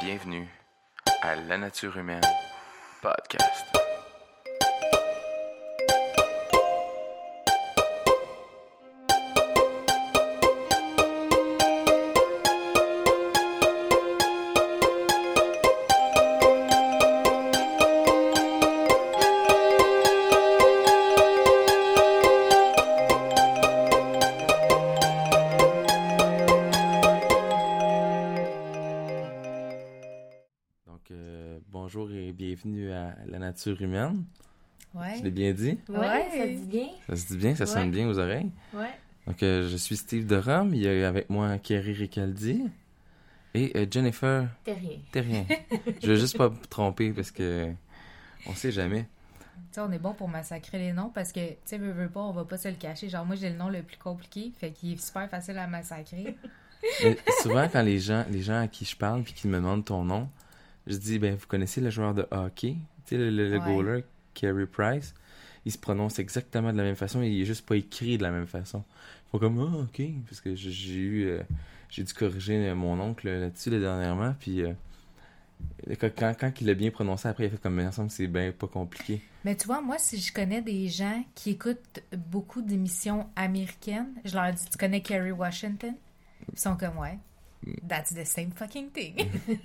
[0.00, 0.48] Bienvenue
[1.20, 2.22] à La Nature Humaine
[3.02, 3.79] Podcast.
[33.26, 34.24] La Nature Humaine.
[34.94, 35.16] Ouais.
[35.18, 35.78] Je l'ai bien dit?
[35.88, 36.88] Ouais, ça te dit bien.
[37.08, 38.50] Ça se dit bien, ça sonne bien aux oreilles.
[38.74, 38.90] Ouais.
[39.26, 40.74] Donc, euh, je suis Steve de Rome.
[40.74, 42.64] Il y a avec moi Kerry Ricaldi
[43.54, 44.98] et euh, Jennifer Terrien.
[45.12, 45.46] Terrien.
[46.02, 47.72] je veux juste pas me tromper parce que
[48.46, 49.02] on sait jamais.
[49.02, 52.08] Tu sais, on est bon pour massacrer les noms parce que, tu sais, veux, veux
[52.08, 53.08] pas, on va pas se le cacher.
[53.08, 56.36] Genre, moi, j'ai le nom le plus compliqué, fait qu'il est super facile à massacrer.
[57.04, 59.84] Mais souvent, quand les gens, les gens à qui je parle puis qui me demandent
[59.84, 60.28] ton nom,
[60.86, 63.74] je dis, ben, vous connaissez le joueur de hockey, tu sais, le, le, Ouais.
[63.74, 65.14] goaler, Carey Price.
[65.66, 68.30] Il se prononce exactement de la même façon il est juste pas écrit de la
[68.30, 68.82] même façon.
[69.30, 71.42] Font comme, ah, ok, parce que j'ai eu, euh,
[71.90, 74.72] j'ai dû corriger euh, mon oncle là-dessus là, dernièrement, puis euh,
[76.00, 78.26] quand, quand, quand il l'a bien prononcé, après, il a fait comme, mais ensemble, c'est
[78.26, 79.20] bien pas compliqué.
[79.44, 84.34] Mais tu vois, moi, si je connais des gens qui écoutent beaucoup d'émissions américaines, je
[84.34, 85.94] leur dis, tu connais Kerry Washington?
[86.52, 87.18] Ils sont comme, ouais.
[87.86, 89.16] That's the same fucking thing.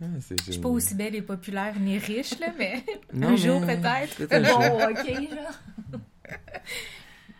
[0.00, 0.04] Ah,
[0.46, 3.76] Je suis pas aussi belle et populaire ni riche, là, mais Non, un jour mais-
[3.76, 4.28] peut-être.
[4.28, 5.98] Bon, ok, genre.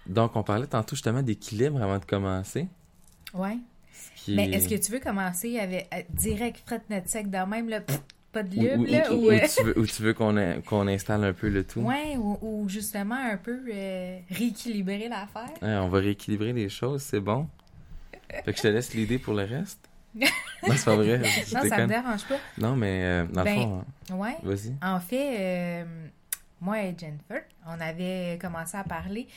[0.06, 2.66] Donc, on parlait tantôt justement d'équilibre avant de commencer.
[3.34, 3.58] Ouais.
[4.16, 7.36] qui Mais est- est-ce que tu veux commencer avec euh, direct fret net sec de
[7.48, 8.00] même, pff,
[8.32, 11.24] pas de lube, ou- là, ou- ou, ou euh, tu veux, qu'on in- qu'on installe
[11.24, 11.80] un peu le tout?
[11.80, 15.50] Ouais, ou, ou justement un peu euh, rééquilibrer l'affaire.
[15.62, 17.46] Ouais, on va rééquilibrer les choses, c'est bon.
[18.44, 19.87] Fait que je te laisse l'idée pour le reste.
[20.14, 20.26] non,
[20.74, 21.18] c'est pas vrai.
[21.18, 22.36] Non, ça me dérange pas.
[22.58, 24.36] Non, mais euh, dans Ben, le fond, hein, Ouais.
[24.42, 24.74] vas-y.
[24.82, 25.84] En fait, euh,
[26.60, 29.28] moi et Jennifer, on avait commencé à parler.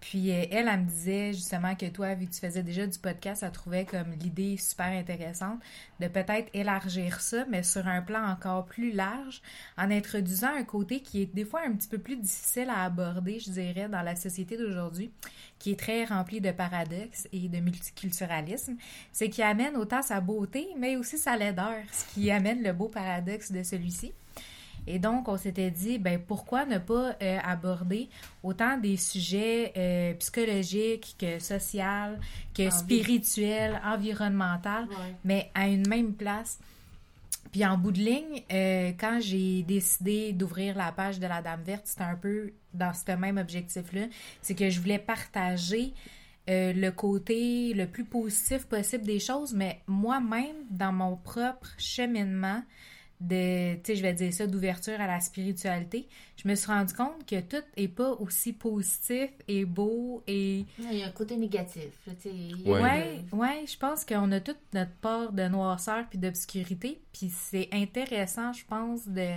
[0.00, 2.98] Puis euh, elle, elle me disait justement que toi, vu que tu faisais déjà du
[2.98, 5.60] podcast, elle trouvait comme l'idée super intéressante
[6.00, 9.42] de peut-être élargir ça, mais sur un plan encore plus large,
[9.76, 13.38] en introduisant un côté qui est des fois un petit peu plus difficile à aborder,
[13.40, 15.10] je dirais, dans la société d'aujourd'hui,
[15.58, 18.76] qui est très rempli de paradoxes et de multiculturalisme.
[19.12, 22.88] C'est qui amène autant sa beauté, mais aussi sa laideur, ce qui amène le beau
[22.88, 24.12] paradoxe de celui-ci.
[24.86, 28.08] Et donc, on s'était dit, ben pourquoi ne pas euh, aborder
[28.42, 32.16] autant des sujets euh, psychologiques que sociaux,
[32.54, 35.14] que Envi- spirituels, environnementaux, Ouais.
[35.24, 36.58] mais à une même place.
[37.52, 41.62] Puis en bout de ligne, euh, quand j'ai décidé d'ouvrir la page de la Dame
[41.62, 44.06] Verte, c'était un peu dans ce même objectif-là.
[44.40, 45.92] C'est que je voulais partager
[46.48, 52.62] euh, le côté le plus positif possible des choses, mais moi-même, dans mon propre cheminement
[53.20, 56.94] de, tu sais, je vais dire ça, d'ouverture à la spiritualité, je me suis rendu
[56.94, 61.36] compte que tout est pas aussi positif et beau et Il y a un côté
[61.36, 62.08] négatif.
[62.20, 62.32] tu sais,
[62.64, 62.80] Ouais.
[62.80, 67.68] Ouais, ouais, je pense qu'on a toute notre part de noirceur puis d'obscurité, puis c'est
[67.72, 69.28] intéressant, je pense, de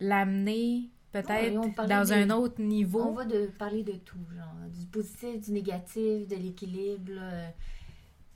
[0.00, 3.12] l'amener peut-être on dans un autre On niveau.
[3.14, 7.12] va de parler de tout, genre du positif, du négatif, de l'équilibre.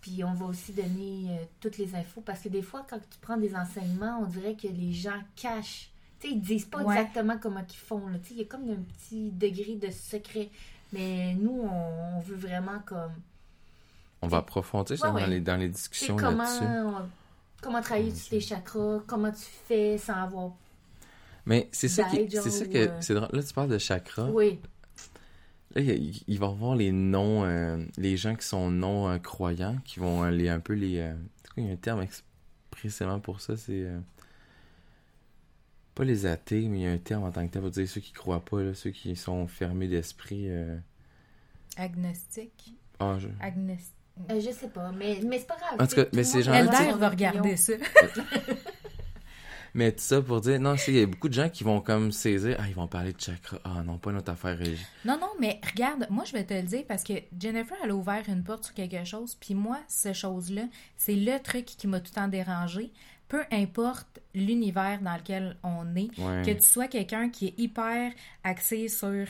[0.05, 3.19] Puis on va aussi donner euh, toutes les infos parce que des fois, quand tu
[3.23, 5.89] prends des enseignements, on dirait que les gens cachent.
[6.21, 6.95] Tu sais, ils disent pas Ouais.
[6.95, 8.07] exactement comment ils font.
[8.09, 8.19] là.
[8.19, 10.51] Tu sais, il y a comme un petit degré de secret.
[10.93, 13.13] Mais nous, on, on veut vraiment comme.
[14.21, 15.35] On va approfondir ça Ouais, dans, ouais.
[15.35, 17.09] les, dans les discussions comment, là-dessus.
[17.63, 20.51] comment travailler Mon sur tes chakras, comment tu fais sans avoir.
[21.47, 22.77] Mais c'est ça, qui, c'est ça que.
[22.77, 23.15] euh, c'est.
[23.15, 24.27] Là, tu parles de chakra.
[24.31, 24.61] Oui,
[25.75, 30.31] Là, il, va avoir les noms, euh, les gens qui sont non-croyants, qui vont euh,
[30.31, 30.99] les, un peu les.
[30.99, 31.15] euh,
[31.53, 33.73] quoi, il y a un terme expressément pour ça, c'est.
[33.83, 33.99] euh,
[35.97, 37.89] pas les athées, mais il y a un terme en tant que tel pour dire
[37.89, 40.49] ceux qui croient pas, là, ceux qui sont fermés d'esprit.
[40.49, 40.77] euh,
[41.77, 42.75] Agnostique.
[43.01, 43.29] Ah, je...
[43.41, 43.93] Agnostique.
[44.31, 45.81] euh, je sais pas, mais, mais c'est pas grave.
[45.81, 47.73] En tout cas, mais ces gens-là, va regarder ça.
[49.75, 52.13] Mais tout ça pour dire, non, il y a beaucoup de gens qui vont comme
[52.13, 53.59] saisir, ah, ils vont parler de chakra.
[53.65, 54.87] Ah, non, pas notre affaire régie.
[55.05, 57.95] Non, non, mais regarde, moi, je vais te le dire parce que Jennifer, elle a
[57.95, 60.63] ouvert une porte sur quelque chose, puis moi, cette chose-là,
[60.97, 62.93] c'est le truc qui m'a tout le temps dérangé.
[63.27, 66.43] Peu importe l'univers dans lequel on est, Ouais.
[66.45, 68.13] que tu sois quelqu'un qui est hyper
[68.45, 69.27] axé sur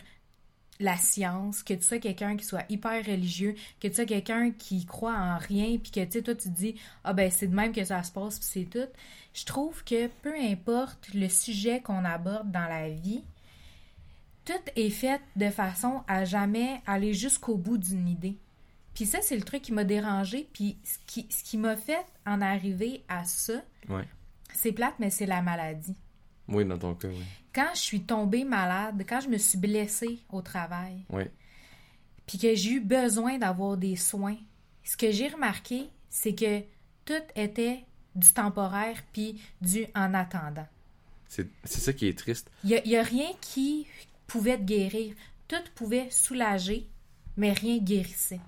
[0.80, 4.84] la science, que tu sois quelqu'un qui soit hyper religieux, que tu sois quelqu'un qui
[4.86, 6.74] croit en rien, puis que tu sais, toi, tu te dis,
[7.04, 8.88] ah ben, c'est de même que ça se passe, puis c'est tout.
[9.34, 13.22] Je trouve que peu importe le sujet qu'on aborde dans la vie,
[14.44, 18.36] tout est fait de façon à jamais aller jusqu'au bout d'une idée.
[18.94, 20.48] Puis ça, c'est le truc qui m'a dérangé.
[20.52, 23.54] Puis ce qui, ce qui m'a fait en arriver à ça,
[23.88, 24.06] Ouais.
[24.52, 25.96] c'est plate, mais c'est la maladie.
[26.46, 27.24] Oui, dans ton cas, oui.
[27.54, 31.24] Quand je suis tombée malade, quand je me suis blessée au travail, Oui.
[32.26, 34.36] puis que j'ai eu besoin d'avoir des soins,
[34.82, 36.60] ce que j'ai remarqué, c'est que
[37.04, 37.84] tout était
[38.14, 40.66] du temporaire puis du en attendant.
[41.28, 42.50] C'est ça qui est triste.
[42.62, 43.86] Il n'y a, rien qui
[44.26, 45.14] pouvait te guérir.
[45.48, 46.88] Tout pouvait soulager,
[47.36, 48.40] mais rien guérissait.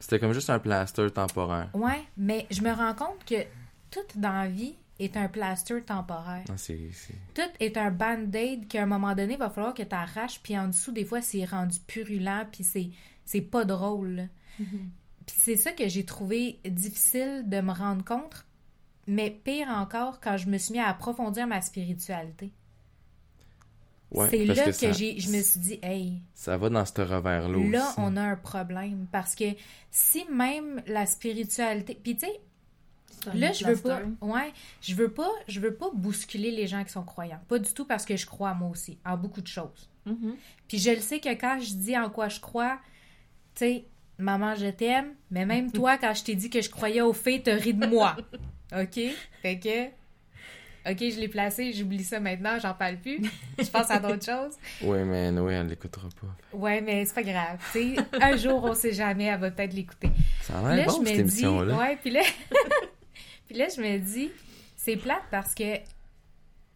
[0.00, 1.70] C'était comme juste un plaster temporaire.
[1.74, 3.44] Ouais, mais je me rends compte que
[3.90, 6.44] tout dans la vie est un plaster temporaire.
[6.56, 6.90] C'est...
[6.92, 10.40] c'est- Tout est un band-aid qu'à un moment donné, il va falloir que tu arraches,
[10.42, 12.90] puis en dessous, des fois, c'est rendu purulent, puis c'est,
[13.24, 14.10] c'est pas drôle.
[14.16, 14.24] là.
[15.26, 18.44] Puis c'est ça que j'ai trouvé difficile de me rendre compte,
[19.06, 22.52] mais pire encore, quand je me suis mis à approfondir ma spiritualité.
[24.10, 27.00] Ouais, c'est là que, ça, j'ai, je me suis dit, hey, Ça va dans ce
[27.00, 27.70] revers-là aussi.
[27.70, 29.06] là, on a un problème.
[29.10, 29.44] Parce que
[29.90, 31.98] si même la spiritualité.
[32.02, 32.40] Puis tu sais,
[33.34, 34.00] Là, je veux pas.
[34.20, 35.30] Ouais, je veux pas.
[35.48, 37.40] Je veux pas bousculer les gens qui sont croyants.
[37.48, 39.88] Pas du tout parce que je crois moi aussi en beaucoup de choses.
[40.06, 40.36] Mhm.
[40.68, 42.78] Puis je le sais que quand je dis en quoi je crois,
[43.54, 43.84] tu sais,
[44.18, 45.14] maman, je t'aime.
[45.30, 47.86] Mais même toi, quand je t'ai dit que je croyais aux fées, t'as ri de
[47.86, 48.16] moi.
[48.76, 49.00] ok,
[49.42, 50.02] fait que.
[50.84, 53.20] Ok, je l'ai placé, j'oublie ça maintenant, j'en parle plus.
[53.56, 54.54] Je pense à d'autres choses.
[54.82, 56.56] Oui, mais Noé, elle l'écoutera pas.
[56.58, 57.60] Ouais, mais c'est pas grave.
[57.70, 60.10] Tu sais, un jour, on sait jamais, elle va peut-être l'écouter.
[60.40, 61.76] Ça a Là, l'air bon, je cette me dis, émission-là.
[61.78, 62.22] ouais, puis là,
[63.52, 64.30] puis là, je me dis,
[64.76, 65.82] c'est plate parce que, tu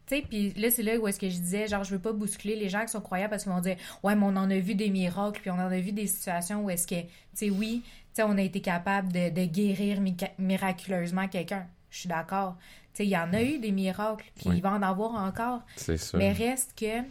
[0.07, 2.55] sais, puis là, c'est là où est-ce que je disais, genre, je veux pas bousculer
[2.55, 4.75] les gens qui sont croyants parce qu'ils vont dire, ouais, mais on en a vu
[4.75, 7.81] des miracles, puis on en a vu des situations où est-ce que, tu sais, oui,
[7.83, 9.99] tu sais, on a été capable de, de guérir
[10.37, 11.65] miraculeusement quelqu'un.
[11.89, 12.55] Je suis d'accord.
[12.93, 14.57] Tu sais, il y en a eu des miracles, puis Oui.
[14.57, 15.61] il va en avoir encore.
[15.77, 16.19] C'est sûr.
[16.19, 17.01] Mais reste que,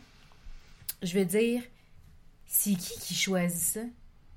[1.03, 1.63] je veux dire,
[2.47, 3.81] c'est qui qui choisit ça?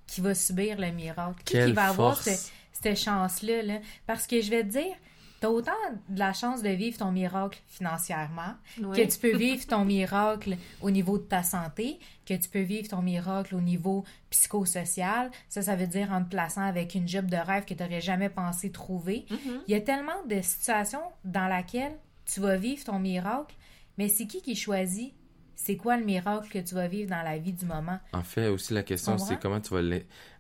[0.07, 1.43] Qui va subir le miracle?
[1.45, 3.61] Qui, va avoir cette chance-là?
[3.61, 3.79] Là?
[4.07, 4.95] Parce que je vais te dire,
[5.39, 5.71] t'as autant
[6.09, 8.97] de la chance de vivre ton miracle financièrement, Oui.
[8.97, 12.87] que tu peux vivre ton miracle au niveau de ta santé, que tu peux vivre
[12.89, 15.31] ton miracle au niveau psychosocial.
[15.49, 18.01] Ça, ça veut dire en te plaçant avec une job de rêve que tu n'aurais
[18.01, 19.25] jamais pensé trouver.
[19.29, 19.61] Mhm.
[19.67, 21.95] Il y a tellement de situations dans lesquelles
[22.25, 23.55] tu vas vivre ton miracle,
[23.97, 25.13] mais c'est qui qui choisit
[25.55, 27.99] c'est quoi le miracle que tu vas vivre dans la vie du moment?
[28.13, 29.81] En fait, aussi, la question, c'est comment tu vas...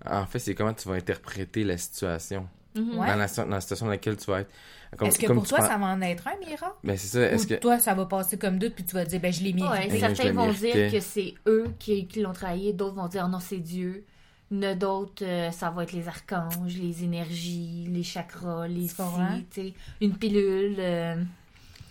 [0.05, 2.47] En fait, c'est comment tu vas interpréter la situation.
[2.73, 2.97] Mhm.
[2.97, 3.07] Ouais.
[3.07, 4.51] Dans, la, dans la situation dans laquelle tu vas être.
[4.97, 6.65] Comme- Est-ce que comme pour toi, ça va en être un miracle?
[6.83, 7.21] Ben, c'est ça.
[7.21, 7.53] Est-ce Ou que...
[7.55, 9.61] toi, ça va passer comme doute, puis tu vas dire, ben, je l'ai mis.
[9.63, 13.23] Ouais, Ben, certains vont dire que c'est eux qui, qui l'ont travaillé, d'autres vont dire
[13.27, 14.05] oh non, c'est Dieu.
[14.51, 20.75] D'autres, euh, ça va être les archanges, les énergies, les chakras, les si, une pilule.
[20.79, 21.15] euh,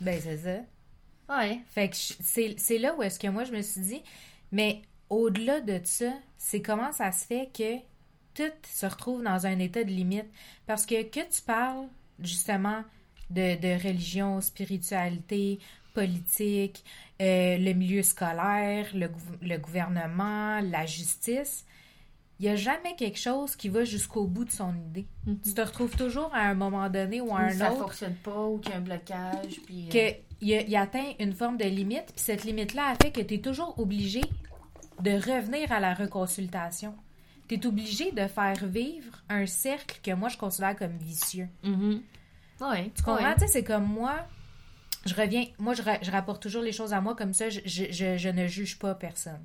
[0.00, 1.36] Ben, c'est ça.
[1.38, 1.60] Ouais.
[1.70, 4.02] Fait que c'est là où est-ce que moi je me suis dit,
[4.50, 7.76] mais au-delà de ça, c'est comment ça se fait que
[8.34, 10.26] tout se retrouve dans un état de limite.
[10.66, 11.86] Parce que que tu parles
[12.20, 12.82] justement
[13.30, 15.58] de, de religion, spiritualité,
[15.94, 16.84] politique,
[17.20, 19.10] euh, le milieu scolaire, le,
[19.42, 21.64] le gouvernement, la justice,
[22.38, 25.06] il n'y a jamais quelque chose qui va jusqu'au bout de son idée.
[25.42, 28.44] Tu te retrouves toujours à un moment donné ou à un ça autre fonctionne pas,
[28.46, 29.60] ou qu'il y a un blocage.
[29.66, 32.94] Puis, euh, que il, a- il atteint une forme de limite, puis cette limite-là a
[32.94, 34.20] fait que tu es toujours obligé
[35.02, 36.94] de revenir à la reconsultation.
[37.48, 41.48] Tu es obligé de faire vivre un cercle que moi je considère comme vicieux.
[42.60, 42.90] Ouais.
[42.94, 43.24] Tu comprends?
[43.24, 43.34] ouais.
[43.34, 44.26] Tu sais, c'est comme moi,
[45.06, 47.60] je reviens, moi je, ra- je rapporte toujours les choses à moi comme ça, je,
[47.64, 49.42] je- je- je ne juge pas personne.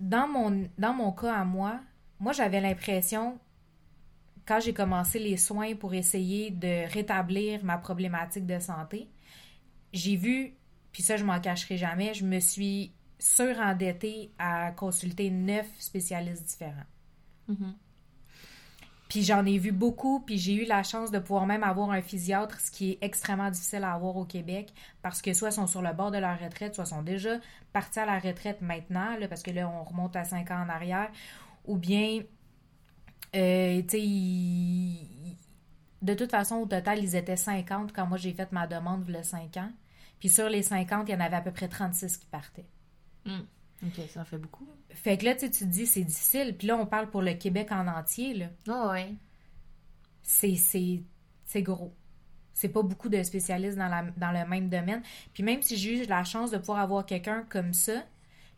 [0.00, 1.80] Dans mon, dans mon cas à moi,
[2.18, 3.38] moi j'avais l'impression,
[4.46, 9.08] quand j'ai commencé les soins pour essayer de rétablir ma problématique de santé,
[9.92, 10.54] j'ai vu,
[10.92, 12.92] puis ça je m'en cacherai jamais, je me suis
[13.22, 16.88] surendettée à consulter neuf spécialistes différents.
[17.48, 17.74] Mhm.
[19.08, 22.00] Puis j'en ai vu beaucoup, puis j'ai eu la chance de pouvoir même avoir un
[22.00, 25.66] physiatre, ce qui est extrêmement difficile à avoir au Québec, parce que soit ils sont
[25.66, 27.38] sur le bord de leur retraite, soit ils sont déjà
[27.72, 30.68] partis à la retraite maintenant, là, parce que là, on remonte à 5 ans en
[30.68, 31.10] arrière,
[31.66, 32.22] ou bien,
[33.36, 35.36] euh, tu sais, ils-
[36.00, 39.22] de toute façon, au total, ils étaient 50 quand moi j'ai fait ma demande le
[39.22, 39.70] 5 ans.
[40.18, 42.66] Puis sur les 50, il y en avait à peu près 36 qui partaient.
[43.24, 43.40] Mm.
[43.86, 44.68] Ok, ça en fait beaucoup.
[44.90, 46.56] Fait que là, tu te dis, c'est difficile.
[46.56, 48.46] Puis là, on parle pour le Québec en entier, là.
[48.68, 49.14] Oh, ouais.
[50.22, 51.02] c'est c'est
[51.44, 51.94] c'est gros.
[52.54, 55.02] C'est pas beaucoup de spécialistes dans, la, dans le même domaine.
[55.34, 58.04] Puis même si j'ai eu la chance de pouvoir avoir quelqu'un comme ça,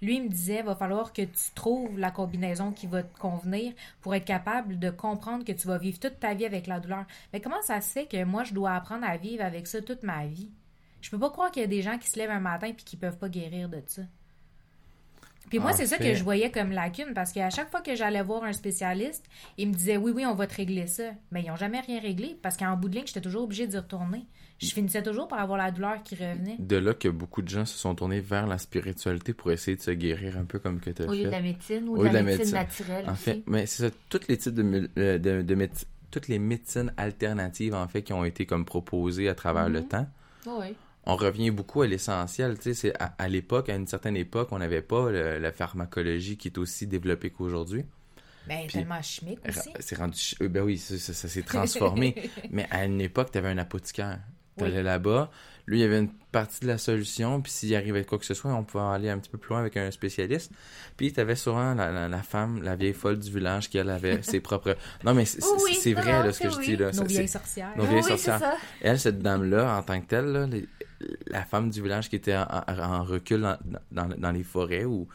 [0.03, 3.73] lui il me disait va falloir que tu trouves la combinaison qui va te convenir
[4.01, 7.05] pour être capable de comprendre que tu vas vivre toute ta vie avec la douleur.
[7.33, 10.03] Mais comment ça se fait que moi je dois apprendre à vivre avec ça toute
[10.03, 10.51] ma vie?
[11.01, 12.85] Je peux pas croire qu'il y a des gens qui se lèvent un matin puis
[12.85, 14.03] qui peuvent pas guérir de ça.
[15.49, 17.95] Puis moi, En c'est ça que je voyais comme lacune, parce qu'à chaque fois que
[17.95, 19.25] j'allais voir un spécialiste,
[19.59, 21.05] il me disait oui, oui, on va te régler ça.
[21.31, 23.77] Mais ils n'ont jamais rien réglé, parce qu'en bout de ligne, j'étais toujours obligée d'y
[23.77, 24.25] retourner.
[24.61, 26.57] Je finissais toujours par avoir la douleur qui revenait.
[26.59, 29.83] De là que beaucoup de gens se sont tournés vers la spiritualité pour essayer de
[29.83, 31.99] se guérir un peu comme que tu as Au lieu de la médecine ou Au
[31.99, 32.55] de la, de la médecine, médecine.
[32.55, 33.23] naturelle En aussi.
[33.23, 35.69] fait, mais c'est ça, tous les types de, euh, de,
[36.11, 39.89] toutes les médecines alternatives, en fait, qui ont été comme proposées à travers le Mhm.
[39.89, 40.07] temps,
[40.47, 40.75] Oui.
[41.07, 42.59] On revient beaucoup à l'essentiel.
[42.59, 46.37] Tu sais, à, à l'époque, à une certaine époque, on n'avait pas le- la pharmacologie
[46.37, 47.85] qui est aussi développée qu'aujourd'hui.
[48.47, 49.71] Ben, Puis- tellement chimique aussi.
[49.81, 50.21] C'est rendu.
[50.43, 52.15] euh, Ben oui, ça, ça- ça s'est transformé.
[52.51, 54.19] Mais à une époque, tu avais un apothicaire.
[54.57, 54.71] Tu Oui.
[54.71, 55.31] allais là-bas,
[55.67, 58.35] lui, il y avait une partie de la solution, puis s'il arrivait quoi que ce
[58.35, 60.53] soit, on pouvait aller un petit peu plus loin avec un spécialiste.
[60.97, 63.91] Puis tu avais souvent la, la- la femme, la vieille folle du village, qui elle
[63.91, 64.77] avait ses propres.
[65.03, 66.77] Non, mais c'est Oui, vrai, là, ce que je dis.
[66.77, 66.93] Là.
[66.93, 67.73] Nos vieilles sorcières.
[67.77, 68.43] Nos vieilles sorcières.
[68.81, 70.69] Elle, cette dame-là, en tant que telle, là, les-
[71.27, 73.41] la femme du village qui était en, recul
[73.91, 75.09] dans, dans les forêts ou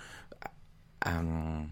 [1.05, 1.65] en-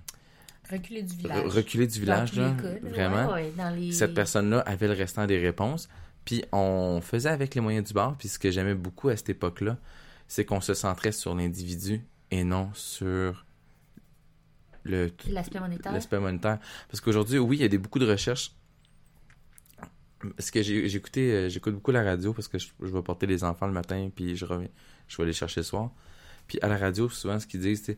[0.70, 1.46] Reculer du village.
[1.46, 3.94] reculé du village, là, vraiment Ouais, ouais, dans les...
[3.94, 5.88] cette personne-là avait le restant des réponses.
[6.26, 8.18] Puis on faisait avec les moyens du bord.
[8.18, 9.78] Puis ce que j'aimais beaucoup à cette époque-là,
[10.28, 13.46] c'est qu'on se centrait sur l'individu et non sur
[14.84, 15.94] le L'aspect monétaire.
[15.94, 16.60] l'aspect monétaire.
[16.90, 18.52] Parce qu'aujourd'hui, oui, il y a des, beaucoup de recherches.
[20.36, 23.68] Parce que euh, j'écoute beaucoup la radio parce que je, je vais porter les enfants
[23.68, 24.70] le matin puis je reviens,
[25.08, 25.92] je vais les chercher le soir.
[26.48, 27.98] Puis à la radio, souvent, ce qu'ils disent, c'est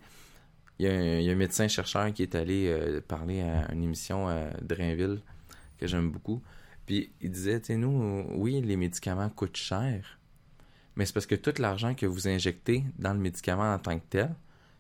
[0.80, 3.42] il y, a un, il y a un médecin chercheur qui est allé euh, parler
[3.42, 5.20] à une émission à Drainville
[5.78, 6.42] que j'aime beaucoup.
[6.86, 10.20] Puis il disait, tu nous, euh, oui, les médicaments coûtent cher,
[10.96, 14.06] mais c'est parce que tout l'argent que vous injectez dans le médicament en tant que
[14.10, 14.34] tel,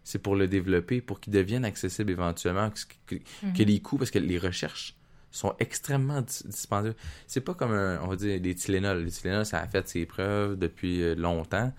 [0.03, 3.53] c'est pour le développer, pour qu'il devienne accessible éventuellement, que, que- Mhm.
[3.53, 4.95] que les coûts, parce que les recherches
[5.31, 6.95] sont extrêmement dis- dispendieuses.
[7.27, 9.03] C'est pas comme, un- on va dire, des Tylenol.
[9.03, 11.71] Les Tylenol, ça a fait ses preuves depuis euh, longtemps.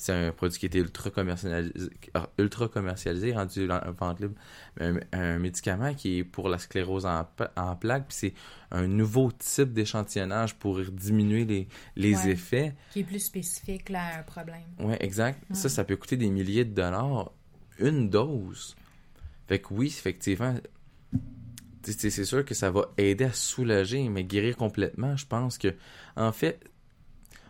[0.00, 1.72] C'est un produit qui était ultra commercialisé,
[2.38, 4.34] ultra commercialisé rendu en en vente libre.
[4.78, 8.34] Un, un médicament qui est pour la sclérose en, en plaques, puis c'est
[8.70, 12.30] un nouveau type d'échantillonnage pour diminuer les, les Ouais.
[12.30, 12.74] effets.
[12.92, 14.62] Qui est plus spécifique là, à un problème.
[14.78, 15.42] Ouais, exact.
[15.50, 15.56] Ouais.
[15.56, 17.32] Ça, ça peut coûter des milliers de dollars
[17.80, 18.76] une dose.
[19.48, 20.54] Fait que oui, effectivement,
[21.92, 25.74] c'est sûr que ça va aider à soulager, mais guérir complètement, je pense que,
[26.16, 26.60] en fait,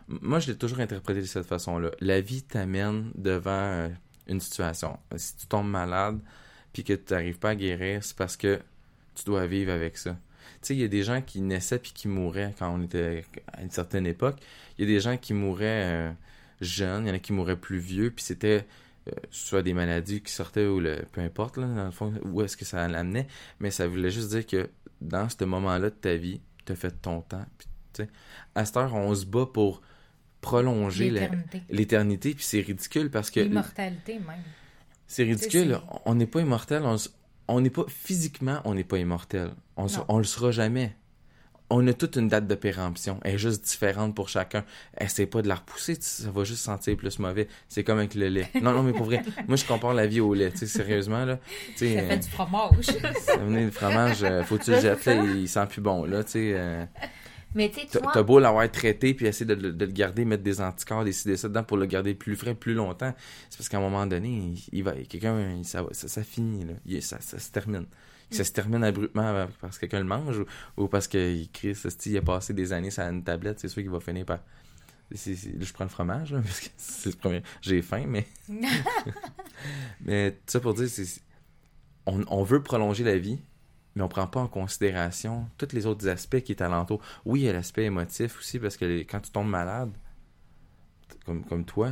[0.07, 1.91] moi, je l'ai toujours interprété de cette façon-là.
[1.99, 3.89] La vie t'amène devant euh,
[4.27, 4.97] une situation.
[5.15, 6.19] Si tu tombes malade,
[6.73, 8.59] puis que tu n'arrives pas à guérir, c'est parce que
[9.15, 10.11] tu dois vivre avec ça.
[10.61, 13.23] Tu sais, il y a des gens qui naissaient puis qui mouraient quand on était
[13.53, 14.37] à une certaine époque.
[14.77, 16.11] Il y a des gens qui mouraient euh,
[16.61, 18.65] jeunes, il y en a qui mouraient plus vieux, puis c'était
[19.31, 22.57] soit des maladies qui sortaient ou le peu importe là, dans le fond où est-ce
[22.57, 23.27] que ça l'amenait,
[23.59, 24.69] mais ça voulait juste dire que
[25.01, 27.45] dans ce moment-là de ta vie, tu as fait ton temps.
[27.57, 28.07] Puis,
[28.55, 29.81] à cette heure, on se bat pour
[30.41, 31.09] prolonger
[31.69, 32.33] L'éternité.
[32.33, 34.41] puis c'est ridicule parce que L'immortalité même.
[35.07, 35.79] c'est ridicule.
[36.05, 36.83] On n'est pas immortel.
[37.47, 39.51] On, n'est pas physiquement, on n'est pas immortel.
[39.75, 40.95] On, on le sera jamais.
[41.71, 43.19] On a toute une date de péremption.
[43.23, 44.63] Elle est juste différente pour chacun.
[44.99, 47.47] Essaye pas de la repousser, ça va juste sentir plus mauvais.
[47.67, 48.49] C'est comme avec le lait.
[48.61, 50.49] Non, non, mais pour vrai, moi je compare la vie au lait.
[50.51, 51.39] Tu sais, sérieusement là.
[51.75, 52.85] Ça euh, fait du fromage.
[53.21, 55.81] ça venait le fromage, euh, faut que tu le jettes là, il, il sent plus
[55.81, 56.23] bon là.
[56.23, 56.85] Tu sais, euh,
[57.53, 60.61] Mais tu t'as beau l'avoir traité puis essayer de, le- de le garder, mettre des
[60.61, 63.13] anticorps, décider ça dedans pour le garder plus frais plus longtemps.
[63.49, 66.73] C'est parce qu'à un moment donné, il, il va, quelqu'un, ça, ça, ça finit là.
[66.87, 67.85] Il- ça, ça se termine.
[68.31, 70.45] Ça se termine abruptement parce que quelqu'un le mange ou,
[70.77, 73.81] ou parce qu'il crie, ça, il a passé des années sur une tablette, c'est sûr
[73.81, 74.37] qu'il va finir par.
[74.37, 77.43] là, je prends le fromage, là, parce que c'est le premier.
[77.61, 78.27] J'ai faim, mais.
[80.01, 81.21] mais tout ça pour dire, c'est.
[82.05, 83.39] On, on veut prolonger la vie,
[83.95, 87.01] mais on prend pas en considération tous les autres aspects qui est alentour.
[87.25, 89.91] Oui, il y a l'aspect émotif aussi, parce que les- quand tu tombes malade,
[91.25, 91.91] comme, comme toi,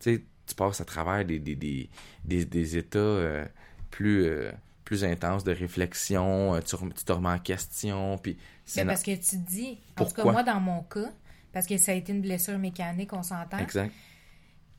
[0.00, 1.88] tu sais, tu passes à travers des, des, des,
[2.24, 3.46] des, des états euh,
[3.90, 4.50] plus, euh,
[4.92, 8.36] plus intenses de réflexion, euh, tu, te remets en question, puis
[8.76, 10.32] na- parce que tu te dis, en tout cas, Pourquoi?
[10.32, 11.10] moi, dans mon cas,
[11.50, 13.90] parce que ça a été une blessure mécanique, on s'entend, Exact.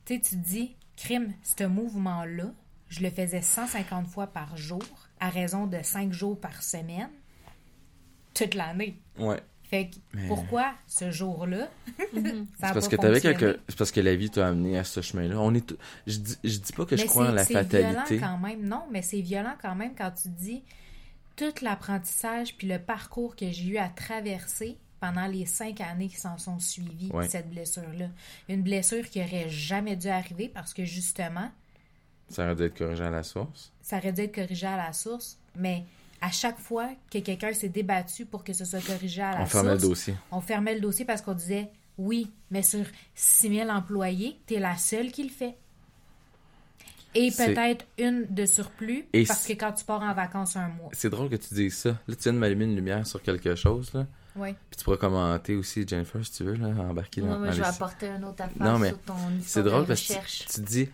[0.04, 2.52] tu sais, tu te dis, crime, ce mouvement-là,
[2.90, 4.84] je le faisais 150 fois par jour,
[5.18, 7.10] à raison de 5 jours par semaine,
[8.34, 8.96] toute l'année.
[9.18, 9.40] Ouais.
[9.64, 11.68] Fait que Mais- pourquoi ce jour-là,
[11.98, 13.58] a C'est parce que t'avais quelque...
[13.68, 15.40] c'est parce que la vie t'a amené à ce chemin-là.
[15.40, 15.74] On est t-
[16.06, 17.88] je dis je dis pas que je crois en c'est- la c'est fatalité.
[17.90, 18.62] violent quand même.
[18.68, 20.62] Non, mais c'est violent quand même quand tu dis
[21.36, 26.16] tout l'apprentissage puis le parcours que j'ai eu à traverser pendant les cinq années qui
[26.16, 27.28] s'en sont suivies, Ouais.
[27.28, 28.06] cette blessure-là.
[28.48, 31.50] Une blessure qui aurait jamais dû arriver parce que justement,
[32.28, 33.72] Ça aurait dû être corrigé à la source.
[33.82, 35.84] ça aurait dû être corrigé à la source, mais
[36.24, 39.40] à chaque fois que quelqu'un s'est débattu pour que ce soit corrigé à la On
[39.40, 40.14] source, fermait le dossier.
[40.30, 45.10] on fermait le dossier parce qu'on disait oui, mais sur 6000 employés, t'es la seule
[45.12, 45.56] qui le fait.
[47.16, 50.90] Et peut-être une de surplus, Et parce que quand tu pars en vacances un mois.
[50.92, 51.90] C'est drôle que tu dises ça.
[52.08, 54.06] Là, tu viens de m'allumer une lumière sur quelque chose, là.
[54.34, 54.52] Oui.
[54.68, 57.56] Puis tu pourras commenter aussi, Jennifer, si tu veux, là, embarquer dans, moi, dans je
[57.58, 60.12] les- vais apporter un autre affaire Non, mais sur ton C'est drôle de parce que
[60.14, 60.88] tu, tu te dis,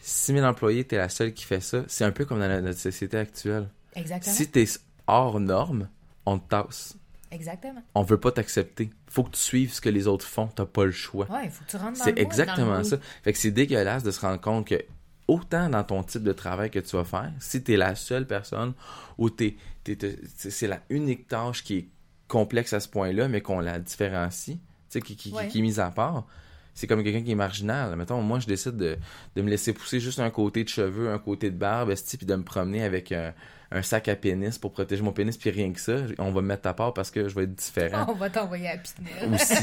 [0.00, 1.84] 6000 employés, t'es la seule qui fait ça.
[1.86, 3.68] C'est un peu comme dans la- notre société actuelle.
[3.94, 4.34] Exactement.
[4.34, 4.64] Si t'es
[5.06, 5.88] hors norme,
[6.26, 6.96] on te tasse.
[7.32, 7.82] Exactement.
[7.94, 8.90] On veut pas t'accepter.
[9.08, 10.48] Faut que tu suives ce que les autres font.
[10.48, 11.30] T'as pas le choix.
[11.30, 12.96] Ouais, il faut que tu rentres dans C'est exactement ça.
[13.22, 14.82] Fait que c'est dégueulasse de se rendre compte que
[15.28, 18.72] autant dans ton type de travail que tu vas faire, si t'es la seule personne
[19.16, 21.88] ou t'es, t'es- t'es- c'est la unique tâche qui est
[22.26, 25.46] complexe à ce point-là, mais qu'on la différencie, tu sais, qui, qui, qui- Ouais.
[25.48, 26.26] qui est mise à part.
[26.74, 27.94] C'est comme quelqu'un qui est marginal.
[27.96, 28.96] Mettons, moi, je décide de,
[29.36, 32.34] de me laisser pousser juste un côté de cheveux, un côté de barbe, puis de
[32.34, 33.32] me promener avec un,
[33.72, 35.96] un sac à pénis pour protéger mon pénis, puis rien que ça.
[36.18, 38.68] On va me mettre à part parce que je vais être différent On va t'envoyer
[38.68, 39.32] à Pinel.
[39.34, 39.54] aussi.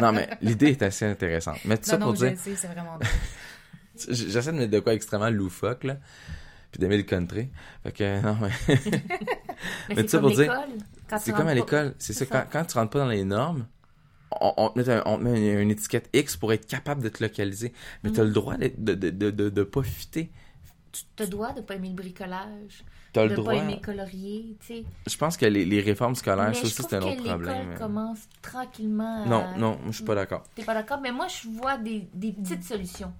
[0.00, 1.58] Non, mais l'idée est assez intéressante.
[1.64, 2.98] Mais tout ça Non, pour je dire, c'est vraiment
[4.08, 5.96] J'essaie de mettre de quoi extrêmement loufoque, là.
[6.70, 7.50] Puis d'aimer le country.
[7.82, 8.50] Fait que, non, mais
[9.90, 10.52] Mais tu comme pour dire,
[11.08, 11.94] tu c'est comme à l'école.
[11.98, 12.26] C'est ça, ça.
[12.26, 13.66] quand, quand tu rentres pas dans les normes,
[14.40, 17.02] on, on te met, un- on te met une, une étiquette X pour être capable
[17.02, 17.74] de te localiser.
[18.02, 18.12] Mais Mm.
[18.14, 20.32] t'as le droit de, de, de, de, de, de pas fitter.
[21.14, 23.52] T'as le droit de pas aimer le bricolage, T'as le droit.
[23.52, 24.84] pas aimer colorier, tu sais.
[25.06, 27.68] Je pense que les, les réformes scolaires, Mais ça je aussi, c'est un autre problème.
[27.70, 29.26] l'école commence tranquillement à...
[29.26, 30.42] Non, non, je suis pas d'accord.
[30.54, 31.00] T'es pas d'accord?
[31.00, 33.12] Mais moi, je vois des, des petites solutions.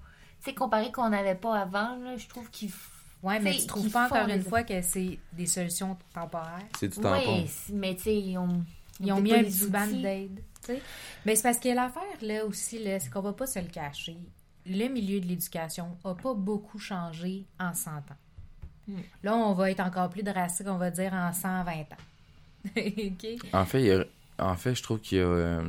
[0.43, 2.69] Tu sais, comparé qu'on n'avait pas avant, là, je trouve qu'il...
[2.69, 2.73] f-
[3.21, 5.97] Ouais, mais tu trouves qu'ils pas font encore une des- fois que c'est des solutions
[6.13, 6.59] temporaires?
[6.77, 7.43] C'est du tampon.
[7.43, 8.63] Oui, mais tu sais, ils ont...
[8.99, 10.35] Ils ont mis un petit band-aid.
[10.61, 10.81] tu sais.
[11.25, 14.17] Mais c'est parce que l'affaire, là, aussi, là, c'est qu'on va pas se le cacher.
[14.65, 18.01] Le milieu de l'éducation a pas beaucoup changé en 100 ans.
[19.23, 21.85] Là, on va être encore plus drastique, on va dire en 120 ans.
[23.53, 24.05] En fait, il y a-
[24.39, 25.25] en fait, je trouve qu'il y a.
[25.25, 25.63] euh,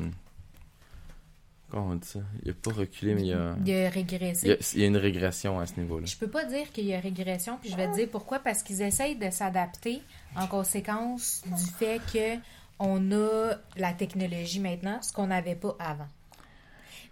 [1.70, 2.20] Comment on dit ça?
[2.44, 3.56] Il a pas reculé, mais il y a.
[3.64, 4.48] Il a Il régressé.
[4.48, 6.06] y a, il y a une régression à ce niveau-là.
[6.06, 8.38] Je peux pas dire qu'il y a régression, puis je vais te dire pourquoi.
[8.38, 10.00] Parce qu'ils essayent de s'adapter
[10.36, 12.38] en conséquence du fait que
[12.78, 16.08] on a la technologie maintenant, ce qu'on n'avait pas avant.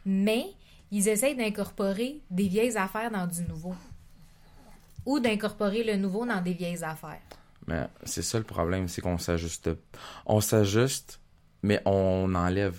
[0.06, 0.46] Mais
[0.92, 3.74] ils essayent d'incorporer des vieilles affaires dans du nouveau.
[5.06, 7.20] Ou d'incorporer le nouveau dans des vieilles affaires.
[7.66, 9.70] Mais c'est ça le problème, c'est qu'on s'ajuste.
[10.26, 11.20] On s'ajuste,
[11.62, 12.76] mais on enlève.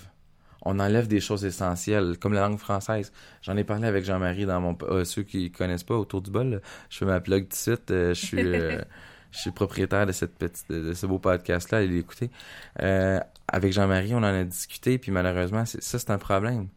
[0.62, 3.12] On enlève des choses essentielles, comme la langue française.
[3.42, 4.76] J'en ai parlé avec Jean-Marie dans mon...
[4.82, 6.58] euh, ceux qui connaissent pas, autour du bol, là,
[6.88, 7.90] je fais ma plug tout de suite.
[7.90, 8.42] euh, je suis...
[8.42, 8.80] euh,
[9.30, 12.30] je suis propriétaire de cette petite, de ce beau podcast-là, allez l'écouter.
[12.80, 16.68] Euh, avec Jean-Marie, on en a discuté, puis malheureusement, ça, c'est un problème.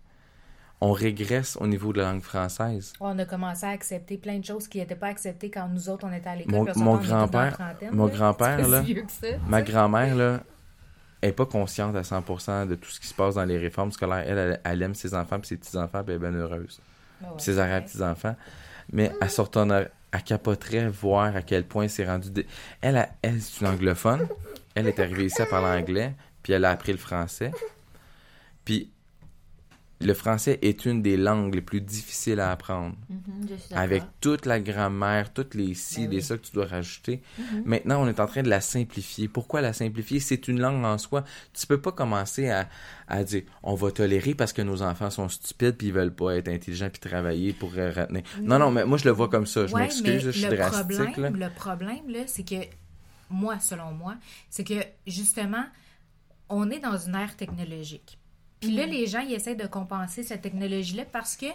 [0.79, 2.93] On régresse au niveau de la langue française.
[2.99, 6.05] On a commencé à accepter plein de choses qui n'étaient pas acceptées quand nous autres,
[6.07, 6.53] on était à l'école.
[6.75, 7.57] Mon- grand-père-
[7.91, 8.83] mon grand-père, là,
[9.47, 10.43] Ma grand-mère, là,
[11.23, 14.23] est pas consciente à 100% de tout ce qui se passe dans les réformes scolaires.
[14.27, 16.79] Elle, elle, elle aime ses enfants puis ses petits-enfants, puis elle est bien heureuse.
[17.21, 17.83] Ben ouais, Puis ses vrai.
[17.83, 18.35] petits-enfants.
[18.93, 22.29] Mais elle se retournerait, elle capoterait voir à quel point c'est rendu...
[22.29, 22.45] dé-
[22.81, 24.27] Elle, elle, elle, c'est une anglophone.
[24.75, 26.13] Elle est arrivée ici à parler anglais,
[26.43, 27.51] puis elle a appris le français.
[28.63, 28.91] Puis
[29.99, 32.95] le français est une des langues les plus difficiles à apprendre.
[33.09, 33.47] Mhm.
[33.75, 36.21] Avec toute la grammaire, toutes les ci, Ben les oui.
[36.23, 37.21] ça que tu dois rajouter.
[37.39, 37.63] Mhm.
[37.65, 39.27] Maintenant, on est en train de la simplifier.
[39.27, 40.19] Pourquoi la simplifier?
[40.19, 41.23] C'est une langue en soi.
[41.53, 42.69] Tu peux pas commencer à,
[43.07, 46.35] à dire on va tolérer parce que nos enfants sont stupides puis ils veulent pas
[46.35, 48.21] être intelligents puis travailler pour euh, retenir.
[48.41, 49.65] Non, non, mais moi je le vois comme ça.
[49.65, 50.95] Je Ouais, m'excuse, je suis le drastique.
[51.07, 51.47] problème, là.
[51.49, 52.55] Le problème, là, c'est que,
[53.29, 54.15] moi, selon moi,
[54.49, 54.75] c'est que,
[55.07, 55.65] justement,
[56.49, 58.17] on est dans une ère technologique.
[58.59, 61.45] Puis là, les gens, ils essaient de compenser cette technologie-là parce que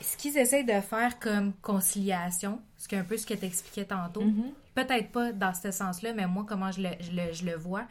[0.00, 3.44] ce qu'ils essaient de faire comme conciliation, ce qui est un peu ce que tu
[3.46, 4.52] expliquais tantôt, Mhm.
[4.74, 7.84] peut-être pas dans ce sens-là, mais moi, comment je le, je le, je le vois,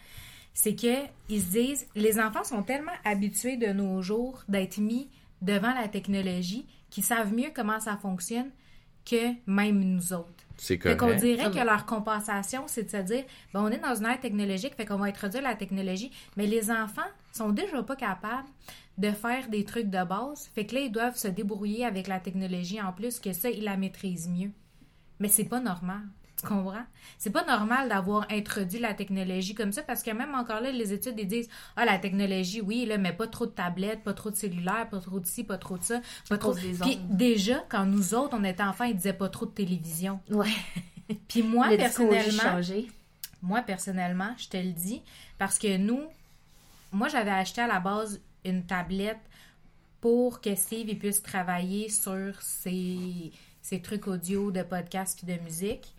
[0.53, 5.09] c'est que ils se disent, les enfants sont tellement habitués de nos jours d'être mis
[5.41, 8.49] devant la technologie qu'ils savent mieux comment ça fonctionne
[9.05, 10.31] que même nous autres.
[10.57, 11.21] C'est Fait qu'on correct.
[11.21, 13.23] dirait que leur compensation, c'est de se dire,
[13.53, 16.71] ben, on est dans une ère technologique, fait qu'on va introduire la technologie, mais les
[16.71, 17.05] enfants
[17.37, 18.49] sont déjà pas capables
[18.97, 22.19] de faire des trucs de base, fait que là, ils doivent se débrouiller avec la
[22.19, 24.51] technologie en plus, que ça, ils la maîtrisent mieux.
[25.19, 26.01] Mais c'est pas normal.
[26.39, 26.83] Tu comprends?
[27.17, 30.93] C'est pas normal d'avoir introduit la technologie comme ça parce que même encore là, les
[30.93, 34.29] études ils disent Ah, la technologie, oui, là, mais pas trop de tablettes, pas trop
[34.29, 36.53] de cellulaires, pas trop de ci, pas trop de ça, pas trop.
[36.53, 40.19] des Puis déjà, quand nous autres, on était enfants, ils disaient pas trop de télévision.
[40.29, 40.53] Ouais.
[41.27, 42.61] Puis moi, le personnellement,
[43.41, 45.01] moi, personnellement, je te le dis,
[45.39, 46.01] parce que nous,
[46.91, 49.19] moi, j'avais acheté à la base une tablette
[50.01, 55.41] pour que Steve il puisse travailler sur ses, ses trucs audio de podcast puis de
[55.41, 55.93] musique.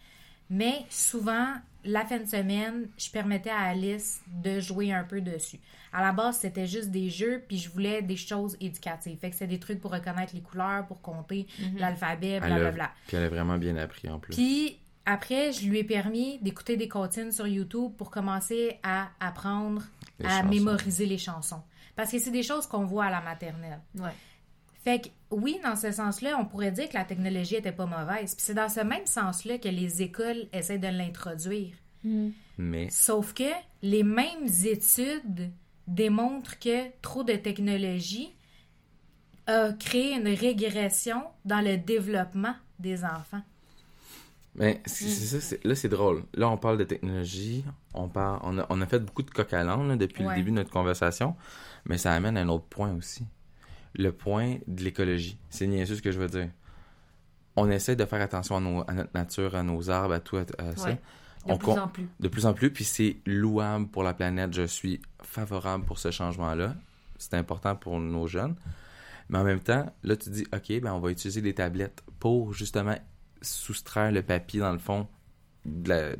[0.50, 5.58] Mais souvent, la fin de semaine, je permettais à Alice de jouer un peu dessus.
[5.92, 9.18] À la base, c'était juste des jeux, puis je voulais des choses éducatives.
[9.18, 11.46] Fait que c'était des trucs pour reconnaître les couleurs, pour compter
[11.76, 12.90] l'alphabet, Elle a- blablabla.
[13.08, 14.34] Puis elle a vraiment bien appris en plus.
[14.34, 14.78] Puis
[15.10, 19.82] après, je lui ai permis d'écouter des comptines sur YouTube pour commencer à apprendre
[20.18, 20.48] Les à chansons.
[20.48, 21.62] mémoriser les chansons.
[21.96, 23.80] Parce que c'est des choses qu'on voit à la maternelle.
[23.94, 24.10] Ouais.
[24.84, 28.34] Fait que oui, dans ce sens-là, on pourrait dire que la technologie était pas mauvaise.
[28.34, 31.74] Puis c'est dans ce même sens-là que les écoles essaient de l'introduire.
[32.58, 33.50] Mais Sauf que
[33.82, 35.50] les mêmes études
[35.86, 38.30] démontrent que trop de technologie
[39.46, 43.42] a créé une régression dans le développement des enfants.
[44.58, 45.40] Mais c'est Mm.
[45.40, 46.24] ça, là c'est drôle.
[46.34, 49.52] Là on parle de technologie, on parle, on a, on a fait beaucoup de coq
[49.52, 50.30] à l'âne, là, depuis Ouais.
[50.30, 51.36] le début de notre conversation,
[51.86, 53.24] mais ça amène à un autre point aussi.
[53.94, 55.38] Le point de l'écologie.
[55.48, 56.50] C'est niaiseux ce que je veux dire.
[57.56, 60.36] On essaie de faire attention à, nos- à notre nature, à nos arbres, à tout,
[60.36, 60.88] à, à ça.
[60.90, 61.00] Ouais.
[61.46, 62.08] De On plus en plus.
[62.20, 64.52] De plus en plus, puis c'est louable pour la planète.
[64.52, 66.74] Je suis favorable pour ce changement-là.
[67.16, 68.54] C'est important pour nos jeunes.
[69.28, 72.52] Mais en même temps, là, tu dis, OK, ben, on va utiliser des tablettes pour
[72.54, 72.96] justement
[73.42, 75.06] soustraire le papier, dans le fond,
[75.64, 76.16] de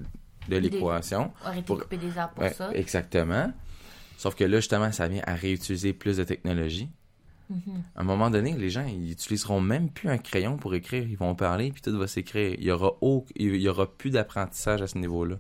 [0.49, 1.33] l'équation.
[1.67, 2.71] Pour- couper des arbres pour Ouais, ça.
[2.75, 3.53] exactement.
[4.17, 6.89] Sauf que là, justement, ça vient à réutiliser plus de technologie.
[7.51, 7.83] Mhm.
[7.97, 11.05] À un moment donné, les gens, ils utiliseront même plus un crayon pour écrire.
[11.09, 12.55] Ils vont parler, puis tout va s'écrire.
[12.59, 15.37] Il y aura, au- il y aura plus d'apprentissage à ce niveau-là.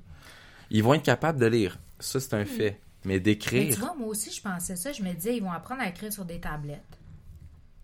[0.70, 1.78] Ils vont être capables de lire.
[1.98, 2.80] Ça, c'est un fait.
[3.04, 4.92] Mais Mais d'écrire, tu vois, moi aussi, je pensais ça.
[4.92, 6.97] Je me disais, ils vont apprendre à écrire sur des tablettes.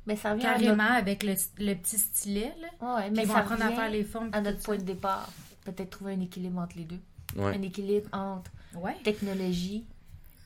[0.06, 0.94] Mais ça vient à Carrément, notre...
[0.96, 2.94] avec le, le petit stylet, là.
[2.96, 4.30] Ouais, mais ils vont ça apprendre à faire les formes.
[4.32, 5.28] à notre point de départ.
[5.64, 7.00] Peut-être trouver un équilibre entre les deux.
[7.36, 7.56] ouais.
[7.56, 8.50] Un équilibre entre.
[8.76, 8.96] Ouais.
[9.04, 9.84] technologie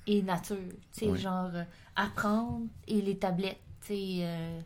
[0.06, 0.56] et nature.
[0.94, 1.64] Tu sais, genre euh,
[1.96, 3.58] apprendre et les tablettes.
[3.80, 4.60] Tu sais, euh,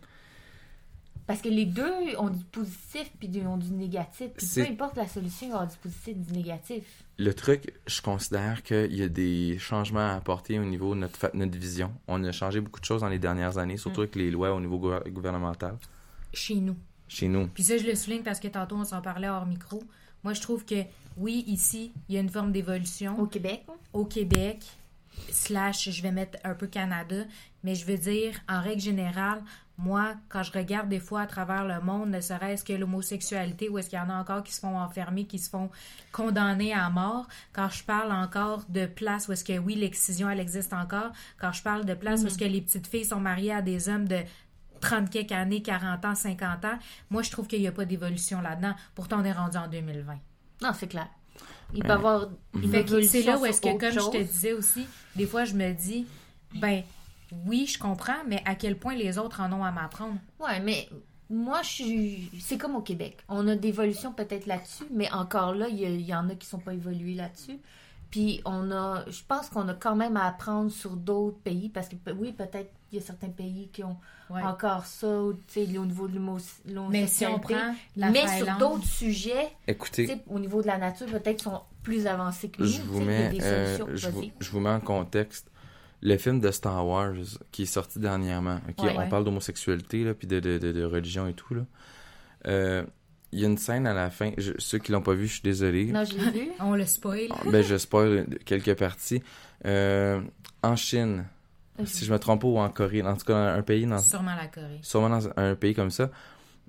[1.32, 4.28] Parce que les deux ont du positif puis du- ont du négatif.
[4.36, 6.84] Puis peu importe la solution, il va y avoir du positif et du négatif.
[7.16, 11.16] Le truc, je considère qu'il y a des changements à apporter au niveau de notre,
[11.16, 11.90] fa- notre vision.
[12.06, 14.04] On a changé beaucoup de choses dans les dernières années, surtout Mm.
[14.04, 15.78] avec les lois au niveau gouver- gouvernemental.
[16.34, 16.76] Chez nous.
[17.08, 17.46] Chez nous.
[17.48, 19.82] Puis ça, je le souligne parce que tantôt, on s'en parlait hors micro.
[20.24, 20.82] Moi, je trouve que,
[21.16, 23.18] oui, ici, il y a une forme d'évolution.
[23.18, 23.64] Au Québec,
[23.94, 24.58] au Québec,
[25.30, 27.24] slash, je vais mettre un peu Canada,
[27.64, 29.42] mais je veux dire, en règle générale,
[29.78, 33.78] moi, quand je regarde des fois à travers le monde, ne serait-ce que l'homosexualité, où
[33.78, 35.70] est-ce qu'il y en a encore qui se font enfermer, qui se font
[36.12, 40.40] condamner à mort, quand je parle encore de places où est-ce que, oui, l'excision, elle
[40.40, 43.52] existe encore, quand je parle de places où est-ce que les petites filles sont mariées
[43.54, 44.18] à des hommes de
[44.80, 46.78] 30 quelques années, 40 ans, 50 ans,
[47.10, 48.74] moi, je trouve qu'il n'y a pas d'évolution là-dedans.
[48.94, 50.18] Pourtant, on est rendu en 2020.
[50.62, 51.08] non, c'est clair.
[51.74, 51.82] Il Ouais.
[51.82, 54.86] peut y avoir une évolution c'est là où est-ce que, comme je te disais aussi,
[55.16, 56.06] des fois, je me dis,
[56.56, 56.82] ben,
[57.46, 60.16] oui, je comprends, mais à quel point les autres en ont à m'apprendre?
[60.40, 60.88] Ouais, mais
[61.30, 62.30] moi, je suis.
[62.40, 63.18] C'est comme au Québec.
[63.28, 66.74] On a d'évolution peut-être là-dessus, mais encore là, il y, en a qui sont pas
[66.74, 67.58] évolués là-dessus.
[68.10, 69.04] Puis on a.
[69.08, 72.70] Je pense qu'on a quand même à apprendre sur d'autres pays, parce que oui, peut-être
[72.92, 73.96] il y a certains pays qui ont
[74.30, 74.42] Ouais.
[74.42, 77.54] encore ça, ou, tu sais, au niveau de l'homo- Mais si on l'homosexualité.
[77.54, 81.60] prend la Mais sur d'autres sujets, Écoutez, au niveau de la nature, peut-être qu'ils sont
[81.82, 82.68] plus avancés que nous.
[82.68, 83.78] je vous mets, des euh,
[84.10, 85.50] vous, je vous mets en contexte.
[86.02, 87.14] Le film de Star Wars
[87.52, 88.94] qui est sorti dernièrement, ok, Ouais.
[88.98, 91.62] on parle d'homosexualité là, puis de, de, de, de religion et tout là.
[92.46, 92.84] Euh,
[93.34, 94.32] Il y a une scène à la fin.
[94.36, 95.86] je- ceux qui l'ont pas vu, je suis désolé.
[95.86, 96.50] Non, je l'ai vu.
[96.60, 97.28] on le spoil.
[97.30, 99.22] Ah, Ben, je spoil quelques parties.
[99.64, 100.20] Euh,
[100.62, 101.24] en Chine,
[101.84, 104.34] si je me trompe pas, ou en Corée, en tout cas, un pays dans, Sûrement
[104.34, 104.80] la Corée.
[104.82, 106.10] sûrement dans un pays comme ça,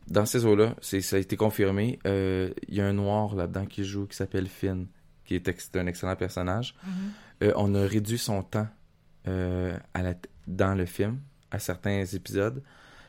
[0.07, 3.65] dans ces eaux-là, c'est, ça a été confirmé, euh, il y a un noir là-dedans
[3.65, 4.87] qui joue, qui s'appelle Finn,
[5.25, 6.75] qui est, ex- un excellent personnage.
[6.85, 6.93] Mhm.
[7.43, 8.67] Euh, on a réduit son temps
[9.27, 10.13] euh, à la
[10.47, 11.19] dans le film,
[11.51, 12.61] à certains épisodes.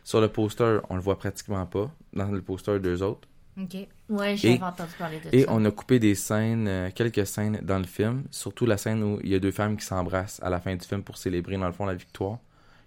[0.04, 1.90] Sur le poster, on le voit pratiquement pas.
[2.12, 3.26] Dans le poster, deux autres.
[3.60, 3.76] OK.
[4.08, 5.46] Ouais, j'ai Et- entendu parler de Et ça.
[5.50, 9.20] on a coupé des scènes, euh, quelques scènes dans le film, surtout la scène où
[9.22, 11.66] il y a deux femmes qui s'embrassent à la fin du film pour célébrer, dans
[11.66, 12.38] le fond, la victoire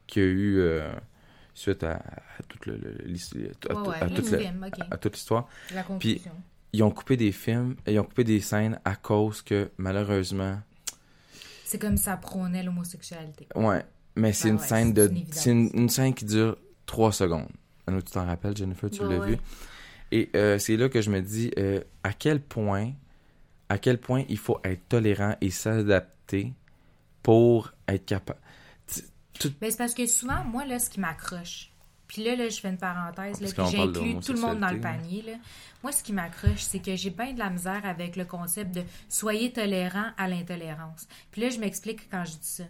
[0.05, 0.89] qu'il y a eu euh,
[1.53, 2.67] suite à, à toute
[3.05, 3.49] l'histoire-
[5.87, 6.31] conclusion.
[6.73, 10.59] Ils ont coupé des films, et ils ont coupé des scènes à cause que, malheureusement,
[11.69, 13.47] C'est comme ça prônait l'homosexualité.
[13.55, 13.83] ouais,
[14.15, 17.49] mais c'est Ben une ouais, scène de, c'est une, une scène qui dure trois secondes.
[17.85, 19.31] Alors, tu t'en rappelles, Jennifer, tu Ouais, l'as ouais.
[19.31, 19.37] vu?
[20.11, 22.93] Et euh, c'est là que je me dis euh, à quel point,
[23.67, 26.53] à quel point il faut être tolérant et s'adapter
[27.21, 28.39] pour être capable.
[29.59, 31.71] Ben, c'est parce que souvent, moi, là, ce qui m'accroche,
[32.07, 34.79] puis là, là, je fais une parenthèse, là, puis j'inclus tout le monde dans le
[34.79, 35.33] panier, là.
[35.83, 38.83] Moi, ce qui m'accroche, c'est que j'ai bien de la misère avec le concept de
[39.09, 41.07] soyez tolérant à l'intolérance.
[41.31, 42.63] Puis là, je m'explique quand je dis ça.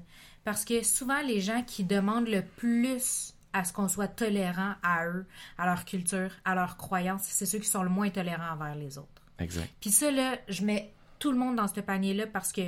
[0.43, 5.07] Parce que souvent, les gens qui demandent le plus à ce qu'on soit tolérant à
[5.07, 5.25] eux,
[5.57, 8.97] à leur culture, à leurs croyances, c'est ceux qui sont le moins tolérants envers les
[8.97, 9.21] autres.
[9.39, 9.69] Exact.
[9.79, 12.61] Puis ça, là, je mets tout le monde dans ce panier-là parce que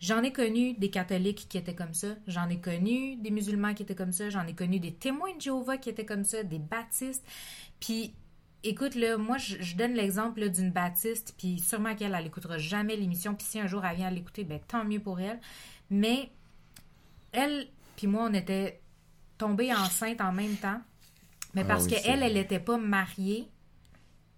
[0.00, 3.82] j'en ai connu des catholiques qui étaient comme ça, j'en ai connu des musulmans qui
[3.82, 6.58] étaient comme ça, j'en ai connu des témoins de Jéhovah qui étaient comme ça, des
[6.58, 7.24] baptistes.
[7.80, 8.14] Puis,
[8.62, 12.96] écoute, là, moi, je, je donne l'exemple d'une baptiste, puis sûrement qu'elle, elle écoutera jamais
[12.96, 15.40] l'émission, puis si un jour elle vient à l'écouter, ben tant mieux pour elle.
[15.90, 16.30] Mais
[17.32, 18.80] elle, puis moi, on était
[19.36, 20.80] tombés enceintes en même temps.
[21.54, 23.48] Mais Ah parce oui, qu'elle, elle n'était pas mariée,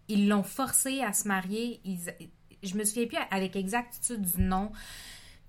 [0.09, 1.81] ils l'ont forcée à se marier.
[1.85, 2.15] Ils-
[2.63, 4.71] je me souviens plus avec exactitude du nom.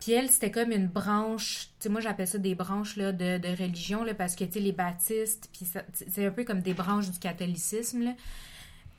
[0.01, 3.37] Puis elle, c'était comme une branche, tu sais, moi j'appelle ça des branches là, de,
[3.37, 6.73] de religion, là, parce que, tu sais, les baptistes, puis c'est un peu comme des
[6.73, 8.13] branches du catholicisme, là.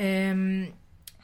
[0.01, 0.65] Euh,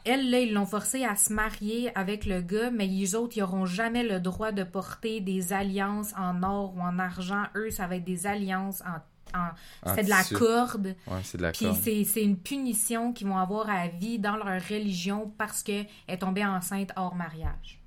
[0.04, 3.40] elle, là, ils l'ont forcée à se marier avec le gars, mais les autres, ils
[3.40, 7.44] n'auront jamais le droit de porter des alliances en or ou en argent.
[7.54, 9.94] Eux, ça va être des alliances en...
[9.94, 10.96] c'est de la corde.
[11.06, 14.60] Ouais, c'est de la Puis c'est une punition qu'ils vont avoir à vie dans leur
[14.68, 17.80] religion parce qu'elle est tombée enceinte hors mariage.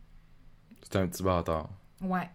[0.83, 1.69] C'est un petit bâtard.
[2.01, 2.29] Ouais.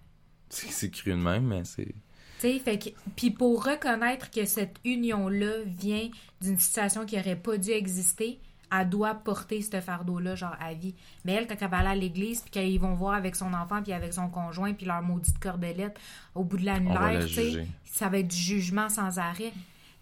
[0.49, 1.95] C'est cru de même, mais c'est.
[2.39, 2.89] Tu sais, fait que.
[3.17, 6.09] Puis pour reconnaître que cette union-là vient
[6.41, 8.41] d'une situation qui aurait pas dû exister,
[8.73, 10.95] elle doit porter ce fardeau-là, genre, à vie.
[11.25, 13.83] Mais elle, quand elle va aller à l'église, puis qu'ils vont voir avec son enfant,
[13.83, 15.99] puis avec son conjoint, puis leur maudite cordelette,
[16.35, 19.53] au bout de l'annulaire, la tu sais, ça va être du jugement sans arrêt.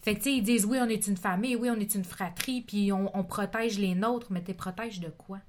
[0.00, 2.05] Fait que, tu sais, ils disent, oui, on est une famille, oui, on est une
[2.05, 5.40] fratrie, puis on, on protège les nôtres, mais t'es protèges de quoi?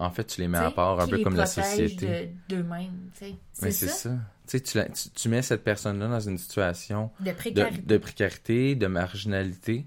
[0.00, 2.32] En fait, tu les mets à part, un peu comme la société.
[2.48, 3.34] de- d'eux-mêmes, tu sais.
[3.62, 3.94] Mais C'est ça?
[3.94, 4.10] ça.
[4.10, 7.82] Tu sais, tu, la- tu, tu mets cette personne-là dans une situation De de, précarité.
[7.82, 9.86] de précarité, de marginalité,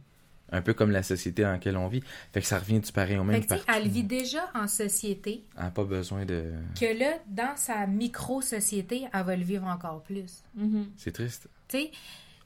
[0.52, 2.04] un peu comme la société dans laquelle on vit.
[2.32, 5.44] Fait que ça revient du pareil au Fait même que, elle vit déjà en société,
[5.58, 6.52] Elle n'a pas besoin de...
[6.80, 10.44] que là, dans sa micro-société, elle va le vivre encore plus.
[10.56, 10.88] Mhm.
[10.98, 11.50] C'est triste.
[11.68, 11.92] Tu sais,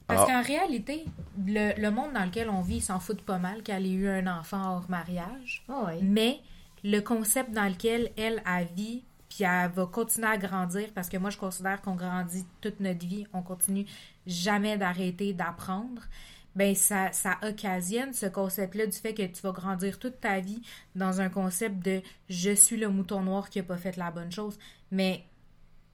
[0.07, 1.03] parce qu'en réalité,
[1.45, 4.07] le, le monde dans lequel on vit, ils s'en foutent pas mal qu'elle ait eu
[4.07, 5.63] un enfant hors mariage.
[5.67, 5.99] Ah ouais.
[6.01, 6.39] Mais
[6.83, 11.17] le concept dans lequel elle a vit, puis elle va continuer à grandir, parce que
[11.17, 13.85] moi, je considère qu'on grandit toute notre vie, on continue
[14.25, 16.03] jamais d'arrêter d'apprendre,
[16.55, 20.61] ben ça, ça occasionne ce concept-là du fait que tu vas grandir toute ta vie
[20.95, 24.31] dans un concept de «je suis le mouton noir qui a pas fait la bonne
[24.31, 24.57] chose».
[24.91, 25.23] Mais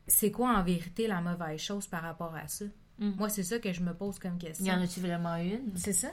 [0.07, 2.65] c'est quoi en vérité la mauvaise chose par rapport à ça?
[2.99, 3.11] Mm.
[3.17, 4.81] Moi, c'est ça que je me pose comme Il y en question.
[4.81, 5.71] a-tu vraiment une?
[5.75, 6.09] C'est ça?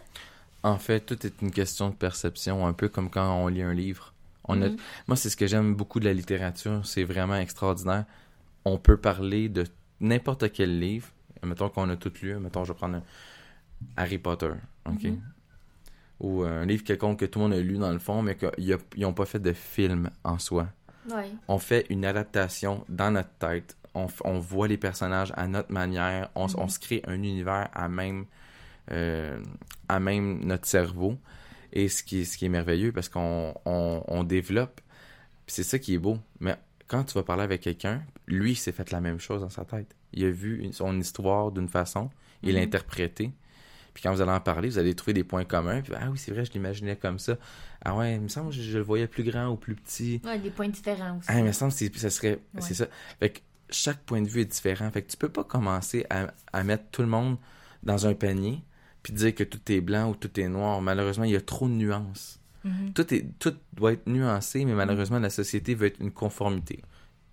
[0.63, 3.73] En fait, tout est une question de perception, un peu comme quand on lit un
[3.73, 4.10] livre.
[4.51, 4.69] On a...
[4.69, 4.77] Mhm.
[5.09, 6.85] Moi, c'est ce que j'aime beaucoup de la littérature.
[6.85, 8.05] C'est vraiment extraordinaire.
[8.65, 9.65] On peut parler de
[10.01, 11.09] n'importe quel livre.
[11.43, 12.35] Mettons qu'on a tout lu.
[12.37, 13.03] Mettons, je vais prendre un
[13.97, 14.53] Harry Potter.
[14.87, 15.05] OK?
[15.05, 15.21] Mhm.
[16.21, 18.79] Ou un livre quelconque que tout le monde a lu dans le fond, mais qu'ils
[18.99, 20.69] n'ont pas fait de film en soi.
[21.11, 21.31] Ouais.
[21.49, 23.77] On fait une adaptation dans notre tête.
[23.95, 26.29] On, on voit les personnages à notre manière.
[26.35, 28.27] On, on se crée un univers à même,
[28.93, 29.43] euh,
[29.89, 31.17] à même notre cerveau.
[31.73, 34.81] Et ce qui, est- ce qui est merveilleux, parce qu'on on, on développe.
[35.47, 36.19] C'est ça qui est beau.
[36.41, 36.57] Mais
[36.87, 39.65] quand tu vas parler avec quelqu'un, lui, il s'est fait la même chose dans sa
[39.65, 39.95] tête.
[40.13, 42.11] Il a vu une- son histoire d'une façon.
[42.43, 42.67] Il l'a Mhm.
[42.67, 43.33] interprété.
[43.95, 45.83] Puis quand vous allez en parler, vous allez trouver des points communs.
[45.83, 47.37] Puis, ah oui, c'est vrai, je l'imaginais comme ça.
[47.85, 50.21] Ah ouais, il me semble que je, je le voyais plus grand ou plus petit.
[50.25, 51.27] Ouais, des points différents aussi.
[51.29, 52.39] Ah, il me semble que ça serait.
[52.55, 52.61] Ouais.
[52.61, 52.87] C'est ça.
[53.19, 54.89] Fait que chaque point de vue est différent.
[54.93, 57.37] Fait que tu peux pas commencer à, à mettre tout le monde
[57.83, 58.63] dans un panier
[59.03, 60.81] puis dire que tout est blanc ou tout est noir.
[60.83, 62.39] Malheureusement, il y a trop de nuances.
[62.65, 62.93] Mhm.
[62.93, 66.83] Tout, est, tout doit être nuancé, mais malheureusement, la société veut être une conformité.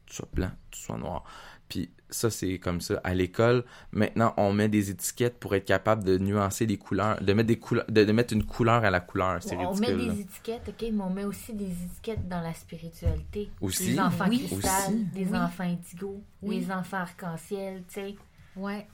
[0.06, 1.24] Tu sois blanc, tu sois noir.
[1.68, 3.02] Puis ça, c'est comme ça.
[3.04, 7.34] À l'école, maintenant, on met des étiquettes pour être capable de nuancer les couleurs, de
[7.34, 9.44] mettre, des couleurs, de, de mettre une couleur à la couleur.
[9.44, 13.50] C'est on met des étiquettes, ok, mais on met aussi des étiquettes dans la spiritualité.
[13.60, 13.92] Aussi.
[13.92, 14.46] Des enfants Oui.
[14.48, 15.04] cristal, Aussi.
[15.14, 15.38] des Oui.
[15.38, 16.60] enfants indigo, Oui.
[16.62, 18.16] des enfants arc-en-ciel, tu sais.
[18.56, 18.88] Ouais.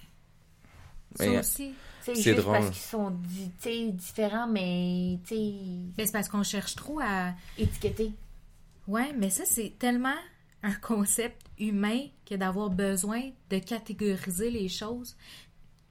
[1.16, 1.76] Ça Mais- aussi.
[2.04, 2.54] C'est C'est juste drôle.
[2.58, 3.12] parce qu'ils sont
[3.92, 7.34] différents, mais Ben, c'est parce qu'on cherche trop à.
[7.58, 8.12] étiquetés.
[8.88, 10.16] Ouais, mais ça, c'est tellement
[10.62, 15.16] un concept humain que d'avoir besoin de catégoriser les choses.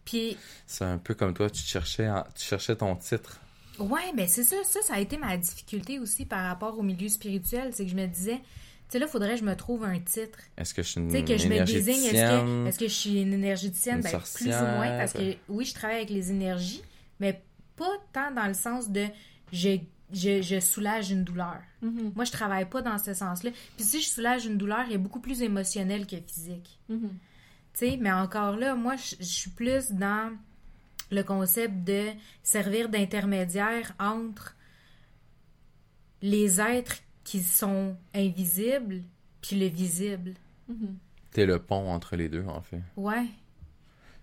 [0.05, 3.41] Puis, C'est un peu comme toi, tu cherchais, en- tu cherchais ton titre.
[3.79, 7.09] ouais, mais c'est ça, ça, ça a été ma difficulté aussi par rapport au milieu
[7.09, 7.71] spirituel.
[7.73, 8.41] C'est que je me disais,
[8.93, 10.39] sais, là, faudrait que je me trouve un titre.
[10.57, 12.67] Est-ce que je suis une Tu sais, que je me désigne, est-ce que, énergéticienne?
[12.67, 13.97] est-ce que je suis une énergéticienne?
[13.97, 16.83] Une Ben, plus ou moins, parce que oui, je travaille avec les énergies,
[17.21, 17.43] mais
[17.77, 19.07] pas tant dans le sens de
[19.53, 19.79] je,
[20.13, 21.61] je, je soulage une douleur.
[21.83, 23.51] Mhm, Moi, je travaille pas dans ce sens-là.
[23.77, 26.79] Puis si je soulage une douleur, elle est beaucoup plus émotionnelle que physique.
[26.89, 27.11] mhm.
[27.75, 30.31] Tu sais, mais encore là, moi, je, je suis plus dans
[31.11, 32.09] le concept de
[32.43, 34.55] servir d'intermédiaire entre
[36.21, 39.03] les êtres qui sont invisibles
[39.41, 40.35] puis le visible.
[40.69, 40.97] Mhm.
[41.33, 42.83] T'es le pont entre les deux, en fait.
[42.97, 43.27] Ouais.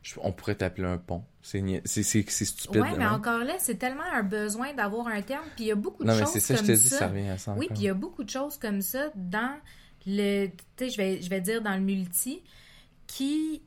[0.01, 1.25] je- on pourrait t'appeler un pont.
[1.41, 2.81] C'est nia- c'est c'est- c'est stupide.
[2.81, 3.13] Ouais, mais hein.
[3.15, 5.43] encore là, c'est tellement un besoin d'avoir un terme.
[5.55, 6.87] Puis il y a beaucoup de Non, mais choses c'est ça, je comme te dis,
[6.89, 6.97] ça.
[6.99, 7.53] ça revient à ça.
[7.57, 9.57] Oui, puis il y a beaucoup de choses comme ça dans
[10.05, 10.53] le, tu
[10.85, 12.41] sais, je vais, je vais dire dans le multi,
[13.07, 13.61] qui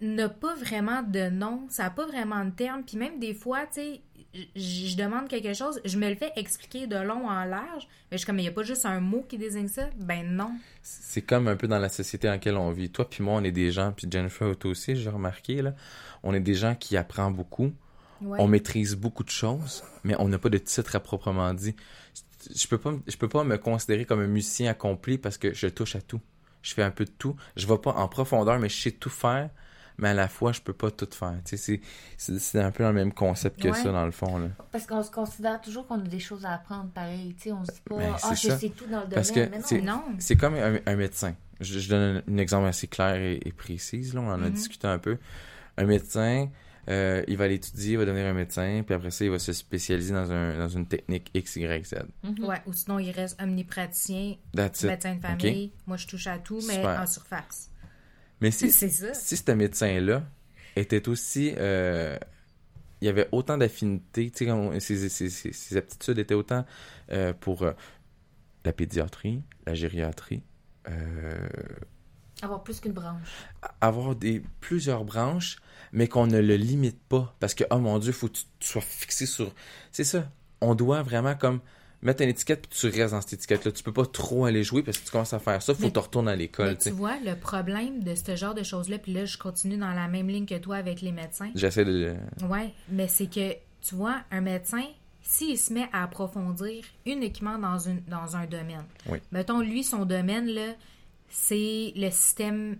[0.00, 3.66] n'a pas vraiment de nom, ça n'a pas vraiment de terme, puis même des fois,
[3.66, 4.00] tu sais,
[4.54, 8.18] je demande quelque chose, je me le fais expliquer de long en large, mais je
[8.18, 9.88] suis comme, il n'y a pas juste un mot qui désigne ça?
[9.96, 10.52] Ben non.
[10.82, 12.90] C'est comme un peu dans la société dans laquelle on vit.
[12.90, 15.74] Toi puis moi, on est des gens, puis Jennifer, toi aussi, j'ai remarqué, là,
[16.22, 17.72] on est des gens qui apprennent beaucoup,
[18.22, 18.38] Ouais.
[18.40, 21.74] on maîtrise beaucoup de choses, mais on n'a pas de titre à proprement dit.
[22.54, 25.52] Je peux pas, me- je peux pas me considérer comme un musicien accompli parce que
[25.52, 26.20] je touche à tout.
[26.62, 27.36] Je fais un peu de tout.
[27.56, 29.50] Je vais pas en profondeur, mais je sais tout faire.
[29.98, 31.34] Mais à la fois, je peux pas tout faire.
[31.44, 31.80] Tu sais,
[32.18, 33.74] c'est- c'est un peu dans le même concept que Ouais.
[33.74, 34.36] ça, dans le fond.
[34.38, 34.48] Là.
[34.70, 37.34] Parce qu'on se considère toujours qu'on a des choses à apprendre pareil.
[37.36, 38.58] Tu sais, on se dit pas, Ben, ah, c'est je ça.
[38.58, 39.46] sais tout dans le Parce domaine.
[39.48, 39.64] que mais non.
[39.66, 40.02] c'est- Non.
[40.18, 41.34] C'est comme un, un médecin.
[41.60, 44.02] Je, je donne un, un exemple assez clair et, et précis.
[44.12, 44.50] Là, on en a Mhm.
[44.52, 45.16] discuté un peu.
[45.78, 46.48] Un médecin,
[46.90, 49.52] euh, il va l'étudier, il va devenir un médecin, puis après ça, il va se
[49.54, 51.94] spécialiser dans, un, dans une technique X, Y, Z.
[52.22, 52.44] Mhm.
[52.44, 54.88] Ouais, ou sinon, il reste omnipraticien, That's it.
[54.90, 55.72] médecin de famille.
[55.86, 57.00] Moi, je touche à tout, mais Super.
[57.00, 57.70] en surface.
[58.40, 60.22] Mais si, si ce médecin-là
[60.76, 61.52] était aussi...
[61.56, 62.16] euh,
[63.02, 66.64] il y avait autant d'affinités, ses, ses- ses- ses aptitudes étaient autant
[67.12, 67.72] euh, pour euh,
[68.64, 70.42] la pédiatrie, la gériatrie,
[72.42, 73.28] Avoir plus qu'une branche.
[73.80, 75.56] avoir des plusieurs branches,
[75.92, 77.34] mais qu'on ne le limite pas.
[77.40, 79.54] Parce que, oh mon Dieu, faut que tu, tu sois fixé sur...
[79.92, 80.30] C'est ça.
[80.60, 81.60] On doit vraiment comme
[82.02, 83.72] mettre une étiquette puis tu restes dans cette étiquette-là.
[83.72, 85.88] Tu peux pas trop aller jouer parce que tu commences à faire ça, faut Mais-
[85.88, 89.12] que tu retournes à l'école, tu vois, le problème de ce genre de choses-là, puis
[89.12, 91.50] là, je continue dans la même ligne que toi avec les médecins.
[91.54, 92.14] J'essaie de...
[92.48, 94.84] Ouais, mais c'est que, tu vois, un médecin,
[95.22, 99.18] s'il se met à approfondir uniquement dans, une, dans un domaine, Oui.
[99.32, 100.74] mettons, lui, son domaine, là,
[101.28, 102.76] c'est le système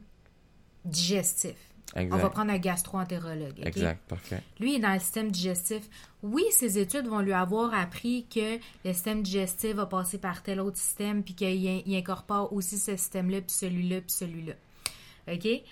[0.84, 1.56] digestif.
[1.96, 3.58] On va prendre un gastro-entérologue.
[3.62, 4.42] Exact, parfait.
[4.60, 5.88] Lui il est dans le système digestif.
[6.22, 10.60] Oui, ses études vont lui avoir appris que le système digestif va passer par tel
[10.60, 11.54] autre système, puis qu'il
[11.86, 14.54] il incorpore aussi ce système-là, puis celui-là, puis celui-là.
[15.28, 15.42] OK?
[15.42, 15.62] Tu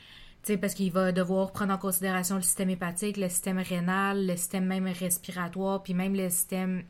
[0.42, 4.36] sais, parce qu'il va devoir prendre en considération le système hépatique, le système rénal, le
[4.36, 6.84] système même respiratoire, puis même le système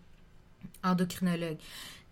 [0.82, 1.58] endocrinologue,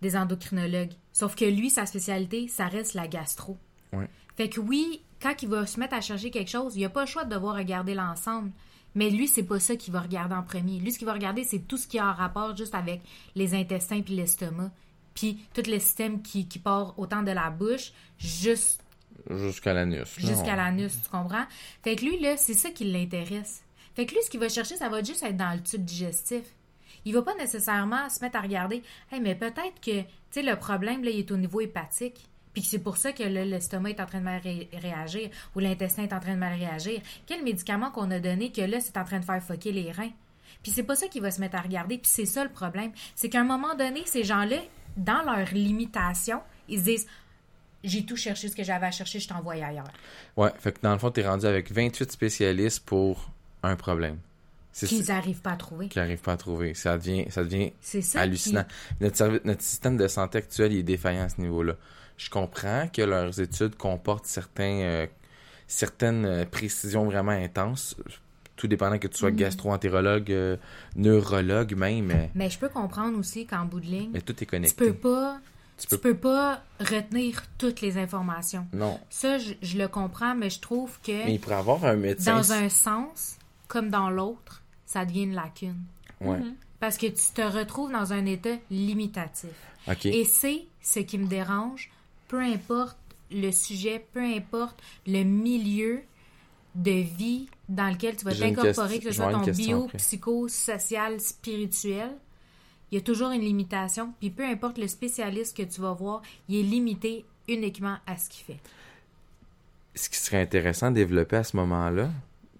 [0.01, 0.93] des endocrinologues.
[1.11, 3.57] Sauf que lui, sa spécialité, ça reste la gastro.
[3.91, 4.07] Ouais.
[4.35, 7.01] Fait que oui, quand il va se mettre à chercher quelque chose, il a pas
[7.01, 8.51] le choix de devoir regarder l'ensemble.
[8.93, 10.79] Mais lui, c'est pas ça qu'il va regarder en premier.
[10.79, 13.01] Lui, ce qu'il va regarder, c'est tout ce qui a en rapport juste avec
[13.33, 14.69] les intestins puis l'estomac.
[15.15, 18.81] Puis tout le système qui, qui part autant de la bouche juste
[19.29, 20.15] Jusqu'à l'anus.
[20.17, 21.45] jusqu'à l'anus, tu comprends?
[21.81, 23.63] Fait que lui, là, c'est ça qui l'intéresse.
[23.95, 26.43] Fait que lui, ce qu'il va chercher, ça va juste être dans le tube digestif.
[27.05, 30.55] Il va pas nécessairement se mettre à regarder, hey, mais peut-être que, tu sais, le
[30.57, 32.27] problème, là, il est au niveau hépatique.
[32.53, 36.03] Puis c'est pour ça que l'estomac est en train de mal ré- réagir ou l'intestin
[36.03, 37.01] est en train de mal réagir.
[37.25, 40.11] Quel médicament qu'on a donné que là, c'est en train de faire foquer les reins?
[40.61, 41.97] Puis c'est pas ça qu'il va se mettre à regarder.
[41.97, 42.91] Puis c'est ça le problème.
[43.15, 44.57] C'est qu'à un moment donné, ces gens-là,
[44.97, 47.07] dans leur limitation, ils se disent
[47.83, 49.91] J'ai tout cherché ce que j'avais à chercher, je t'envoie ailleurs.
[50.37, 53.31] Ouais, fait que dans le fond, t'es rendu avec 28 spécialistes pour
[53.63, 54.19] un problème.
[54.87, 55.87] Qu'ils n'arrivent pas à trouver.
[55.87, 56.73] qu'ils n'arrivent pas à trouver.
[56.73, 58.21] Ça devient, ça devient ça.
[58.21, 58.65] hallucinant.
[59.01, 61.73] Notre, notre système de santé actuel il est défaillant à ce niveau-là.
[62.17, 65.07] Je comprends que leurs études comportent certains, euh,
[65.67, 67.95] certaines euh, précisions vraiment intenses,
[68.55, 69.37] tout dépendant que tu sois Mhm.
[69.37, 70.57] gastro-entérologue, euh,
[70.95, 74.45] neurologue même, mais, je peux comprendre aussi qu'en bout de ligne, mais tout est tu
[74.45, 74.85] connecté.
[74.85, 75.39] peux pas,
[75.77, 78.67] Tu tu peux- pas retenir toutes les informations.
[78.73, 81.95] Non, Ça, je, je le comprends, mais je trouve que mais il pourrait avoir un
[81.95, 82.35] médecin.
[82.35, 85.81] dans un sens, comme dans l'autre, ça devient une lacune.
[86.21, 86.37] Ouais,
[86.79, 89.49] Parce que tu te retrouves dans un état limitatif.
[89.87, 90.05] ok.
[90.05, 91.89] Et c'est ce qui me dérange,
[92.33, 92.97] peu importe
[93.29, 96.01] le sujet, peu importe le milieu
[96.73, 99.99] de vie dans lequel tu vas t'incorporer, que ce soit ton bio, après.
[99.99, 102.09] psycho, social, spirituel,
[102.89, 104.15] il y a toujours une limitation.
[104.19, 108.29] Puis peu importe le spécialiste que tu vas voir, il est limité uniquement à ce
[108.29, 108.59] qu'il fait.
[109.93, 112.09] ce qui serait intéressant de développer à ce moment-là,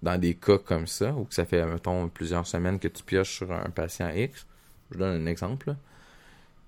[0.02, 3.38] dans des cas comme ça, où que ça fait, mettons, plusieurs semaines que tu pioches
[3.38, 4.46] sur un patient X,
[4.92, 5.76] je donne un exemple, là,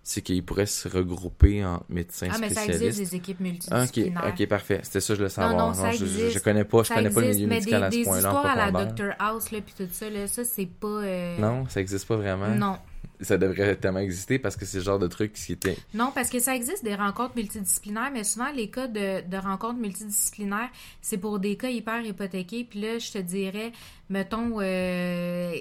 [0.09, 2.85] c'est qu'ils pourraient se regrouper en médecins Ah, mais ça spécialistes.
[3.01, 4.35] existe des équipes Ah, ok, multidisciplinaires.
[4.41, 4.81] ok, parfait.
[4.85, 5.57] C'était ça, je le savais.
[5.57, 6.31] non, ça je, je, existe.
[6.31, 7.97] je connais pas, je Ça connais pas le existe, milieu mais médical des, à ce
[7.97, 8.85] des point-là en histoires à la.
[8.85, 10.87] Dr House, là, puis tout ça, là, ça, c'est pas...
[10.87, 12.49] euh, Non, ça existe pas vraiment.
[12.55, 12.79] Non.
[13.21, 15.77] Ça devrait tellement exister parce que c'est le genre de truc qui était.
[15.93, 19.81] Non, parce que ça existe des rencontres multidisciplinaires, mais souvent les cas de, de rencontres
[19.81, 20.69] multidisciplinaires,
[21.01, 22.65] c'est pour des cas hyper hypothéqués.
[22.69, 23.73] Puis là, je te dirais,
[24.09, 25.55] mettons, euh,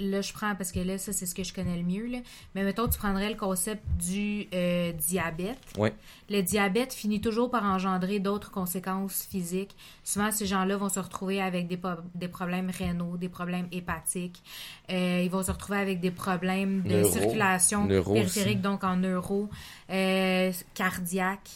[0.00, 2.18] là, je prends, parce que là, ça, c'est ce que je connais le mieux, là.
[2.54, 5.58] Mais mettons, tu prendrais le concept du euh, diabète.
[5.78, 5.90] Oui.
[6.28, 9.76] Le diabète finit toujours par engendrer d'autres conséquences physiques.
[10.04, 14.42] Souvent, ces gens-là vont se retrouver avec des, problèmes rénaux, des problèmes hépatiques.
[14.90, 17.12] Euh, ils vont se retrouver avec des problèmes de Neuro.
[17.12, 18.62] circulation Neuro périphérique, aussi.
[18.62, 19.48] donc en neuro,
[19.90, 21.50] euh, cardiaque.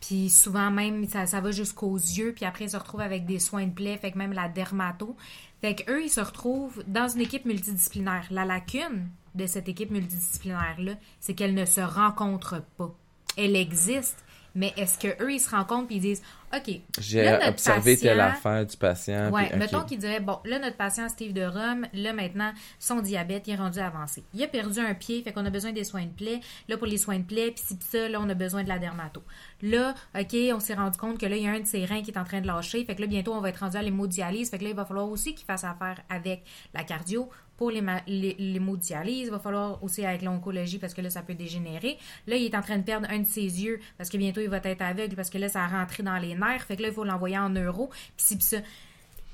[0.00, 3.38] Puis souvent même, ça, ça va jusqu'aux yeux, puis après, ils se retrouvent avec des
[3.38, 5.14] soins de plaie, fait que même la dermato.
[5.60, 8.26] Fait qu'eux, ils se retrouvent dans une équipe multidisciplinaire.
[8.30, 12.94] La lacune de cette équipe multidisciplinaire-là, c'est qu'elle ne se rencontre pas.
[13.36, 14.24] Elle existe,
[14.54, 16.22] mais est-ce qu'eux, ils se rencontrent puis ils disent,
[16.52, 19.30] OK, J'ai observé telle patient- affaire du patient.
[19.32, 19.54] Ok.
[19.56, 23.52] mettons qu'il dirait, bon, là, notre patient Steve de Rome, là, maintenant, son diabète, il
[23.52, 24.24] est rendu avancé.
[24.34, 26.40] Il a perdu un pied, fait qu'on a besoin des soins de plaie.
[26.68, 28.68] Là, pour les soins de plaie, puis si pis ça, là, on a besoin de
[28.68, 29.22] la dermato.
[29.62, 32.02] Là, OK, on s'est rendu compte que là, il y a un de ses reins
[32.02, 33.82] qui est en train de lâcher, fait que là, bientôt, on va être rendu à
[33.82, 36.42] l'hémodialyse, fait que là, il va falloir aussi qu'il fasse affaire avec
[36.74, 37.28] la cardio.
[37.60, 41.34] Pour les les- l'hémodialyse, il va falloir aussi avec l'oncologie parce que là, ça peut
[41.34, 41.98] dégénérer.
[42.26, 44.48] Là, il est en train de perdre un de ses yeux parce que bientôt, il
[44.48, 46.64] va être aveugle parce que là, ça a rentré dans les nerfs.
[46.64, 47.88] Fait que là, il faut l'envoyer en neuro.
[48.16, 48.56] Puis si ça.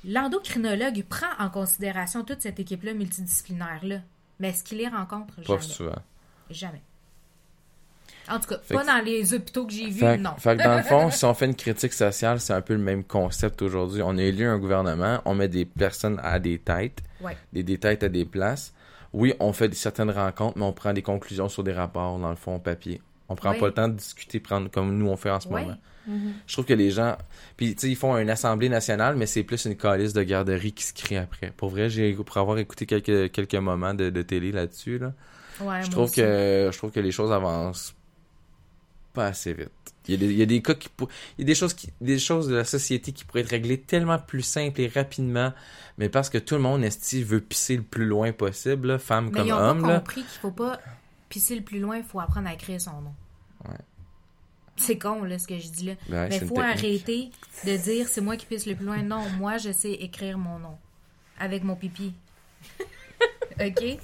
[0.03, 4.01] L'endocrinologue prend en considération toute cette équipe-là multidisciplinaire-là.
[4.39, 5.35] Mais est-ce qu'il les rencontre?
[5.37, 5.61] Pas Jamais.
[5.61, 6.01] souvent.
[6.49, 6.81] Jamais.
[8.29, 10.31] En tout cas, Fait pas que- dans les hôpitaux que j'ai vus, non.
[10.37, 12.79] fait que dans le fond, si on fait une critique sociale, c'est un peu le
[12.79, 14.01] même concept aujourd'hui.
[14.03, 17.37] On a élu un gouvernement, on met des personnes à des têtes, Ouais.
[17.53, 18.73] des, des têtes à des places.
[19.13, 22.35] Oui, on fait certaines rencontres, mais on prend des conclusions sur des rapports, dans le
[22.35, 23.01] fond, papier.
[23.29, 23.59] On prend Oui.
[23.59, 25.75] pas le temps de discuter, prendre comme nous on fait en ce moment.
[26.45, 27.17] Je trouve que les gens,
[27.57, 30.71] puis tu sais, ils font une assemblée nationale, mais c'est plus une calice de garderie
[30.71, 31.51] qui se crée après.
[31.57, 35.11] Pour vrai, j'ai pour avoir écouté quelques quelques moments de, de télé là-dessus, là,
[35.59, 37.93] Ouais, je trouve que je trouve que les choses avancent
[39.17, 39.71] pas assez vite.
[40.07, 41.07] Il y a des, il y a des cas qui il
[41.39, 44.19] y a des choses qui des choses de la société qui pourraient être réglées tellement
[44.19, 45.53] plus simple et rapidement,
[45.97, 49.25] mais parce que tout le monde esti veut pisser le plus loin possible, là, femme
[49.25, 49.99] Mais comme ils ont homme là?
[49.99, 50.79] compris qu'il faut pas
[51.29, 53.15] pisser le plus loin, il faut apprendre à écrire son nom.
[53.67, 53.75] Ouais.
[54.77, 55.93] C'est con, là, ce que je dis là.
[56.09, 57.31] Ouais, Mais il faut arrêter
[57.65, 59.01] de dire c'est moi qui pisse le plus loin.
[59.01, 60.77] Non, moi, je sais écrire mon nom.
[61.39, 62.13] Avec mon pipi.
[63.59, 63.97] OK?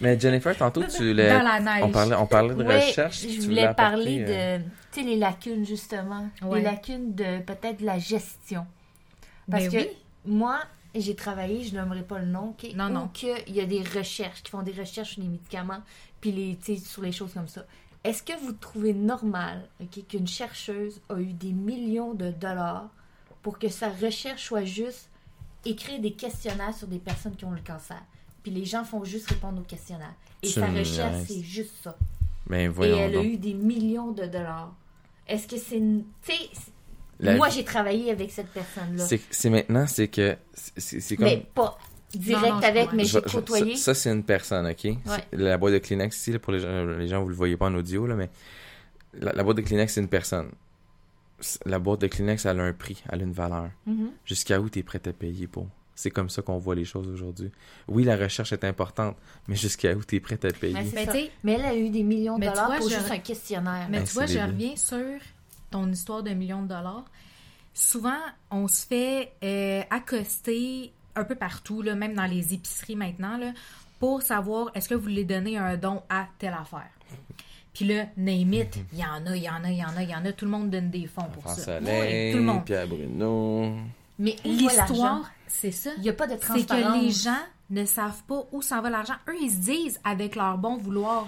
[0.00, 1.84] Mais Jennifer, tantôt tu l'as Dans la neige.
[1.84, 5.64] on parlait on parlait de recherche, je voulais parler euh, de, tu sais, les lacunes,
[5.64, 6.28] justement.
[6.42, 6.58] Ouais.
[6.58, 8.66] Les lacunes de peut-être la gestion.
[9.50, 9.88] Parce Ben que oui.
[10.26, 10.58] moi,
[10.94, 12.70] j'ai travaillé, je nommerai pas le nom, OK?
[12.74, 13.08] Non, non.
[13.08, 15.82] que il y a des recherches, qui font des recherches sur les médicaments,
[16.20, 17.64] puis les, tu sais, sur les choses comme ça.
[18.04, 22.88] Est-ce que vous trouvez normal ok, qu'une chercheuse a eu des millions de dollars
[23.42, 25.08] pour que sa recherche soit juste
[25.64, 28.00] écrire des questionnaires sur des personnes qui ont le cancer?
[28.48, 30.14] Puis les gens font juste répondre aux questionnaires.
[30.42, 31.96] Et Tu sa me recherche, c'est juste ça.
[32.48, 34.72] Mais Et elle a eu des millions de dollars.
[35.26, 35.76] Est-ce que c'est.
[35.76, 36.72] une- Tu sais, c'est-
[37.20, 39.04] La- moi j'ai travaillé avec cette personne-là.
[39.30, 41.76] c'est maintenant c'est que c'est comme Mais pas
[42.14, 43.76] direct Non, non, je avec, mais Je- j'ai côtoyé.
[43.76, 44.96] Ça, ça, c'est une personne, OK?
[45.32, 47.66] La boîte de Kleenex ici, là, pour les gens, les gens, vous le voyez pas
[47.66, 48.30] en audio, là, mais
[49.12, 50.52] la, la boîte de Kleenex, c'est une personne.
[51.66, 53.68] La boîte de Kleenex, elle a un prix, elle a une valeur.
[53.84, 54.10] Mhm.
[54.24, 55.66] Jusqu'à où tu es prêt à payer pour?
[56.00, 57.50] C'est comme ça qu'on voit les choses aujourd'hui.
[57.88, 59.16] Oui, la recherche est importante,
[59.48, 60.72] mais jusqu'à où tu es prêt à payer?
[60.74, 62.88] Mais Mais sais- Mais elle a eu des millions de Mais tu dollars vois, pour
[62.88, 63.88] je- juste un questionnaire.
[63.90, 65.18] Mais Ben, tu vois, je reviens sur
[65.72, 67.04] ton histoire de millions de dollars.
[67.74, 68.20] Souvent,
[68.52, 73.52] on se fait euh, accoster un peu partout, là, même dans les épiceries maintenant, là,
[73.98, 76.90] pour savoir est-ce que vous voulez donner un don à telle affaire.
[77.74, 79.96] Puis là, name it, il y en a, il y en a, il y en
[79.96, 80.32] a, il y en a.
[80.32, 81.80] Tout le monde donne des fonds pour France ça.
[81.80, 82.64] Soleil, Oui, tout le monde.
[82.64, 83.72] Pierre Bruno.
[84.20, 84.36] Mais?
[84.44, 85.90] L'histoire, c'est ça.
[85.96, 86.98] Il n'y a pas de C'est transparence.
[87.00, 89.14] que les gens ne savent pas où s'en va l'argent.
[89.28, 91.26] Eux, ils se disent avec leur bon vouloir.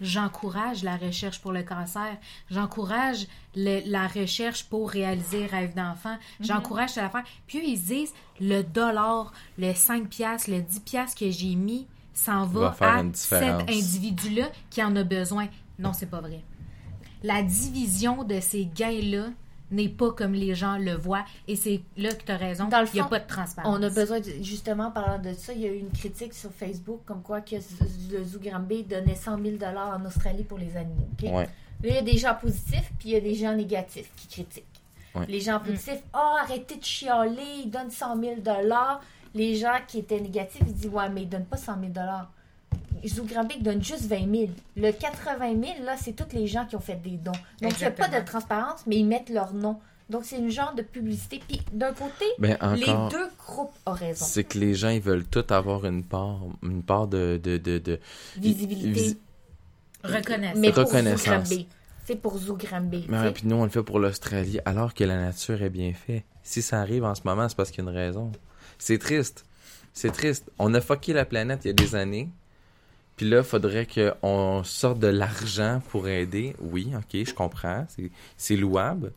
[0.00, 2.16] J'encourage la recherche pour le cancer.
[2.50, 6.16] J'encourage le- la recherche pour réaliser rêve d'enfant.
[6.40, 7.22] J'encourage cette affaire.
[7.46, 11.54] Puis eux, ils se disent le dollar, le 5 piastres, le 10 piastres que j'ai
[11.54, 15.46] mis s'en va, Va faire à cet individu-là qui en a besoin.
[15.78, 16.42] Non, c'est pas vrai.
[17.22, 19.26] La division de ces gains-là
[19.72, 21.24] n'est pas comme les gens le voient.
[21.48, 22.68] Et c'est là que tu as raison.
[22.68, 23.76] Dans le Il n'y a pas de transparence.
[23.78, 26.50] On a besoin, de- justement, parlant de ça, il y a eu une critique sur
[26.52, 27.56] Facebook comme quoi que
[28.10, 31.08] le Zoo Granby donnait 100 000 en Australie pour les animaux.
[31.22, 31.48] Ouais.
[31.82, 34.28] Là, il y a des gens positifs, puis il y a des gens négatifs qui
[34.28, 34.64] critiquent.
[35.14, 35.26] Ouais.
[35.26, 38.36] Les gens positifs, oh, arrêtez de chialer, ils donnent 100 000
[39.34, 41.92] Les gens qui étaient négatifs, ils disent, ouais, mais ils donnent pas 100 000
[43.06, 46.76] Zoo Granby donne juste 20 000 Le 80 000 là, c'est tous les gens qui
[46.76, 47.32] ont fait des dons.
[47.60, 49.78] Donc, il n'y a pas de transparence, mais ils mettent leur nom.
[50.10, 51.40] Donc, c'est une genre de publicité.
[51.48, 54.24] Puis, d'un côté, Ben, les deux groupes ont raison.
[54.24, 57.78] c'est que les gens, ils veulent tous avoir une part, une part de, de, de,
[57.78, 57.98] de-
[58.36, 58.88] Visibilité.
[58.90, 59.18] Visi-
[60.04, 60.58] Reconnaissance.
[60.58, 61.54] Mais Reconnaissance.
[62.04, 63.06] C'est pour Zoo Granby.
[63.08, 65.92] Mais ouais, puis nous, on le fait pour l'Australie, alors que la nature est bien
[65.94, 66.24] faite.
[66.42, 68.32] Si ça arrive en ce moment, c'est parce qu'il y a une raison.
[68.78, 69.44] C'est triste.
[69.92, 70.50] C'est triste.
[70.58, 72.28] On a fucké la planète il y a des années.
[73.22, 76.56] Puis là, faudrait qu'on sorte de l'argent pour aider.
[76.58, 77.86] Oui, ok, je comprends.
[77.88, 79.12] C'est- C'est louable.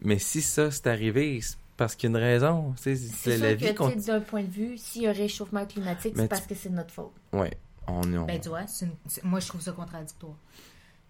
[0.00, 2.74] Mais si ça, c'est arrivé, c'est parce qu'il y a une raison.
[2.78, 2.94] C'est
[3.36, 3.90] la que, vie tu qu'on...
[3.90, 6.54] d'un point de vue, s'il y a un réchauffement climatique, Mais c'est parce tu- que
[6.54, 7.12] c'est de notre faute.
[7.34, 7.52] Ouais,
[7.86, 8.24] on, on...
[8.24, 10.36] Ben, tu vois, c'est une- c'est- moi, je trouve ça contradictoire.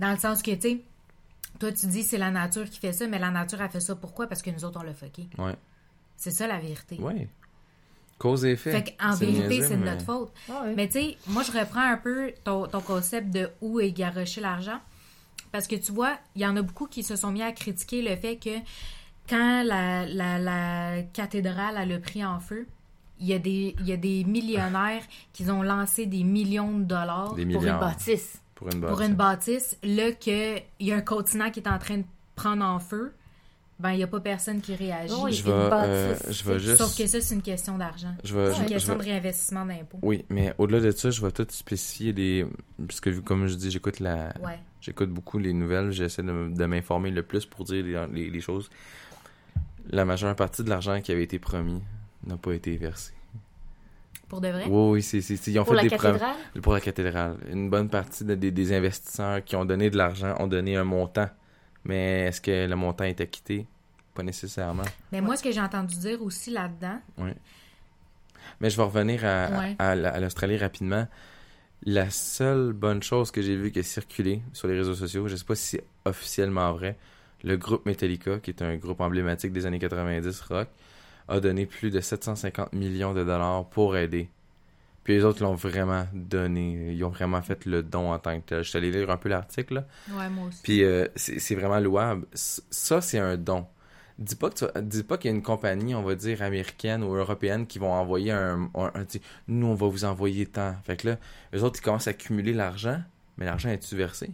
[0.00, 0.80] Dans le sens que, tu sais,
[1.61, 3.94] toi, tu dis c'est la nature qui fait ça, mais la nature, elle fait ça
[3.94, 4.26] pourquoi?
[4.26, 5.28] Parce que nous autres, on l'a fucké.
[5.38, 5.54] Ouais.
[6.16, 6.96] C'est ça, la vérité.
[6.98, 7.28] Ouais.
[8.20, 8.70] Cause et effet.
[8.70, 10.30] Fait qu'en C'est vérité, c'est de mais- notre faute.
[10.48, 10.64] Ah.
[10.76, 14.40] Mais tu sais, moi, je reprends un peu ton, ton concept de où est garoché
[14.40, 14.78] l'argent.
[15.52, 18.02] Parce que tu vois, il y en a beaucoup qui se sont mis à critiquer
[18.02, 18.50] le fait que
[19.28, 22.66] quand la, la, la cathédrale a le pris en feu,
[23.18, 25.02] il y, a des, il y a des millionnaires
[25.32, 28.40] qui ont lancé des millions de dollars Des pour une bâtisse.
[28.54, 29.06] Pour une pour bâtisse.
[29.08, 29.78] une bâtisse.
[29.82, 32.04] Là, qu'il y a un continent qui est en train de
[32.36, 33.12] prendre en feu,
[33.81, 35.14] ben, il n'y a pas personne qui réagit.
[35.22, 36.76] Oui, Je vais, euh, je vais juste...
[36.76, 38.14] Sauf que ça, c'est une question d'argent.
[38.22, 39.99] Je vais, C'est une je question vais- de réinvestissement d'impôts.
[40.03, 42.47] Oui, mais au-delà de ça, je vais tout spécifier les...
[42.87, 44.35] Parce que, comme je dis, j'écoute la...
[44.45, 44.59] Ouais.
[44.81, 48.70] J'écoute beaucoup les nouvelles, j'essaie de, m'informer le plus pour dire les, les- les choses.
[49.91, 51.81] La majeure partie de l'argent qui avait été promis
[52.26, 53.12] n'a pas été versé.
[54.28, 54.64] Pour de vrai?
[54.68, 56.81] Oui, oui, c'est, c'est- c'est- ils ont Pour fait la des prom- cathédrale, pour la
[56.81, 57.37] cathédrale.
[57.51, 60.85] Une bonne partie de- des, des investisseurs qui ont donné de l'argent ont donné un
[60.85, 61.28] montant.
[61.85, 63.66] Mais est-ce que le montant est acquitté?
[64.14, 64.85] Pas nécessairement.
[65.12, 66.99] Mais moi, ce que j'ai entendu dire aussi là-dedans,
[68.61, 69.76] Mais je vais revenir à, Ouais.
[69.78, 71.07] à- à la- à l'Australie rapidement.
[71.85, 75.37] La seule bonne chose que j'ai vue qui a circulé sur les réseaux sociaux, je
[75.37, 76.97] sais pas si c'est officiellement vrai,
[77.45, 80.68] le groupe Metallica, qui est un groupe emblématique des années 90 rock,
[81.28, 84.28] a donné plus de 750 millions de dollars pour aider.
[85.05, 86.92] Puis les autres l'ont vraiment donné.
[86.92, 88.62] Ils ont vraiment fait le don en tant que tel.
[88.62, 89.86] Je suis allé lire un peu l'article, là.
[90.11, 90.61] ouais, moi aussi.
[90.62, 92.26] Puis euh, c'est vraiment louable.
[92.34, 93.66] Ça, c'est un don.
[94.18, 97.03] Dis pas que tu dis pas qu'il y a une compagnie, on va dire américaine
[97.03, 98.90] ou européenne, qui vont envoyer un, un,
[99.48, 100.74] nous on va vous envoyer tant.
[100.84, 101.16] Fait que là,
[101.55, 103.01] eux autres ils commencent à accumuler l'argent,
[103.38, 104.30] mais l'argent est-tu versé?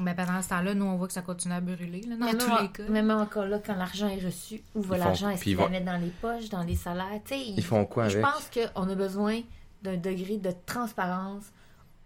[0.00, 2.38] Mais pendant ce temps-là, nous, on voit que ça continue à brûler, là, dans même,
[2.38, 2.88] tous les cas.
[2.90, 5.28] même encore là, quand l'argent est reçu, où va Ils l'argent?
[5.30, 7.20] Est-ce ils qu'ils la mettent dans les poches, dans les salaires?
[7.24, 8.30] Tu sais, Ils font quoi Je avec?
[8.32, 9.40] pense qu'on a besoin
[9.82, 11.44] d'un degré de transparence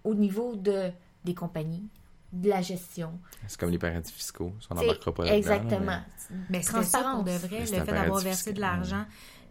[0.04, 0.90] au niveau de,
[1.24, 1.88] des compagnies,
[2.32, 3.18] de la gestion.
[3.46, 5.38] C'est comme les paradis fiscaux, ça, on n'embarquera pas là-dedans.
[5.38, 5.86] Exactement.
[5.86, 6.04] là,
[6.50, 7.40] Mais c'était ça pour de Transparence.
[7.40, 9.04] vrai, Mais le fait d'avoir versé de l'argent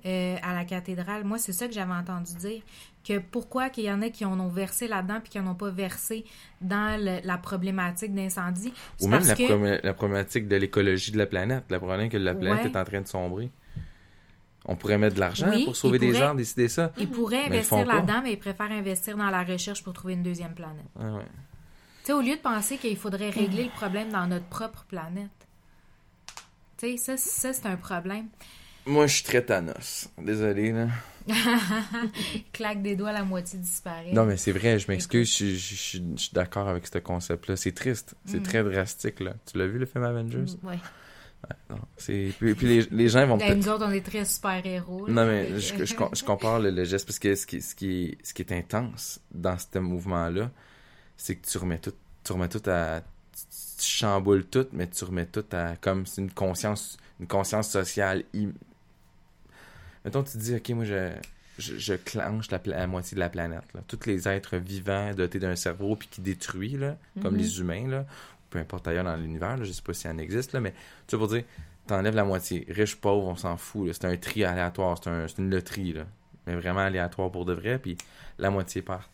[0.06, 1.24] euh, à la cathédrale.
[1.24, 2.62] Moi, c'est ça que j'avais entendu dire.
[3.08, 5.56] Que pourquoi qu'il y en a qui en ont versé là-dedans puis qui n'en ont
[5.56, 6.26] pas versé
[6.60, 8.74] dans le- la problématique d'incendie?
[9.02, 9.44] Ou même la, que...
[9.44, 11.64] problé- la problématique de l'écologie de la planète.
[11.70, 12.72] Le problème que la planète Ouais.
[12.72, 13.50] est en train de sombrer.
[14.66, 16.92] On pourrait mettre de l'argent Oui, pour sauver des gens, décider ça.
[16.98, 20.54] Ils pourraient investir là-dedans, mais ils préfèrent investir dans la recherche pour trouver une deuxième
[20.54, 20.84] planète.
[21.00, 21.22] Ah ouais.
[22.00, 25.30] Tu sais, au lieu de penser qu'il faudrait régler le problème dans notre propre planète.
[26.78, 28.28] Tu sais, ça, ça c'est un problème.
[28.86, 30.10] Moi, je suis très Thanos.
[30.18, 30.88] Désolé, là.
[32.54, 34.12] Claque des doigts, la moitié disparaît.
[34.14, 37.56] Non, mais c'est vrai, je m'excuse, je, je- je- je suis d'accord avec ce concept-là.
[37.56, 38.30] C'est triste, Mm.
[38.32, 39.34] c'est très drastique, là.
[39.52, 40.46] Tu l'as vu, le film Avengers?
[40.64, 40.80] Ouais.
[41.70, 42.34] Non, c'est...
[42.40, 43.58] Puis, puis les, les gens vont Ben, peut-être...
[43.58, 45.08] nous autres, on est très super-héros.
[45.08, 45.14] là.
[45.14, 47.76] Non, mais je, je, com- je compare le, le geste, parce que ce qui, ce,
[47.76, 50.50] qui est, ce qui est intense dans ce mouvement-là,
[51.16, 53.02] c'est que tu remets tout, tu remets tout à...
[53.80, 55.76] Tu chamboules tout, mais tu remets tout à...
[55.76, 58.24] Comme c'est une conscience, une conscience sociale.
[58.36, 58.52] im-
[60.08, 61.12] Mettons, tu te dis, OK, moi, je...
[61.60, 63.64] Je, je clenche la, moitié de la planète.
[63.74, 63.82] Là.
[63.88, 67.40] Tous les êtres vivants dotés d'un cerveau puis qui détruit, là, comme Mhm.
[67.40, 68.06] les humains, là,
[68.52, 70.78] peu importe ailleurs dans l'univers, je sais pas si ça en existe, là, mais tu
[71.08, 71.44] sais, pour dire,
[71.88, 72.64] t'enlèves la moitié.
[72.70, 73.90] Riche, pauvre, on s'en fout.
[73.92, 76.06] C'est un tri aléatoire, c'est un- c'est une loterie, là.
[76.46, 77.98] mais vraiment aléatoire pour de vrai, puis
[78.38, 79.10] la moitié part.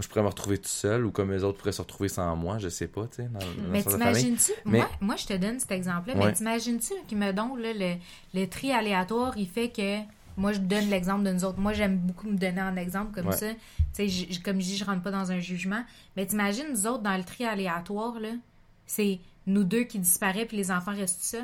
[0.00, 2.34] Moi, je pourrais me retrouver tout seul, ou comme les autres pourraient se retrouver sans
[2.34, 3.28] moi, je sais pas, tu sais,
[3.68, 6.24] Mais t'imagines-tu, Mais- moi, moi je te donne cet exemple-là, Ouais.
[6.28, 7.96] mais t'imagines-tu qui me donne le,
[8.32, 9.98] le tri aléatoire, il fait que,
[10.38, 13.26] moi je donne l'exemple de nous autres, moi j'aime beaucoup me donner un exemple comme
[13.26, 13.36] Ouais.
[13.36, 13.48] ça,
[13.94, 15.84] tu sais, comme je dis, je rentre pas dans un jugement,
[16.16, 18.30] mais t'imagines nous autres dans le tri aléatoire, là,
[18.86, 21.40] c'est nous deux qui disparaissent puis les enfants restent ça.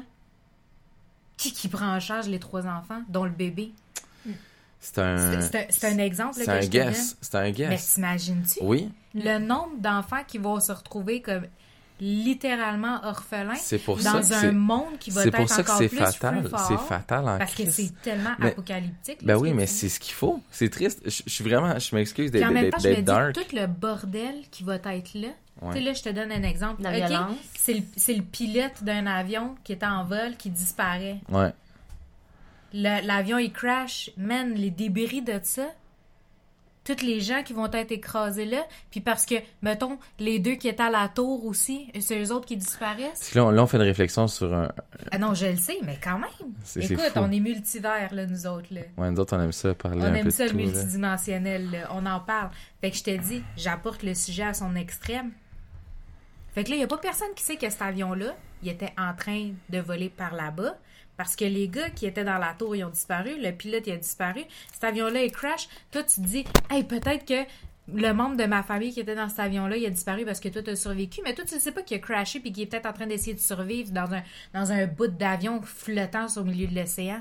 [1.36, 3.72] Qui qui prend en charge les trois enfants, dont le bébé?
[4.92, 5.40] C'est un...
[5.70, 7.16] c'est un, exemple C'est que un je guess.
[7.20, 7.94] C'est un Mais guess.
[7.94, 8.58] t'imagines-tu?
[8.62, 11.42] Oui, Le nombre d'enfants qui vont se retrouver comme
[12.00, 14.38] littéralement orphelins c'est pour dans ça.
[14.40, 16.48] un monde qui va C'est être pour ça que encore c'est plus fatal.
[16.68, 19.24] C'est fatal en parce que c'est tellement Mais- apocalyptique.
[19.24, 20.40] Ben oui, que mais c'est ce qu'il faut.
[20.50, 21.00] C'est triste.
[21.04, 21.78] Je, je suis vraiment...
[21.78, 22.88] Je m'excuse d'être en même d'être- temps, je
[23.30, 25.28] me dis tout le bordel qui va être là.
[25.62, 25.72] Ouais.
[25.72, 26.82] Tu sais, là, je te donne un exemple.
[26.82, 27.36] La Ok, violence.
[27.54, 31.16] C'est le, c'est le pilote d'un avion qui est en vol qui disparaît.
[31.30, 31.50] Ouais.
[32.76, 34.10] L'avion, il crash.
[34.16, 35.66] Man, les débris de ça,
[36.84, 40.68] tous les gens qui vont être écrasés là, puis parce que, mettons, les deux qui
[40.68, 43.34] étaient à la tour aussi, c'est eux autres qui disparaissent.
[43.34, 44.70] Là, on, là, on fait une réflexion sur un.
[45.10, 46.52] Ah non, je le sais, mais quand même.
[46.76, 48.82] Écoute, on est multivers, là, nous autres, là.
[48.98, 50.64] Ouais, nous autres, on aime ça parler On un aime peu ça, de le tout.
[50.64, 51.88] multidimensionnel, là.
[51.92, 52.50] On en parle.
[52.80, 55.32] Fait que je te dis, j'apporte le sujet à son extrême.
[56.54, 58.92] Fait que là, il n'y a pas personne qui sait que cet avion-là, il était
[58.96, 60.76] en train de voler par là-bas.
[61.16, 63.30] Parce que les gars qui étaient dans la tour, ils ont disparu.
[63.40, 64.42] Le pilote, il a disparu.
[64.72, 65.68] Cet avion-là, il crash.
[65.90, 67.48] Toi, tu te dis, hey, peut-être que
[67.94, 70.48] le membre de ma famille qui était dans cet avion-là, il a disparu parce que
[70.48, 71.20] toi, tu as survécu.
[71.24, 73.06] Mais toi, tu ne sais pas qu'il a crashé puis qu'il est peut-être en train
[73.06, 77.20] d'essayer de survivre dans un, dans un bout d'avion flottant au milieu de l'océan.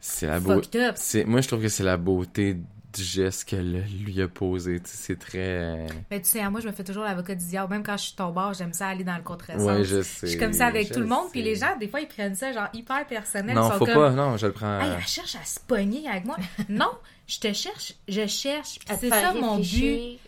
[0.00, 0.90] C'est la beauté.
[1.26, 2.56] Moi, je trouve que c'est la beauté
[2.92, 4.80] du geste qu'elle lui a posé.
[4.80, 5.38] Tu sais, C'est très.
[5.38, 7.72] euh, Mais tu sais, moi, je me fais toujours l'avocat du diable.
[7.72, 9.62] Même quand je suis ton bord, j'aime ça aller dans le contresens.
[9.62, 10.26] Ouais, je Je sais.
[10.26, 12.34] suis comme ça avec je tout le monde, puis les gens, des fois, ils prennent
[12.34, 13.54] ça genre hyper personnel.
[13.56, 14.10] Non, ils sont faut comme, pas.
[14.10, 14.80] Non, je le prends.
[14.80, 16.36] Hey, elle cherche à se pogner avec moi.
[16.68, 16.90] non,
[17.26, 18.78] je te cherche, je cherche.
[19.00, 20.18] C'est ça mon but.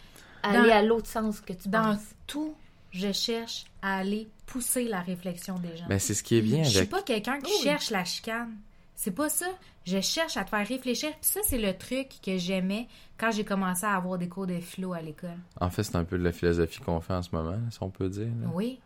[0.43, 2.01] Dans- Aller à l'autre sens que tu Dans penses.
[2.27, 2.55] tout,
[2.93, 5.87] je cherche à aller pousser la réflexion des gens.
[5.89, 6.91] Ben, c'est ce qui est bien je suis avec.
[6.91, 7.61] pas quelqu'un qui Oui.
[7.63, 8.51] cherche la chicane.
[8.97, 9.47] C'est pas ça.
[9.85, 11.11] Je cherche à te faire réfléchir.
[11.11, 12.87] Puis ça, c'est le truc que j'aimais
[13.19, 15.39] quand j'ai commencé à avoir des cours de philo à l'école.
[15.61, 17.91] En fait, c'est un peu de la philosophie qu'on fait en ce moment, si on
[17.91, 18.33] peut dire.
[18.41, 18.49] là.
[18.53, 18.81] Oui.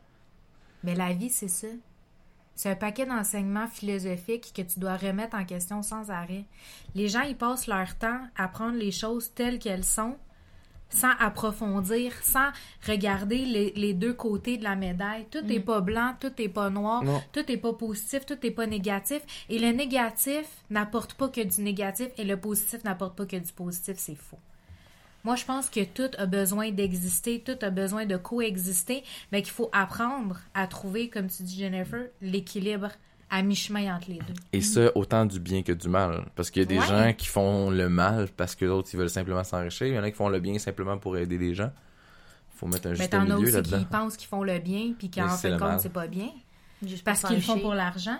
[0.82, 1.68] Mais la vie, c'est ça.
[2.54, 6.44] C'est un paquet d'enseignements philosophiques que tu dois remettre en question sans arrêt.
[6.94, 10.16] Les gens, ils passent leur temps à prendre les choses telles qu'elles sont,
[10.90, 12.48] sans approfondir, sans
[12.86, 15.26] regarder les, les deux côtés de la médaille.
[15.30, 17.22] Tout n'est pas blanc, tout n'est pas noir, Non.
[17.32, 19.20] tout n'est pas positif, tout n'est pas négatif.
[19.48, 23.52] Et le négatif n'apporte pas que du négatif et le positif n'apporte pas que du
[23.52, 23.94] positif.
[23.98, 24.38] C'est faux.
[25.24, 29.52] Moi, je pense que tout a besoin d'exister, tout a besoin de coexister, mais qu'il
[29.52, 32.90] faut apprendre à trouver, comme tu dis, Jennifer, l'équilibre
[33.30, 34.34] à mi-chemin entre les deux.
[34.52, 36.24] Et ça, autant du bien que du mal.
[36.34, 36.86] Parce qu'il y a des Ouais.
[36.86, 39.86] gens qui font le mal parce que d'autres, ils veulent simplement s'enrichir.
[39.86, 41.70] Il y en a qui font le bien simplement pour aider les gens.
[42.56, 43.78] faut mettre un Mais juste t'en as milieu aussi là-dedans.
[43.78, 46.28] qui pensent qu'ils font le bien, puis qu'en fin de compte, c'est pas bien.
[46.84, 48.18] Juste Parce qu'ils le font pour l'argent,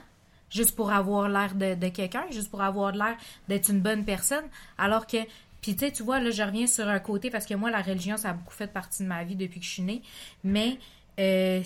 [0.51, 3.17] juste pour avoir l'air de, de quelqu'un, juste pour avoir l'air
[3.49, 4.45] d'être une bonne personne.
[4.79, 5.17] Alors que,
[5.61, 7.83] puis tu sais, tu vois, là, je reviens sur un côté, parce que moi, la
[7.83, 10.03] religion, ça a beaucoup fait partie de ma vie depuis que je suis née.
[10.45, 10.79] Mais
[11.19, 11.61] euh,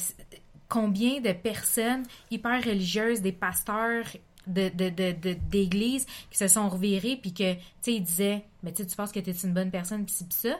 [0.72, 4.06] combien de personnes hyper religieuses, des pasteurs
[4.46, 8.42] de, de, de, de- d'église qui se sont revirés, puis que, tu sais, ils disaient,
[8.62, 10.56] mais tu sais, tu penses que t'es une bonne personne, puis puis ça.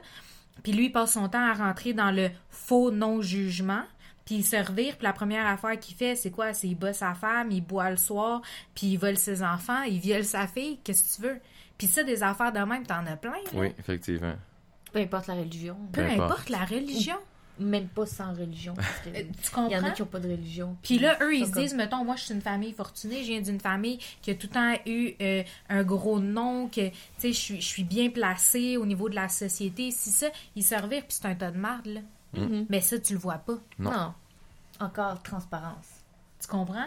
[0.63, 3.83] Puis lui, il passe son temps à rentrer dans le faux non-jugement.
[4.27, 6.53] Puis il se revire, puis la première affaire qu'il fait, c'est quoi?
[6.53, 8.43] C'est il bat sa femme, il boit le soir,
[8.75, 11.41] puis il vole ses enfants, il viole sa fille, qu'est-ce que tu veux?
[11.79, 13.51] Puis ça, des affaires de même, t'en as plein, là.
[13.55, 14.35] Oui, effectivement.
[14.93, 15.77] Peu importe la religion.
[15.91, 16.31] Peu Peu importe.
[16.31, 17.17] importe la religion.
[17.59, 18.75] Même pas sans religion.
[18.75, 19.79] Parce que Euh, Tu il y comprends?
[19.79, 20.77] en a qui n'ont pas de religion.
[20.83, 23.29] Puis là, eux, ils se comme- disent, mettons, moi, je suis une famille fortunée, je
[23.29, 26.95] viens d'une famille qui a tout le temps eu euh, un gros nom, que, tu
[27.19, 29.91] sais, je suis, je suis bien placée au niveau de la société.
[29.91, 32.01] Si ça, ils se revirent, puis c'est un tas de marde, là.
[32.35, 32.67] Mhm.
[32.71, 33.59] Mais ça, tu le vois pas.
[33.79, 33.91] Non.
[33.91, 34.15] Non.
[34.81, 35.87] Encore transparence.
[36.41, 36.87] Tu comprends?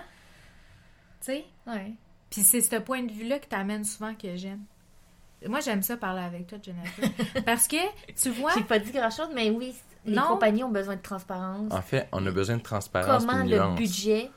[1.22, 1.46] Tu sais?
[1.68, 1.94] Ouais.
[2.32, 4.64] Puis c'est ce point de vue-là que t'amènes souvent que j'aime.
[5.48, 7.10] Moi, j'aime ça parler avec toi, Jennifer.
[7.46, 7.78] Parce que,
[8.20, 9.74] tu vois, J'ai pas dit grand-chose, mais oui,
[10.06, 10.28] les Non.
[10.28, 11.72] compagnies ont besoin de transparence.
[11.72, 13.78] En fait, on a besoin de transparence comment le nuance.
[13.78, 14.32] budget,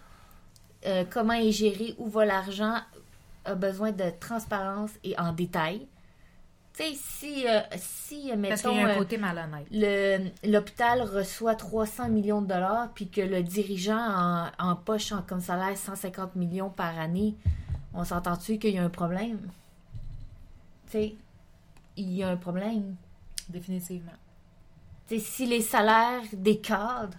[0.86, 2.76] euh, comment est géré, où va l'argent,
[3.44, 5.86] a besoin de transparence et en détail.
[6.74, 9.66] Tu sais, si, euh, si euh, parce qu'il mettons, y a un euh, côté malhonnête.
[9.72, 15.22] le- l'hôpital reçoit 300 millions de dollars, puis que le dirigeant en, en poche en,
[15.22, 17.34] comme salaire 150 millions par année,
[17.94, 19.38] on s'entend-tu qu'il y a un problème?
[20.86, 21.14] Tu sais,
[21.96, 22.94] il y a un problème.
[23.48, 24.12] Définitivement.
[25.08, 27.16] Tu sais, si les salaires des cadres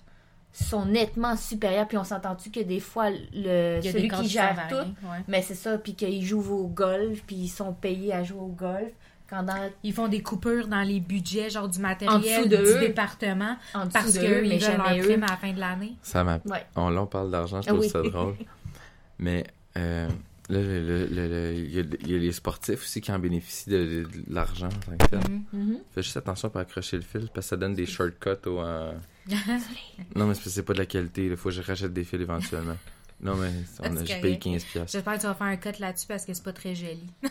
[0.52, 4.08] sont nettement supérieurs, puis on s'entend-tu que des fois, le, Il y a des celui
[4.10, 5.18] qui gère tout, ouais.
[5.28, 8.48] mais c'est ça, puis qu'ils jouent au golf, puis ils sont payés à jouer au
[8.48, 8.92] golf,
[9.30, 12.58] quand dans, Ils font des coupures dans les budgets, genre du En matériel dessous de
[12.58, 12.80] du eux.
[12.80, 15.04] département, en parce qu'ils veulent leur jamais eux.
[15.06, 15.94] prime à la fin de l'année.
[16.02, 16.40] Ça m'a...
[16.46, 16.66] Ouais.
[16.76, 17.90] On, là, on parle d'argent, je trouve oui.
[17.90, 18.36] ça drôle.
[19.20, 19.46] Mais
[19.78, 20.10] euh,
[20.50, 23.12] là, le- le- le- le- il y, a- il y a les sportifs aussi qui
[23.12, 25.20] en bénéficient de, de- de l'argent en tant que tel.
[25.30, 25.44] Mhm.
[25.54, 25.78] Mhm.
[25.94, 28.60] Fais juste attention pour accrocher le fil parce que ça donne des shortcuts au.
[28.62, 28.92] euh,
[30.16, 31.26] Non, mais c'est pas de la qualité.
[31.28, 32.78] Il faut que je rachète des fils éventuellement.
[33.22, 34.46] Non, mais on a, payé correct.
[34.46, 34.66] 15$.
[34.72, 34.92] piastres.
[34.92, 37.04] J'espère que tu vas faire un cut là-dessus parce que c'est pas très joli.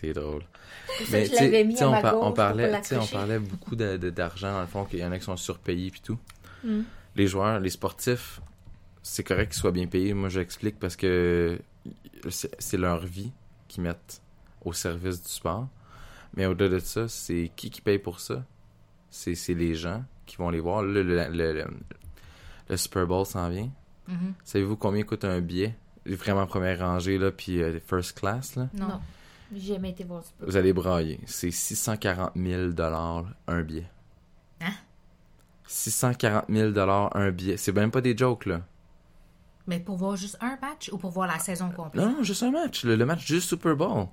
[0.00, 0.42] C'est drôle.
[1.12, 2.02] Mais tu je l'avais sais, on, par-
[2.34, 5.90] parlait, on parlait beaucoup d'argent, dans le fond, qu'il y en a qui sont surpayés
[5.92, 6.18] puis tout.
[6.64, 6.80] Mm.
[7.14, 8.40] Les joueurs, les sportifs,
[9.02, 10.14] c'est correct qu'ils soient bien payés.
[10.14, 11.58] Moi, j'explique parce que
[12.58, 13.32] c'est leur vie
[13.68, 14.20] qu'ils mettent
[14.64, 15.68] au service du sport.
[16.34, 18.44] Mais au-delà de ça, c'est qui qui paye pour ça?
[19.10, 20.82] C'est c'est les gens qui vont les voir.
[20.82, 21.66] Le, le, le-
[22.68, 23.70] le Super Bowl s'en vient.
[24.08, 24.34] Mhm.
[24.44, 25.76] Savez-vous combien coûte un billet?
[26.06, 28.68] Vraiment première rangée, là, puis euh, first class, là?
[28.74, 28.88] Non.
[28.88, 29.00] Non.
[29.54, 31.20] J'ai jamais été voir le Super Vous allez brailler.
[31.26, 32.70] C'est 640 000
[33.46, 33.86] un billet.
[34.62, 34.72] Hein?
[35.66, 36.78] 640 000
[37.14, 37.56] un billet.
[37.58, 38.62] C'est même pas des jokes, là.
[39.66, 42.04] Mais pour voir juste un match ou pour voir la saison complète?
[42.04, 42.84] Non, non, juste un match.
[42.84, 44.06] Le, le match du Super Bowl.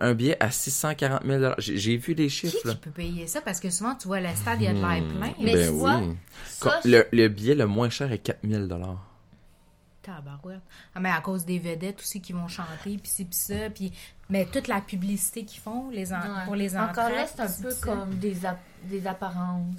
[0.00, 2.72] Un billet à 640 000 J'ai j'ai vu les Qui chiffres, là.
[2.72, 3.42] qui peut payer ça?
[3.42, 5.34] Parce que souvent, tu vois, le stade, il y a de l'air plein.
[5.38, 6.00] Mais ben tu vois,
[6.46, 8.66] ça, le, le billet le moins cher est 4 000
[10.02, 10.60] Tabarouette.
[10.94, 13.92] Ah, mais à cause des vedettes aussi qui vont chanter, puis ci, puis ça, puis...
[14.30, 16.44] Mais toute la publicité qu'ils font les en- Ouais.
[16.46, 16.90] pour les enfants.
[16.90, 19.76] Encore là, c'est un peu comme des, ap- des apparences.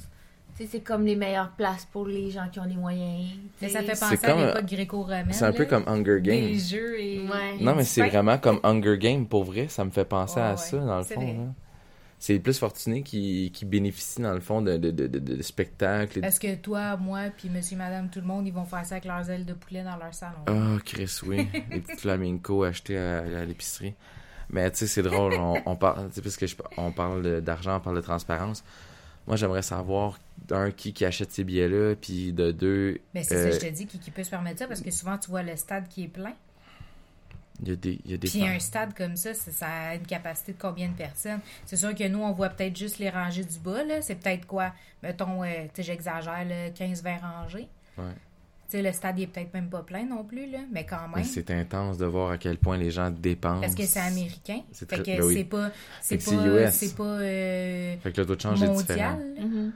[0.56, 3.28] C'est comme les meilleures places pour les gens qui ont les moyens.
[3.32, 5.28] tu Mais ça fait C'est penser comme, à l'époque gréco-romaine.
[5.34, 5.70] C'est un peu là.
[5.70, 6.60] comme Hunger Des Games.
[6.60, 7.20] jeux et...
[7.22, 7.58] Ouais.
[7.60, 9.68] Non, mais c'est vraiment comme Hunger Games, pour vrai.
[9.68, 10.58] Ça me fait penser Ouais, à ouais.
[10.58, 11.22] ça, dans le fond.
[11.22, 11.54] là.
[12.20, 15.42] C'est les plus fortunés qui, qui bénéficient, dans le fond, de, de, de, de, de
[15.42, 16.24] spectacles.
[16.24, 19.06] Est-ce que toi, moi, puis monsieur, madame, tout le monde, ils vont faire ça avec
[19.06, 20.38] leurs ailes de poulet dans leur salon?
[20.48, 21.48] Ah, Chris, oui.
[21.72, 23.94] les petites flamenco achetées à, à l'épicerie.
[24.50, 25.34] Mais tu sais, c'est drôle.
[25.34, 28.64] On, on parle, tu sais, parce que je- on parle d'argent, on parle de transparence.
[29.28, 33.52] Moi, j'aimerais savoir, d'un, qui, qui achète ces billets-là, puis de deux, Mais c'est euh,
[33.52, 35.44] ça, je te dis, qui, qui peut se permettre ça, parce que souvent, tu vois
[35.44, 36.34] le stade qui est plein.
[37.62, 39.68] il y a des, il y a des Puis un stade comme ça, ça, ça
[39.68, 41.40] a une capacité de combien de personnes?
[41.66, 44.02] C'est sûr que nous, on voit peut-être juste les rangées du bas, là.
[44.02, 44.74] C'est peut-être quoi?
[45.02, 47.68] Mettons, euh, tu sais, j'exagère, là, 15-20 rangées.
[47.98, 48.16] Ouais.
[48.82, 50.60] Le stade, il est peut-être même pas plein non plus, là.
[50.72, 51.24] Mais quand Mais même.
[51.26, 53.62] c'est intense de voir à quel point les gens dépensent.
[53.62, 54.62] Parce que c'est américain.
[54.72, 55.34] C'est Fait très- que ben oui.
[55.36, 55.72] c'est pas.
[56.02, 56.32] C'est que pas.
[56.32, 56.74] c'est US.
[56.74, 57.04] C'est pas.
[57.04, 59.20] euh, Fait que le taux de change est différent.
[59.40, 59.72] Mhm.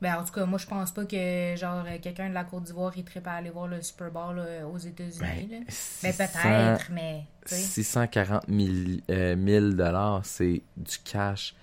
[0.00, 2.62] Ben, en tout cas, moi, je pense pas que, genre, euh, quelqu'un de la Côte
[2.64, 5.58] d'Ivoire, il tripe à aller voir le Super Bowl là, aux États-Unis, là.
[5.58, 5.64] Ben,
[6.02, 7.24] Ben, 600 peut-être, mais.
[7.46, 7.60] tu sais.
[7.60, 8.68] 640 000,
[9.10, 11.54] euh, 1000 dollars, c'est du cash.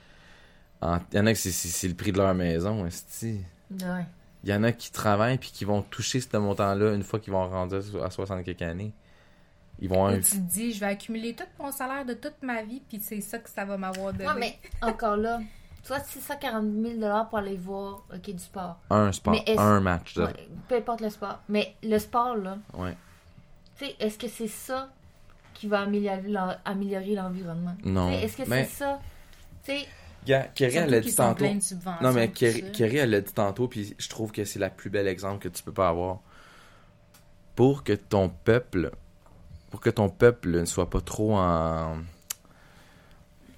[0.82, 3.40] En- Il y en a que c'est- le prix de leur maison, esti.
[3.72, 4.06] Ouais.
[4.48, 7.34] Il y en a qui travaillent puis qui vont toucher ce montant-là une fois qu'ils
[7.34, 8.94] vont rendre à 60 quelques années.
[9.80, 10.16] Ils vont un...
[10.20, 13.20] tu te dis, je vais accumuler tout mon salaire de toute ma vie, puis c'est
[13.20, 14.26] ça que ça va m'avoir donné.
[14.26, 15.42] Ouais, mais encore là,
[15.84, 16.64] soit 640
[17.00, 18.78] 000 pour aller voir ok, du sport.
[18.90, 20.14] un sport, un match.
[20.16, 20.24] De...
[20.24, 21.40] Ouais, peu importe le sport.
[21.50, 22.96] Mais le sport, là, Ouais.
[23.78, 24.90] tu sais, est-ce que c'est ça
[25.54, 27.76] qui va améliorer l'en- améliorer l'environnement?
[27.84, 28.12] Non.
[28.12, 29.00] Tu sais, Est-ce que Mais- c'est ça?
[29.66, 29.88] Tu sais,
[30.56, 31.46] Kerry, elle l'a dit tantôt.
[32.02, 35.08] Non, mais Kerry, elle l'a dit tantôt, puis je trouve que c'est la plus belle
[35.08, 36.20] exemple que tu peux pas avoir.
[37.56, 38.92] Pour que ton peuple,
[39.72, 41.98] pour que ton peuple ne soit pas trop en.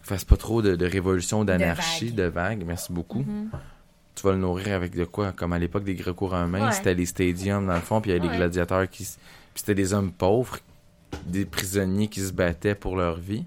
[0.02, 3.24] fasse pas trop de, de révolution, d'anarchie, de vagues, merci beaucoup.
[4.16, 5.32] Tu vas le nourrir avec de quoi?
[5.34, 6.72] Comme à l'époque des Gréco-Romains, Ouais.
[6.74, 8.32] c'était les stadiums dans le fond, puis il y avait Ouais.
[8.34, 9.04] les gladiateurs qui.
[9.04, 9.16] Puis
[9.56, 10.58] c'était des hommes pauvres,
[11.26, 13.46] des prisonniers qui se battaient pour leur vie.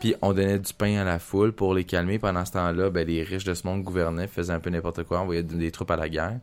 [0.00, 2.18] Puis on donnait du pain à la foule pour les calmer.
[2.18, 5.20] Pendant ce temps-là, ben, les riches de ce monde gouvernaient, faisaient un peu n'importe quoi,
[5.20, 6.38] envoyaient des, troupes à la guerre.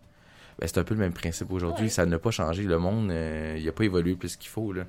[0.60, 1.86] Ben, c'est un peu le même principe aujourd'hui.
[1.86, 1.91] Ouais.
[1.91, 2.64] Ça n'a pas changé.
[2.64, 4.74] Le monde, euh, il n'a pas évolué plus qu'il faut.
[4.74, 4.86] Là.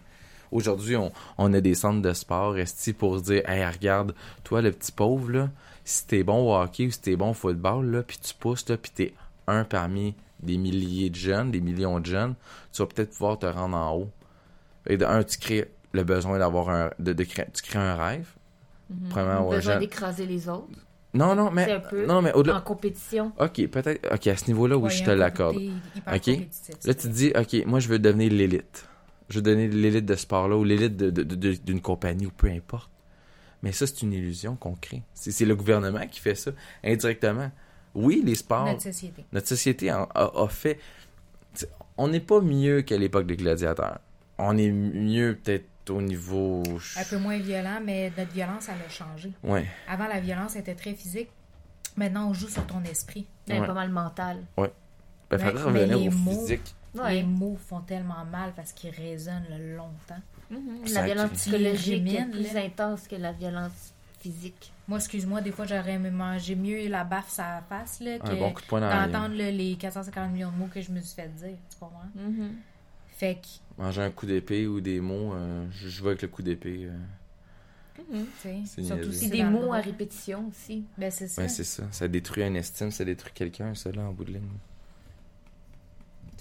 [0.51, 4.73] Aujourd'hui, on, on a des centres de sport esti pour dire Hey, regarde, toi, le
[4.73, 5.51] petit pauvre, là,
[5.85, 8.69] si t'es bon au hockey ou si t'es bon au football, là, puis tu pousses,
[8.69, 9.15] là, puis t'es
[9.47, 12.35] un parmi des milliers de jeunes, des millions de jeunes,
[12.73, 14.11] tu vas peut-être pouvoir te rendre en haut.
[14.87, 16.91] Et de un, tu crées le besoin d'avoir un.
[16.99, 18.29] De, de créer, tu crées un rêve.
[19.11, 19.81] Premièrement, aux besoin jeunes.
[19.81, 20.69] d'écraser les autres
[21.15, 21.71] Non, non, mais.
[21.73, 22.61] un peu Non, mais en au-delà.
[22.61, 23.33] compétition.
[23.39, 24.13] Ok, peut-être.
[24.13, 25.57] Ok, à ce niveau-là, oui, Ouais, je te l'accorde.
[25.57, 26.27] Ok.
[26.27, 28.87] Là, tu te dis, ok, moi, je veux devenir l'élite.
[29.31, 32.31] Je veux donner l'élite de ce sport-là ou l'élite de- de- de- d'une compagnie ou
[32.31, 32.91] peu importe.
[33.63, 35.03] Mais ça, c'est une illusion qu'on crée.
[35.15, 36.51] C'est c'est le gouvernement qui fait ça,
[36.85, 37.51] indirectement.
[37.95, 39.25] Oui, les sports, Notre société.
[39.33, 40.79] notre société en- a, a fait.
[41.97, 44.01] On n'est pas mieux qu'à l'époque des gladiateurs.
[44.37, 46.63] On est mieux peut-être au niveau.
[46.97, 49.33] Un peu moins violent, mais notre violence, elle a changé.
[49.43, 49.67] Ouais.
[49.89, 51.29] Avant, la violence était très physique.
[51.97, 53.27] Maintenant, on joue sur ton esprit.
[53.47, 53.67] C'est Ouais.
[53.67, 54.39] pas mal mental.
[54.57, 54.69] Ben,
[55.31, 56.75] Mais- faudrait revenir les au mots- physique.
[56.95, 57.15] Ouais.
[57.15, 60.21] Les mots font tellement mal parce qu'ils résonnent le longtemps.
[60.51, 60.87] Mhm.
[60.87, 62.63] Ça La violence psychologique est plus là.
[62.65, 64.73] intense que la violence physique.
[64.87, 68.35] Moi, excuse-moi, des fois, j'aurais aimé manger mieux la baffe sur la face là, que
[68.35, 71.57] bon d'entendre les 450 millions de mots que je me suis fait dire.
[71.71, 72.01] Tu comprends?
[72.15, 72.53] Mhm.
[73.25, 76.29] Fait que, Manger un coup d'épée ou des mots, euh, je, je vais avec le
[76.29, 76.89] coup d'épée.
[76.91, 78.25] euh.
[78.43, 80.85] Sais, C'est surtout si des mots à répétition aussi.
[80.99, 81.41] Ben, c'est ça.
[81.43, 81.85] Ouais, c'est ça.
[81.91, 84.49] Ça détruit un estime, ça détruit quelqu'un, ça, là, en bout de ligne.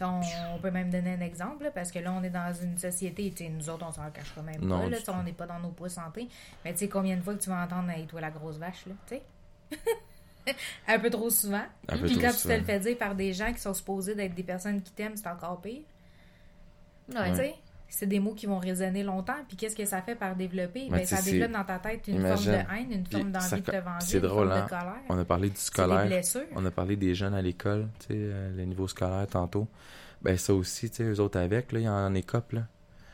[0.02, 0.20] On,
[0.56, 3.32] on peut même donner un exemple, là, parce que là, on est dans une société,
[3.32, 5.60] tu sais, nous autres, on s'en cachera même Non, pas, là, on n'est pas dans
[5.60, 6.28] nos poids santé.
[6.66, 8.86] Mais tu sais, combien de fois que tu vas entendre Hey, toi, la grosse vache,
[8.88, 10.56] là, tu sais?
[10.88, 11.64] un peu trop souvent.
[11.88, 13.74] Un peu Puis trop quand tu te le fais dire par des gens qui sont
[13.74, 15.82] supposés d'être des personnes qui t'aiment, c'est encore pire.
[17.14, 17.32] Ouais.
[17.32, 17.56] Tu sais?
[17.90, 19.36] C'est des mots qui vont résonner longtemps.
[19.48, 20.88] Puis qu'est-ce que ça fait par développer?
[20.90, 22.52] Ben, ça développe dans ta tête une imagine.
[22.54, 24.64] forme de haine, une forme ça d'envie de te venger, c'est drôle, hein?
[24.64, 24.96] de colère.
[25.10, 26.22] On a parlé du des scolaire.
[26.56, 29.68] On a parlé des jeunes à l'école, tu sais, euh, le niveau scolaire tantôt.
[30.24, 32.62] Ben ça aussi, tu sais, eux autres avec, là, il y en écope, là.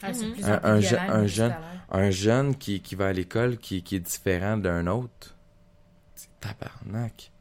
[0.02, 0.32] Ah, Mhm.
[0.32, 1.60] plus Un- un je- jeune- scolaire.
[1.92, 5.36] Un jeune qui, qui va à l'école qui, qui est différent d'un autre,
[6.16, 7.32] c'est tabarnak.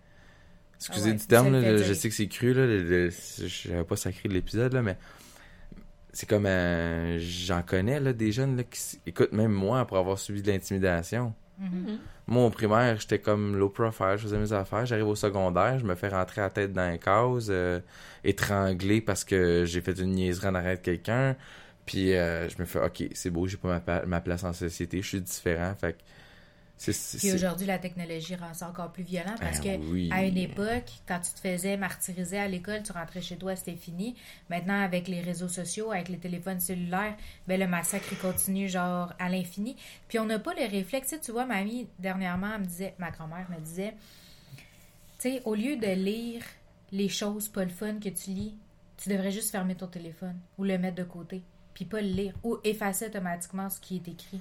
[0.77, 4.29] Excusez Ah ouais, du terme, là, je sais que c'est cru, là, n'avais pas sacré
[4.29, 4.97] de l'épisode, là, mais
[6.19, 10.19] c'est comme, euh, j'en connais, là, des jeunes, là, qui, écoute, même moi, pour avoir
[10.19, 11.99] subi de l'intimidation, Mhm.
[12.27, 14.85] moi, au primaire, j'étais comme low profile, je faisais mes affaires.
[14.85, 17.79] J'arrive au secondaire, je me fais rentrer la tête dans les cases, euh,
[18.25, 21.37] étranglé parce que j'ai fait une niaiserie en arrêt de quelqu'un.
[21.87, 25.01] Puis euh, je me fais, OK, c'est beau, j'ai pas ma, ma place en société,
[25.01, 25.73] je suis différent.
[25.81, 25.99] Fait que
[26.79, 30.09] Puis aujourd'hui, la technologie rend ça encore plus violent parce Ben que oui.
[30.13, 33.77] à une époque, quand tu te faisais martyriser à l'école, tu rentrais chez toi, c'était
[33.77, 34.15] fini.
[34.49, 37.17] Maintenant, avec les réseaux sociaux, avec les téléphones cellulaires,
[37.49, 39.77] ben le massacre il continue genre à l'infini.
[40.09, 41.15] Puis on n'a pas le réflexe.
[41.21, 43.95] Tu vois, mamie, dernièrement, elle me disait, ma grand-mère me disait,
[45.19, 46.43] tu sais, au lieu de lire
[46.93, 48.55] les choses pas le fun que tu lis,
[48.97, 51.43] tu devrais juste fermer ton téléphone ou le mettre de côté,
[51.75, 54.41] puis pas le lire ou effacer automatiquement ce qui est écrit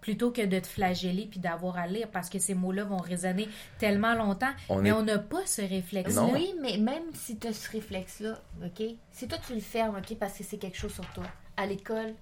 [0.00, 3.48] plutôt que de te flageller puis d'avoir à lire parce que ces mots-là vont résonner
[3.78, 6.22] tellement longtemps, On mais est- on n'a pas ce réflexe-là.
[6.22, 6.32] Non.
[6.32, 8.82] Oui, mais même si tu as ce réflexe-là, OK?
[9.10, 11.24] Si toi, tu le fermes, OK, parce que c'est quelque chose sur toi,
[11.56, 12.14] à l'école,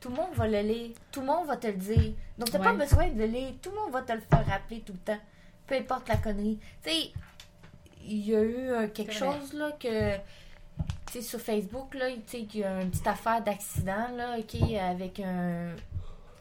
[0.00, 2.12] tout le monde va le lire, tout le monde va te le dire.
[2.38, 2.78] Donc, t'as pas Ouais.
[2.84, 5.20] besoin de le lire, tout le monde va te le faire rappeler tout le temps.
[5.66, 6.58] Peu importe la connerie.
[6.84, 7.12] Tu sais,
[8.04, 10.16] il y a eu euh, quelque chose, là, que...
[11.06, 14.36] Tu sais, sur Facebook, là, tu sais, qu'il y a une petite affaire d'accident, là,
[14.38, 15.74] OK, avec un...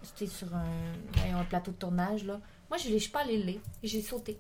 [0.06, 2.40] C'était sur un, un plateau de tournage, là.
[2.70, 3.54] Moi, je ne suis pas allée le.
[3.84, 4.38] J'ai sauté.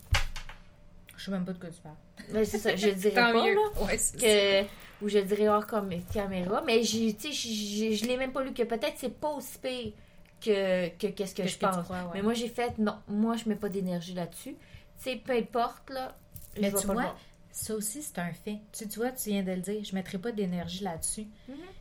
[1.18, 1.95] Je sais même pas de quoi tu parles.
[2.32, 3.53] Ben, c'est ça, je dirais pas, mieux.
[3.53, 4.63] là Ouais, que
[5.03, 8.93] ou je dirais hors comme caméra mais j'ai je l'ai même pas lu que peut-être
[8.95, 9.91] c'est pas aussi pire
[10.39, 12.09] que que qu'est-ce que je que pense crois, ouais.
[12.13, 15.89] mais moi j'ai fait non moi je mets pas d'énergie là-dessus tu sais peu importe
[15.89, 16.16] là
[16.61, 17.13] Mais tu vois.
[17.58, 18.60] Ça aussi, c'est un fait.
[18.74, 21.26] Tu, tu vois, tu viens de le dire, je ne mettrai pas d'énergie là-dessus.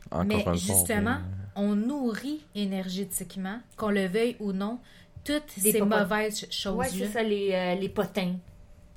[0.09, 1.17] Encore Mais justement,
[1.55, 4.79] on nourrit énergétiquement, qu'on le veuille ou non,
[5.25, 6.83] toutes Des ces mauvaises ouais choses-là.
[6.89, 8.35] c'est ça les, euh, les potins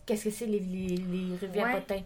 [0.06, 1.80] qu'est-ce que c'est les, les, les rivières Ouais.
[1.80, 2.02] potins?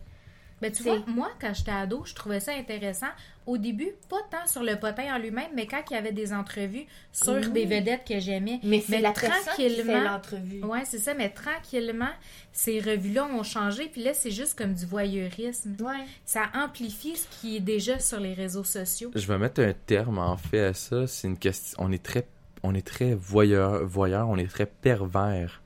[0.61, 3.09] Mais tu C'est- vois, moi, quand j'étais ado, je trouvais ça intéressant.
[3.47, 6.33] Au début, pas tant sur le potin en lui-même, mais quand il y avait des
[6.33, 7.51] entrevues sur Oui.
[7.51, 8.61] des vedettes que j'aimais.
[8.63, 12.11] mais c'est Mais la personne qui fait tranquillement- l'entrevue Ouais, c'est ça, mais tranquillement,
[12.53, 15.75] ces revues-là ont changé, puis là, c'est juste comme du voyeurisme.
[15.81, 19.11] ouais Ça amplifie ce qui est déjà sur les réseaux sociaux.
[19.15, 21.07] Je vais mettre un terme en fait à ça.
[21.09, 21.77] C'est une question.
[21.83, 22.27] On est très,
[22.63, 25.63] on est très voyeur, voyeur, on est très pervers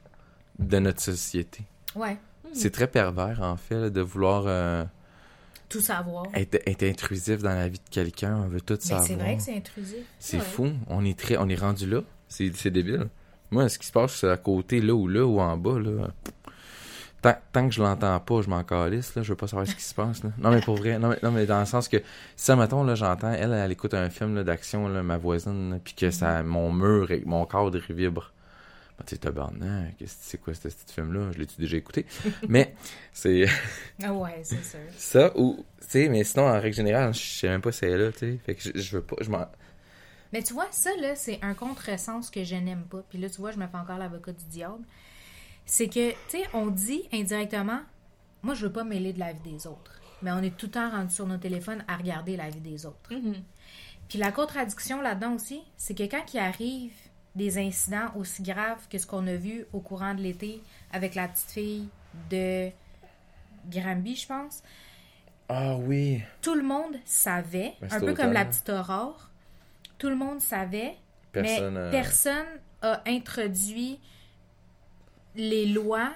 [0.58, 1.64] de notre société.
[1.94, 2.16] Ouais,
[2.54, 4.84] C'est très pervers en fait de vouloir euh,
[5.68, 6.24] tout savoir.
[6.34, 8.36] être, être intrusif dans la vie de quelqu'un.
[8.44, 9.06] On veut tout Mais savoir.
[9.06, 9.98] c'est vrai que c'est intrusif.
[10.18, 10.42] C'est Ouais.
[10.42, 10.68] fou.
[10.88, 12.00] On est très, on est rendu là.
[12.28, 13.08] C'est, c'est débile.
[13.50, 16.08] Moi, ce qui se passe à côté, là ou là ou en bas, là.
[17.22, 19.22] Tant, tant que je l'entends pas, je m'en calisse, là.
[19.22, 20.30] Je veux pas savoir ce qui se passe, là.
[20.38, 20.98] Non, mais pour vrai.
[20.98, 21.96] Non, mais, non, mais dans le sens que,
[22.36, 26.42] si, mettons, là, j'entends, elle, elle écoute un film, d'action, ma voisine, puis que ça,
[26.42, 28.32] mon mur et mon cadre, vibre.
[28.98, 31.30] Ben, tu tabarnak, c'est quoi, ce petit film-là?
[31.32, 32.06] Je l'ai-tu déjà écouté?
[32.48, 32.74] mais,
[33.12, 33.46] c'est
[34.02, 34.78] Ah ouais, c'est sûr.
[34.96, 37.92] ça, ou, tu sais, mais sinon, en règle générale, je sais même pas si elle
[37.92, 38.38] est là, tu sais.
[38.44, 39.46] Fait que je, je veux pas, je m'en,
[40.32, 43.02] Mais tu vois, ça, là, c'est un contresens que je n'aime pas.
[43.10, 44.84] Puis là, tu vois, je me fais encore l'avocat du diable.
[45.66, 47.80] C'est que, tu sais, on dit indirectement,
[48.42, 50.00] moi, je veux pas mêler de la vie des autres.
[50.22, 52.86] Mais on est tout le temps rendu sur nos téléphones à regarder la vie des
[52.86, 53.10] autres.
[54.08, 56.92] Puis la contradiction là-dedans aussi, c'est que quand il arrive
[57.36, 60.60] des incidents aussi graves que ce qu'on a vu au courant de l'été
[60.92, 61.88] avec la petite fille
[62.30, 62.70] de
[63.70, 64.62] Granby, je pense,
[65.48, 66.22] Ah oui.
[66.42, 69.30] tout le monde savait, Ben, un peu comme la petite aurore,
[69.98, 70.96] tout le monde savait,
[71.32, 71.74] Personne.
[71.74, 72.46] mais euh, personne
[72.82, 74.00] a introduit
[75.34, 76.12] les lois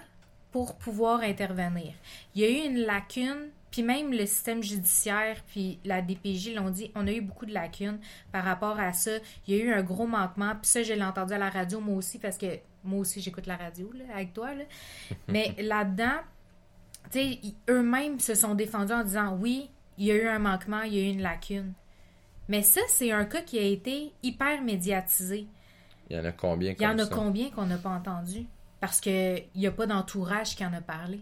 [0.53, 1.93] pour pouvoir intervenir.
[2.35, 6.71] Il y a eu une lacune, puis même le système judiciaire, puis la DPJ l'ont
[6.71, 7.99] dit, on a eu beaucoup de lacunes
[8.33, 9.12] par rapport à ça.
[9.47, 11.81] Il y a eu un gros manquement, puis ça, je l'ai entendu à la radio,
[11.81, 14.55] moi aussi, parce que moi aussi, j'écoute la radio là, avec toi.
[14.55, 14.64] Là.
[15.29, 16.18] Mais là-dedans,
[17.11, 20.83] tu sais, eux-mêmes se sont défendus en disant, oui, il y a eu un manquement,
[20.83, 21.73] il y a eu une lacune.
[22.49, 25.47] Mais ça, c'est un cas qui a été hyper médiatisé.
[26.09, 27.14] Il y en a combien Il y en a ça?
[27.14, 28.47] combien qu'on n'a pas entendu?
[28.81, 31.21] Parce qu'il n'y a pas d'entourage qui en a parlé.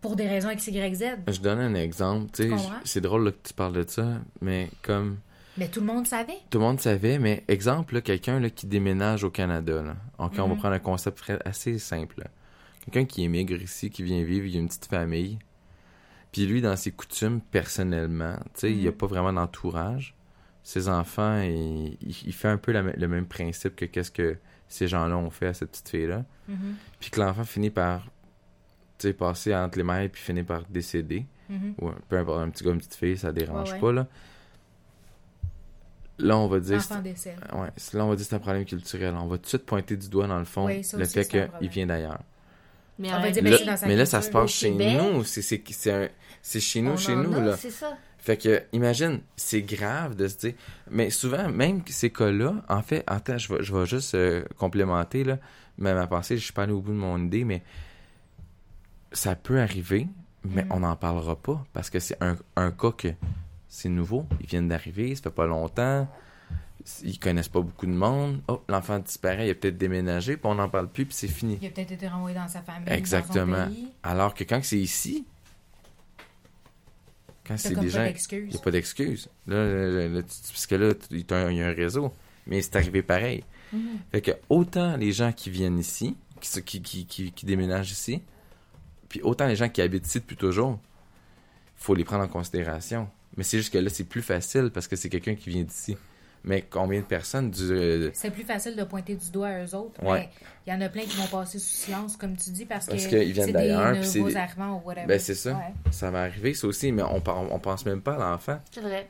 [0.00, 1.04] Pour des raisons XYZ.
[1.28, 2.30] Je donne un exemple.
[2.32, 2.56] tu sais?
[2.84, 5.18] C'est drôle là, que tu parles de ça, mais comme
[5.58, 6.38] Mais tout le monde savait.
[6.48, 9.82] tout le monde savait, mais exemple, quelqu'un qui déménage au Canada.
[9.82, 9.96] Là.
[10.18, 10.56] On va Mhm.
[10.56, 12.28] prendre un concept assez simple.
[12.86, 15.38] Quelqu'un qui émigre ici, qui vient vivre, il a une petite famille.
[16.32, 18.96] Puis lui, dans ses coutumes, personnellement, tu sais, il n'y a Mhm.
[18.96, 20.14] pas vraiment d'entourage.
[20.62, 21.96] Ses enfants, il,
[22.32, 24.36] fait un peu la- le même principe que qu'est-ce que
[24.68, 26.24] ces gens-là ont fait à cette petite fille-là.
[26.48, 26.74] Mhm.
[27.00, 28.06] Puis que l'enfant finit par
[29.08, 31.26] passer entre les mailles puis finit par décéder.
[31.48, 31.74] Mhm.
[31.80, 33.80] ou peu importe, un petit gars, une petite fille, ça dérange Ouais, ouais.
[33.80, 34.06] pas, là.
[36.18, 36.78] là, on va dire.
[36.92, 37.12] Ouais,
[37.94, 39.14] là, on va dire que c'est un problème culturel.
[39.16, 41.68] On va tout de suite pointer du doigt, dans le fond, Oui, le fait qu'il
[41.68, 42.20] vient d'ailleurs.
[42.98, 44.30] Mais On en va dire, réalité, mais Là- c'est dans sa mais là, ça se
[44.30, 45.24] passe chez Québec, nous.
[45.24, 46.08] C'est c'est- c'est un-
[46.42, 47.56] c'est chez nous, on chez nous, a, là.
[47.56, 47.96] C'est ça.
[48.18, 50.52] Fait que, imagine, c'est grave de se dire.
[50.90, 55.24] Mais souvent, même ces cas-là, en fait, attends, je vais, je vais juste euh, complémenter,
[55.24, 55.38] là,
[55.78, 57.62] ma, ma pensée, je suis pas allé au bout de mon idée, mais
[59.12, 60.06] ça peut arriver,
[60.44, 60.72] mais Mhm.
[60.72, 63.08] on n'en parlera pas parce que c'est un, un cas que
[63.68, 66.08] c'est nouveau, ils viennent d'arriver, ça fait pas longtemps,
[67.02, 70.54] ils connaissent pas beaucoup de monde, oh, l'enfant disparaît, il a peut-être déménagé, puis on
[70.56, 71.58] n'en parle plus, puis c'est fini.
[71.60, 72.92] Il a peut-être été renvoyé dans sa famille.
[72.92, 73.56] Exactement.
[73.58, 73.88] Dans son pays.
[74.02, 75.24] Alors que quand c'est ici,
[77.46, 78.04] quand c'est des gens.
[78.32, 79.28] Il n'y a pas d'excuse.
[79.46, 82.12] Là, là, là, parce que là, il y a un- réseau.
[82.46, 83.44] Mais c'est arrivé pareil.
[83.72, 83.98] Mhm.
[84.12, 88.22] Fait que autant les gens qui viennent ici, qui, qui déménagent ici,
[89.10, 90.78] puis autant les gens qui habitent ici depuis toujours,
[91.76, 93.08] faut les prendre en considération.
[93.36, 95.96] Mais c'est juste que là, c'est plus facile parce que c'est quelqu'un qui vient d'ici.
[96.42, 97.62] Mais combien de personnes du.
[97.70, 100.02] euh, C'est plus facile de pointer du doigt à eux autres.
[100.02, 100.20] Ouais.
[100.20, 100.28] Mais
[100.66, 103.04] il y en a plein qui vont passer sous silence, comme tu dis, parce, Parce
[103.04, 105.06] que qu'ils viennent c'est d'ailleurs, des c'est nouveaux des- arrivants ou whatever.
[105.06, 105.52] Ben, c'est ça.
[105.52, 105.74] Ouais.
[105.90, 108.58] ça va arriver, ça aussi, mais on, on pense même pas à l'enfant.
[108.70, 109.06] C'est vrai.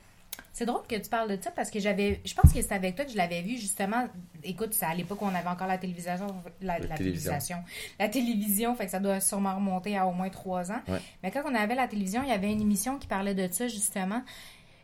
[0.53, 2.21] C'est drôle que tu parles de ça parce que j'avais.
[2.25, 4.07] Je pense que c'est avec toi que je l'avais vu justement.
[4.43, 6.13] Écoute, c'est à l'époque où on avait encore la télévision.
[6.61, 7.31] La, La la télévision.
[7.33, 7.59] télévision.
[7.99, 10.81] La télévision, fait que ça doit sûrement remonter à au moins trois ans.
[10.89, 11.01] Ouais.
[11.23, 13.69] Mais quand on avait la télévision, il y avait une émission qui parlait de ça
[13.69, 14.23] justement.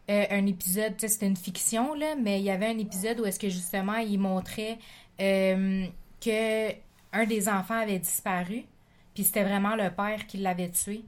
[0.08, 3.18] Euh, un épisode, tu sais, c'était une fiction, là, mais il y avait un épisode
[3.18, 4.78] où est-ce que justement il montrait
[5.20, 5.84] euh,
[6.20, 6.70] que
[7.12, 8.64] un des enfants avait disparu,
[9.14, 11.02] puis c'était vraiment le père qui l'avait tué,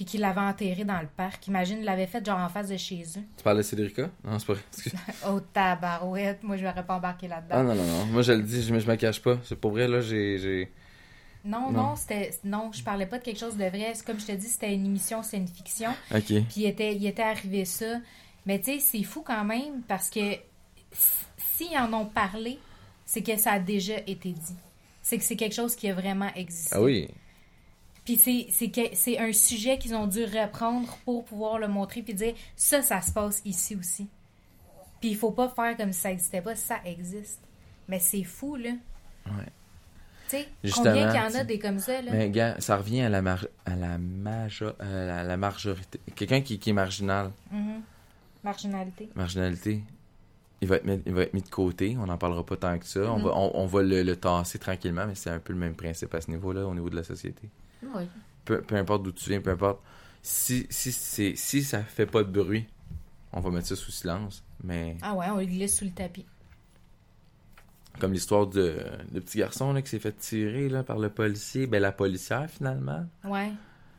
[0.00, 1.46] puis qui l'avait enterré dans le parc.
[1.48, 3.22] Imagine, il l'avait fait genre en face de chez eux.
[3.36, 4.08] Tu parles de Cédrica?
[4.24, 4.62] Non, c'est pas vrai.
[5.28, 7.56] Oh tabarouette, moi je m'aurais pas embarqué là-dedans.
[7.58, 8.06] Ah non, non, non.
[8.06, 9.36] Moi, je le dis, je je me cache pas.
[9.44, 10.72] C'est pour vrai, là, j'ai.
[11.44, 11.82] non, non.
[11.82, 13.92] non, c'était non, je parlais pas de quelque chose de vrai.
[13.92, 15.90] C'est Comme je te dis, c'était une émission, c'était une fiction.
[16.14, 16.24] Ok.
[16.24, 17.98] Puis il était, il était arrivé ça.
[18.46, 20.36] Mais tu sais, c'est fou quand même parce que
[21.36, 22.58] s'ils en ont parlé,
[23.04, 24.56] c'est que ça a déjà été dit.
[25.02, 26.74] C'est que c'est quelque chose qui a vraiment existé.
[26.74, 27.10] Ah oui.
[28.16, 28.48] Puis
[28.94, 33.00] c'est, un sujet qu'ils ont dû reprendre pour pouvoir le montrer puis dire ça, ça
[33.00, 34.08] se passe ici aussi.
[35.00, 37.40] Puis il faut pas faire comme si ça n'existait pas, ça existe.
[37.88, 38.70] Mais c'est fou, là.
[39.26, 39.32] Ouais.
[40.28, 42.10] Tu sais, combien qu'il y en a des comme ça, là?
[42.12, 45.98] Mais gars, ça revient à la, mar- à la, majo- euh, à la majorité.
[46.14, 47.82] Quelqu'un qui, qui est marginal, Mhm.
[48.44, 49.10] Marginalité.
[49.16, 49.82] marginalité,
[50.62, 51.96] il va, être mis, il va être mis de côté.
[51.98, 53.00] On n'en parlera pas tant que ça.
[53.12, 53.24] On Mhm.
[53.24, 56.14] va, on, on va le, le tasser tranquillement, mais c'est un peu le même principe
[56.14, 57.48] à ce niveau-là, au niveau de la société.
[57.82, 58.04] Oui.
[58.44, 59.80] Peu, peu importe d'où tu viens, peu importe.
[60.22, 62.66] Si, si, c'est, si ça fait pas de bruit,
[63.32, 64.42] on va mettre ça sous silence.
[64.62, 66.26] Mais Ah ouais, on le glisse sous le tapis.
[67.98, 68.78] comme l'histoire de,
[69.12, 72.48] de petit garçon là, qui s'est fait tirer là, par le policier, ben la policière
[72.50, 73.04] finalement.
[73.24, 73.52] Ouais.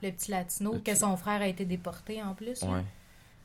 [0.03, 2.61] Le petit latino, Le que petit- son frère a été déporté en plus.
[2.63, 2.83] là.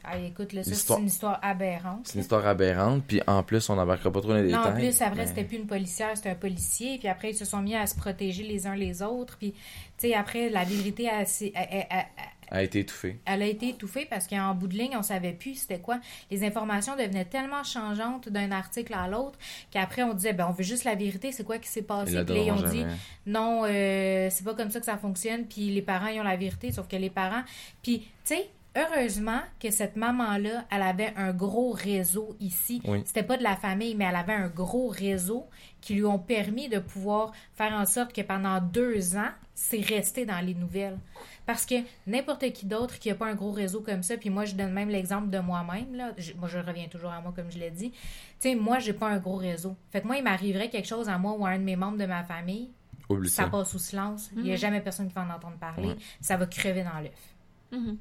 [0.08, 2.02] Ah, écoute, là, ça, c'est une histoire aberrante.
[2.04, 4.72] C'est une histoire aberrante, puis en plus, on n'embarquera pas trop dans les Non, détails.
[4.72, 6.98] en plus, après, mais- c'était plus une policière, c'était un policier.
[6.98, 9.36] Puis après, ils se sont mis à se protéger les uns les autres.
[9.36, 12.06] Puis, tu sais, après, la vérité, a- a- a- a-
[12.48, 13.18] a été étouffé.
[13.24, 15.98] elle a été étouffée parce qu'en bout de ligne, on savait plus c'était quoi.
[16.30, 19.36] Les informations devenaient tellement changeantes d'un article à l'autre
[19.72, 22.22] qu'après, on disait, ben, on veut juste la vérité, c'est quoi qui s'est passé.
[22.24, 22.84] Puis là, ils ont donneront dit,
[23.26, 26.36] non, euh, c'est pas comme ça que ça fonctionne, puis les parents, ils ont la
[26.36, 27.42] vérité, sauf que les parents...
[27.82, 32.80] Puis, tu sais, heureusement que cette maman-là, elle avait un gros réseau ici.
[32.84, 33.02] Oui.
[33.04, 35.46] C'était pas de la famille, mais elle avait un gros réseau
[35.80, 40.26] qui lui ont permis de pouvoir faire en sorte que pendant deux ans, c'est resté
[40.26, 40.98] dans les nouvelles.
[41.46, 44.44] Parce que n'importe qui d'autre qui n'a pas un gros réseau comme ça, puis moi,
[44.44, 46.12] je donne même l'exemple de moi-même, là.
[46.18, 47.90] Je- moi, je reviens toujours à moi, comme je l'ai dit.
[47.92, 47.96] Tu
[48.40, 49.76] sais, moi, j'ai pas un gros réseau.
[49.90, 51.98] Fait que moi, il m'arriverait quelque chose à moi ou à un de mes membres
[51.98, 52.70] de ma famille,
[53.08, 53.48] Oublie ça ça.
[53.48, 54.30] passe sous silence.
[54.36, 54.58] Il n'y a Mhm.
[54.58, 55.86] jamais personne qui va en entendre parler.
[55.88, 55.96] Ouais.
[56.20, 57.34] Ça va crever dans l'œuf.
[57.70, 57.96] Mhm.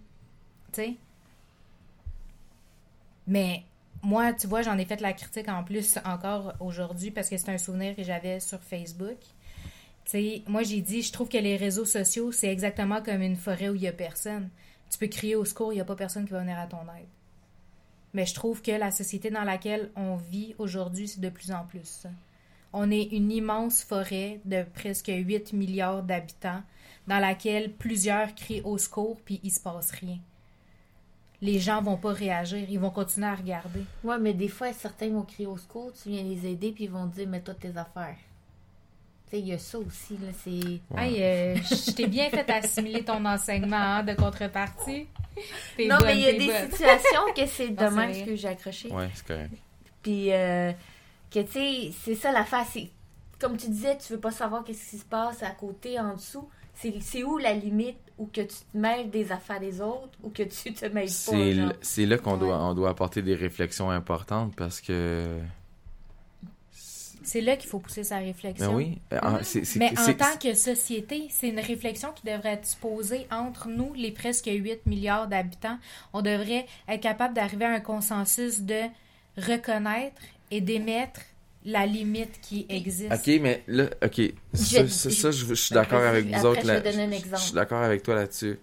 [3.27, 3.63] Mais
[4.01, 7.49] moi, tu vois, j'en ai fait la critique en plus encore aujourd'hui parce que c'est
[7.49, 9.17] un souvenir que j'avais sur Facebook.
[10.47, 13.75] Moi, j'ai dit, je trouve que les réseaux sociaux, c'est exactement comme une forêt où
[13.75, 14.49] il n'y a personne.
[14.91, 16.83] Tu peux crier au secours, il n'y a pas personne qui va venir à ton
[16.83, 17.07] aide.
[18.13, 21.65] Mais je trouve que la société dans laquelle on vit aujourd'hui, c'est de plus en
[21.65, 22.09] plus ça.
[22.71, 26.61] On est une immense forêt de presque 8 milliards d'habitants
[27.07, 30.19] dans laquelle plusieurs crient au secours puis il se passe rien.
[31.41, 33.81] Les gens vont pas réagir, ils vont continuer à regarder.
[34.03, 36.89] Ouais, mais des fois, certains vont crier au secours, tu viens les aider, puis ils
[36.91, 38.15] vont te dire, mets-toi tes affaires.
[39.25, 40.49] Tu sais, il y a ça aussi, là, c'est...
[40.95, 41.13] Ouais.
[41.13, 45.07] Hey, euh, je t'ai bien fait assimiler ton enseignement hein, de contrepartie.
[45.75, 46.71] T'es Non, bonne, mais il y a des bonne.
[46.71, 48.89] situations que c'est dommage que j'ai accroché.
[48.91, 49.51] Ouais, c'est correct.
[50.03, 50.71] Puis, euh,
[51.31, 52.65] que tu sais, c'est ça l'affaire.
[52.71, 52.89] C'est,
[53.39, 56.47] comme tu disais, tu veux pas savoir qu'est-ce qui se passe à côté, en dessous.
[56.75, 60.43] C'est où la limite où que tu te mêles des affaires des autres ou que
[60.43, 61.73] tu te mêles pas?
[61.81, 62.39] C'est là qu'on Ouais.
[62.39, 65.37] doit, on doit apporter des réflexions importantes parce que.
[67.23, 68.69] C'est là qu'il faut pousser sa réflexion.
[68.71, 68.99] Ben oui.
[69.13, 72.77] euh, en- c'est- c'est- Mais en tant que société, c'est une réflexion qui devrait être
[72.79, 75.79] posée entre nous, les presque 8 milliards d'habitants.
[76.13, 78.79] On devrait être capable d'arriver à un consensus de
[79.37, 80.21] reconnaître
[80.51, 81.21] et d'émettre
[81.65, 83.11] la limite qui existe.
[83.11, 84.21] Ok, mais là, ok.
[84.53, 86.61] Ça, Je- ça, je- ça, je, je suis d'accord avec vous après, autres.
[86.61, 86.79] je là.
[86.79, 87.37] vais donner un Je- exemple.
[87.37, 88.59] Je suis d'accord avec toi là-dessus.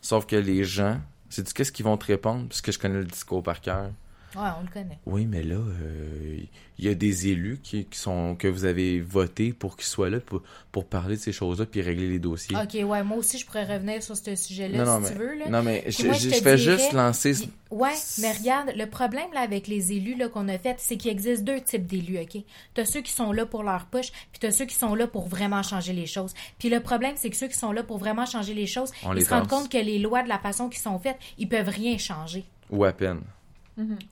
[0.00, 1.00] Sauf que les gens,
[1.30, 2.46] sais-tu qu'est-ce qu'ils vont te répondre?
[2.48, 3.90] Parce que je connais le discours par cœur.
[4.34, 4.98] Ouais, on le connaît.
[5.06, 6.38] Oui, mais là, euh,
[6.78, 10.08] il y a des élus qui, qui sont que vous avez voté pour qu'ils soient
[10.10, 12.56] là pour, pour parler de ces choses-là puis régler les dossiers.
[12.56, 15.34] Ok, ouais, moi aussi, je pourrais revenir sur ce sujet-là si mais, tu veux.
[15.38, 15.48] Là.
[15.48, 17.34] non, mais Puis je, moi, je- je te je fais dirais- juste lancer.
[17.34, 20.96] ce- Ouais, mais regarde, le problème là, avec les élus là, qu'on a fait, c'est
[20.96, 22.42] qu'il existe deux types d'élus, OK?
[22.74, 25.26] T'as ceux qui sont là pour leur poche, puis t'as ceux qui sont là pour
[25.28, 26.34] vraiment changer les choses.
[26.58, 29.12] Puis le problème, c'est que ceux qui sont là pour vraiment changer les choses, On
[29.12, 31.48] ils les se rendent compte que les lois de la façon qu'ils sont faites, ils
[31.48, 32.44] peuvent rien changer.
[32.70, 33.20] Ou à peine.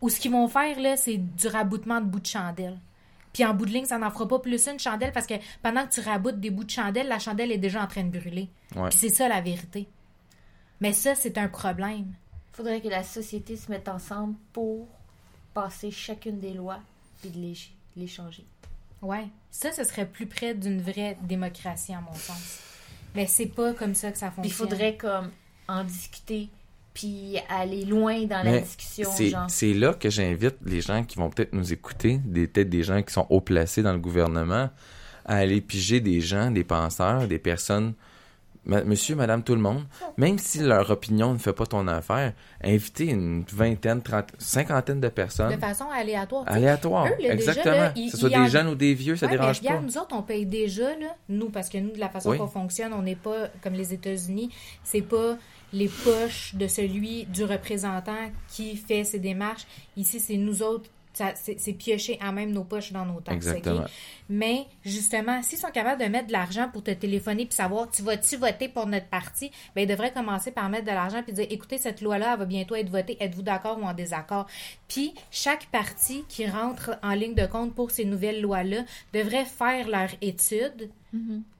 [0.00, 2.78] Ou ce qu'ils vont faire, là, c'est du raboutement de bouts de chandelle.
[3.32, 5.86] Puis en bout de ligne, ça n'en fera pas plus une chandelle parce que pendant
[5.86, 8.48] que tu raboutes des bouts de chandelle, la chandelle est déjà en train de brûler.
[8.74, 8.88] Ouais.
[8.88, 9.86] Puis c'est ça la vérité.
[10.80, 12.12] Mais ça, c'est un problème.
[12.52, 14.88] faudrait que la société se mette ensemble pour
[15.54, 16.80] passer chacune des lois
[17.24, 17.54] et de les,
[17.96, 18.44] les changer.
[19.02, 19.28] Ouais.
[19.50, 22.60] Ça, ce serait plus près d'une vraie démocratie, à mon sens.
[23.14, 24.42] Mais c'est pas comme ça que ça fonctionne.
[24.42, 25.30] Puis il faudrait comme
[25.68, 26.48] en discuter
[26.94, 29.10] puis aller loin dans la discussion,
[29.48, 33.02] c'est là que j'invite les gens qui vont peut-être nous écouter, des peut-être des gens
[33.02, 34.70] qui sont haut placés dans le gouvernement,
[35.26, 37.92] à aller piger des gens, des penseurs, des personnes,
[38.64, 39.84] ma- monsieur, madame, tout le monde,
[40.16, 42.32] même si leur opinion ne fait pas ton affaire,
[42.64, 46.44] inviter une vingtaine, trente, cinquantaine de De personnes, façon aléatoire.
[47.06, 49.32] eux, là, déjà, exactement, que ce soit des en- jeunes ou des vieux, ça Ouais,
[49.32, 49.82] mais dérange regarde, pas.
[49.86, 52.38] nous autres, on paye déjà, là, nous, parce que nous, de la façon Oui.
[52.38, 54.50] qu'on fonctionne, on n'est pas comme les États-Unis.
[54.82, 55.36] C'est pas
[55.72, 59.66] les poches de celui du représentant qui fait ses démarches.
[59.96, 60.90] Ici, c'est nous autres.
[61.34, 63.48] C'est pioché à même nos poches dans nos taxes.
[63.48, 63.80] Exactement.
[63.80, 63.90] ok?
[64.28, 68.02] Mais justement, s'ils sont capables de mettre de l'argent pour te téléphoner puis savoir tu
[68.02, 71.48] vas-tu voter pour notre parti, ben ils devraient commencer par mettre de l'argent puis dire
[71.50, 74.46] écoutez cette loi-là elle va bientôt être votée, êtes-vous d'accord ou en désaccord?
[74.86, 79.88] Puis chaque parti qui rentre en ligne de compte pour ces nouvelles lois-là devrait faire
[79.88, 80.90] leur étude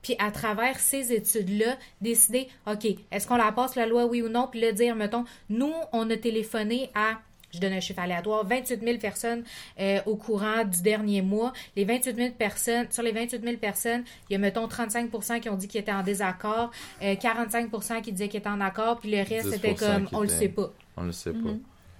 [0.02, 4.28] puis à travers ces études-là, décider, OK, est-ce qu'on la passe la loi, oui ou
[4.28, 7.18] non, puis le dire, mettons, nous, on a téléphoné à,
[7.52, 9.42] je donne un chiffre aléatoire, 28 000 personnes
[9.80, 11.52] euh, au courant du dernier mois.
[11.76, 15.48] Les 28 000 personnes, sur les 28 000 personnes, il y a, mettons, 35% qui
[15.48, 16.70] ont dit qu'ils étaient en désaccord,
[17.02, 20.20] euh, 45% qui disaient qu'ils étaient en accord, puis le reste, 10% c'était comme, on
[20.20, 20.72] le sait pas.
[20.96, 21.50] On le sait pas.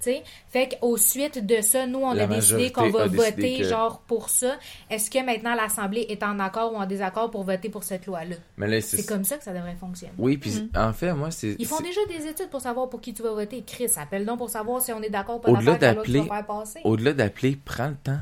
[0.07, 0.15] Mhm.
[0.49, 4.01] Fait qu'au suite de ça, nous, on La a décidé qu'on va voter que- genre
[4.07, 4.57] pour ça.
[4.89, 8.37] Est-ce que maintenant l'Assemblée est en accord ou en désaccord pour voter pour cette loi-là?
[8.57, 10.15] Mais là, C'est comme ça que ça devrait fonctionner.
[10.19, 11.57] Oui, puis en fait, moi, c'est...
[11.59, 13.63] Ils font c'est- déjà des études pour savoir pour qui tu vas voter.
[13.67, 15.93] Chris, appelle donc pour savoir si on est d'accord ou pas Au-delà d'accord avec la
[15.95, 16.81] loi que tu d'appeler- vas faire passer.
[16.85, 18.19] Au-delà d'appeler, prends le temps.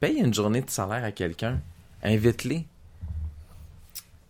[0.00, 1.60] Paye une journée de salaire à quelqu'un.
[2.02, 2.64] Invite-les.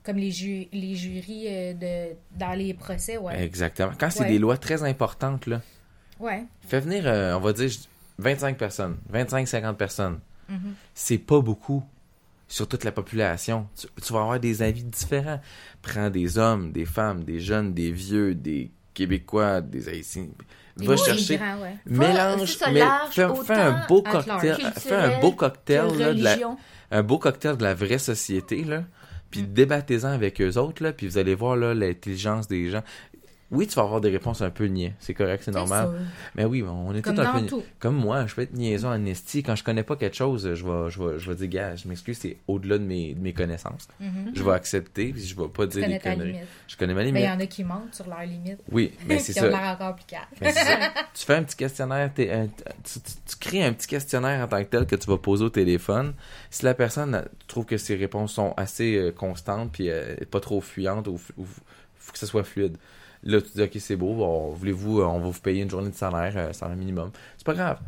[0.02, 3.42] Comme les, ju- les jurys euh, de, dans les procès, ouais.
[3.44, 3.92] Exactement.
[3.98, 4.28] Quand c'est Ouais.
[4.28, 5.60] des lois très importantes, là,
[6.20, 6.44] Ouais.
[6.68, 7.70] fais venir, euh, on va dire,
[8.18, 10.20] 25 personnes, 25-50 personnes.
[10.48, 10.74] Mhm.
[10.94, 11.82] C'est pas beaucoup
[12.48, 13.66] sur toute la population.
[13.76, 15.40] Tu, tu vas avoir des avis différents.
[15.82, 20.26] Prends des hommes, des femmes, des jeunes, des vieux, des Québécois, des Haïtiens.
[20.76, 21.76] Va chercher, grands, ouais.
[21.86, 26.36] mélange, ça, mais fais, fais un beau cocktail, fais un beau cocktail là, de la,
[26.90, 28.84] un beau cocktail de la vraie société, là.
[29.30, 29.52] Puis Mm.
[29.52, 30.92] débattez-en avec eux autres, là.
[30.92, 32.82] Puis vous allez voir, là, l'intelligence des gens.
[33.52, 34.94] Oui, tu vas avoir des réponses un peu niais.
[35.00, 35.88] C'est correct, c'est normal.
[35.88, 36.04] ça.
[36.36, 37.46] Mais oui, on est Comme tous un peu.
[37.46, 37.62] tout.
[37.80, 39.42] Comme moi, je peux être niaiseux en esti.
[39.42, 41.88] Quand je connais pas quelque chose, je vais, je vais, je vais dire, gars, je
[41.88, 43.88] m'excuse, c'est au-delà de mes, de mes connaissances.
[43.98, 44.30] Mhm.
[44.34, 46.32] Je vais accepter, puis je vais pas Tu dire des conneries.
[46.32, 46.46] limite.
[46.68, 47.28] Je connais ma Mais il limite.
[47.28, 48.60] y en a qui mentent sur leurs limites.
[48.70, 49.48] Oui, mais c'est ça.
[49.48, 50.04] l'air encore plus
[50.52, 50.76] ça.
[51.12, 54.58] tu fais un petit questionnaire, un- tu, tu- tu crées un petit questionnaire en tant
[54.62, 56.14] que tel que tu vas poser au téléphone.
[56.50, 60.60] Si la personne trouve que ses réponses sont assez euh, constantes puis euh, pas trop
[60.60, 61.44] fuyantes ou, ou
[61.98, 62.76] faut que ce soit fluide.
[63.22, 65.90] Là, tu dis, OK, c'est beau, on- voulez-vous, euh, on va vous payer une journée
[65.90, 67.10] de salaire, euh, salaire minimum.
[67.36, 67.78] C'est pas grave.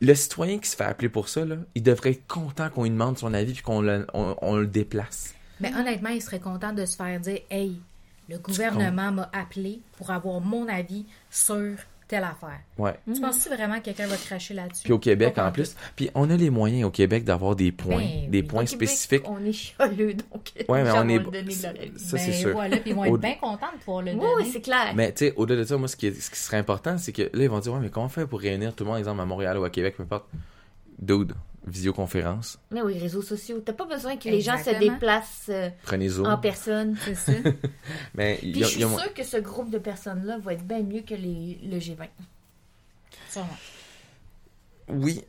[0.00, 2.90] Le citoyen qui se fait appeler pour ça, là, il devrait être content qu'on lui
[2.90, 5.34] demande son avis puis qu'on le, on- on le déplace.
[5.60, 7.78] Mais honnêtement, il serait content de se faire dire Hey,
[8.28, 11.76] le gouvernement m'a appelé pour avoir mon avis sur
[12.12, 12.60] telle affaire.
[12.76, 12.92] Ouais.
[13.14, 14.82] Tu penses-tu vraiment que quelqu'un va cracher là-dessus?
[14.84, 18.04] Puis au Québec, en plus, puis on a les moyens au Québec d'avoir des points,
[18.04, 18.46] Ben des oui.
[18.46, 19.22] points Au Québec, spécifiques.
[19.26, 20.52] On est chialeux, donc.
[20.68, 21.50] Ouais, mais on est- le.
[21.50, 22.52] Ça, Ben c'est sûr.
[22.52, 24.32] voilà, puis ils vont être bien contents de pouvoir le Oui, donner.
[24.44, 24.92] oui, c'est clair.
[24.94, 27.12] Mais tu sais, au-delà de ça, moi, ce qui, est- ce qui serait important, c'est
[27.12, 28.98] que là, ils vont dire, ouais, mais comment on fait pour réunir tout le monde,
[28.98, 30.26] exemple, à Montréal ou à Québec, peu importe.
[30.98, 31.32] Dude,
[31.66, 32.58] Visioconférence.
[32.72, 33.62] Mais oui, réseaux sociaux.
[33.64, 36.96] T'as pas besoin que les gens se déplacent euh, Prenez en personne.
[37.04, 37.32] C'est ça.
[38.14, 39.78] Mais il Puis y a- je suis il y a- sûre que ce groupe de
[39.78, 42.08] personnes-là va être bien mieux que les, le G20.
[43.30, 43.48] Sûrement.
[44.88, 45.22] Oui.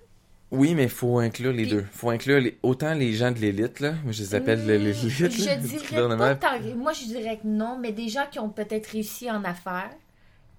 [0.51, 1.85] Oui, mais il faut inclure les Puis- deux.
[1.91, 2.57] faut inclure les...
[2.61, 3.93] autant les gens de l'élite, là.
[4.03, 6.17] Moi, je les appelle Hum, l'élite, Je là, du dirais gouvernement.
[6.17, 9.43] pas tant- Moi, je dirais que non, mais des gens qui ont peut-être réussi en
[9.43, 9.89] affaires,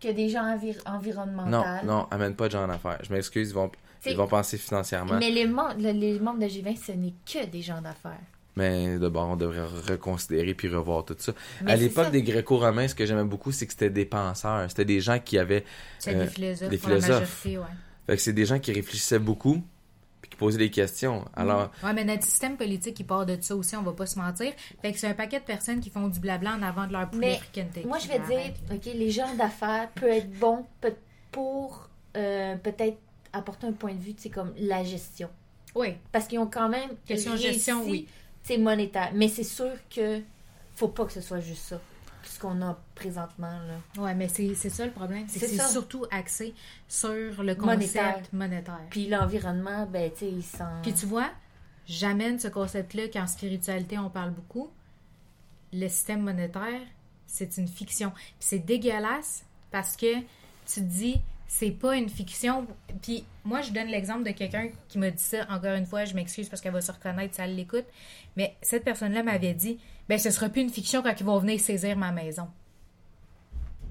[0.09, 1.87] que des gens envir- Non, environnementaux.
[1.87, 2.99] non, amène pas de gens en affaires.
[3.07, 3.71] Je m'excuse, ils vont,
[4.07, 5.17] ils vont penser financièrement.
[5.19, 8.21] Mais les, mem- le- les membres de G20, ce n'est que des gens d'affaires.
[8.57, 11.33] Mais d'abord, on devrait reconsidérer puis revoir tout ça.
[11.65, 14.69] Mais à l'époque des gréco-romains, ce que j'aimais beaucoup, c'est que c'était des penseurs.
[14.71, 15.65] C'était des gens qui avaient.
[15.99, 17.21] C'est Euh, des philosophes des pour la philosophes.
[17.45, 17.77] majorité, ouais.
[18.07, 19.61] Fait que c'est des gens qui réfléchissaient beaucoup
[20.25, 21.23] puis qui posaient des questions.
[21.37, 24.19] Alors, Ouais, mais notre système politique, il part de ça aussi, on va pas se
[24.19, 24.55] mentir.
[24.81, 27.11] Fait que c'est un paquet de personnes qui font du blabla en avant de leur
[27.11, 27.85] poulet Mais fricanté.
[27.85, 30.65] Moi, je vais dire, OK, les gens d'affaires peuvent être bons
[31.31, 32.97] pour euh, peut-être
[33.35, 35.29] apporter un point de vue, c'est comme la gestion.
[35.75, 38.09] Oui, Parce qu'ils ont quand même Question réussi, gestion, oui.
[38.43, 39.11] C'est monétaire.
[39.13, 40.23] Mais c'est sûr que
[40.75, 41.81] faut pas que ce soit juste ça.
[42.35, 44.03] Ce qu'on a présentement, là.
[44.03, 45.25] ouais, mais c'est c'est ça le problème.
[45.29, 46.53] C'est que C'est surtout axé
[46.89, 48.23] sur le concept Monétaire.
[48.33, 48.81] monétaire.
[48.91, 50.65] Puis l'environnement, ben, tu sais, ils sont...
[50.83, 51.31] Puis tu vois,
[51.87, 54.69] j'amène ce concept-là qu'en spiritualité, on parle beaucoup.
[55.73, 56.81] Le système monétaire,
[57.27, 58.11] c'est une fiction.
[58.11, 60.25] Puis c'est dégueulasse parce que tu
[60.67, 62.67] te dis, c'est pas une fiction.
[63.01, 65.47] Puis moi, je donne l'exemple de quelqu'un qui m'a dit ça.
[65.51, 67.85] Encore une fois, je m'excuse parce qu'elle va se reconnaître si elle l'écoute.
[68.37, 69.79] Mais cette personne-là m'avait dit,
[70.09, 72.49] ben ce sera plus une fiction quand ils vont venir saisir ma maison.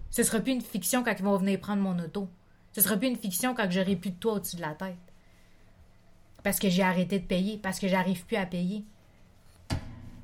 [0.10, 2.30] Ce sera plus une fiction quand ils vont venir prendre mon auto.
[2.72, 4.96] Ce sera plus une fiction quand j'aurai plus de toit au-dessus de la tête.
[6.44, 8.84] Parce que j'ai arrêté de payer, parce que j'arrive plus à payer.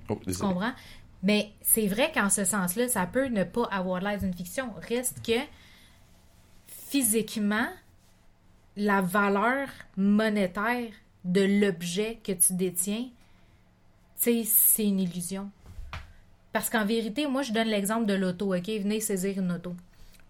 [0.09, 0.73] oh, Tu comprends?
[1.23, 4.73] Mais c'est vrai qu'en ce sens-là, ça peut ne pas avoir l'air d'une fiction.
[4.87, 5.39] Reste que
[6.67, 7.67] physiquement,
[8.75, 9.67] la valeur
[9.97, 10.91] monétaire
[11.25, 13.09] de l'objet que tu détiens,
[14.15, 14.45] c'est
[14.79, 15.51] une illusion.
[16.51, 18.67] Parce qu'en vérité, moi, je donne l'exemple de l'auto, OK?
[18.67, 19.75] Venez saisir une auto.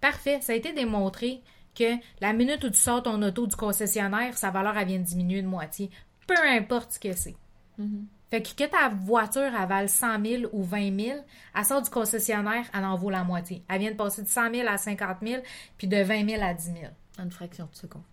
[0.01, 1.41] Parfait, ça a été démontré
[1.75, 5.03] que la minute où tu sors ton auto du concessionnaire, sa valeur, elle vient de
[5.03, 5.89] diminuer de moitié.
[6.27, 7.35] Peu importe ce que c'est.
[7.77, 8.05] Mhm.
[8.29, 11.19] Fait que que ta voiture elle vale 100 000 ou 20 000,
[11.55, 13.63] elle sort du concessionnaire, elle en vaut la moitié.
[13.67, 15.41] Elle vient de passer de 100 000 à 50 000,
[15.77, 16.75] puis de 20 000 à 10 000,
[17.17, 18.03] En une fraction de seconde.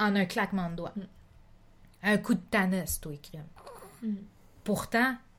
[0.00, 0.94] en un claquement de doigts.
[2.02, 3.44] Un coup de tanus, toi, crème.
[4.64, 5.31] Pourtant, tu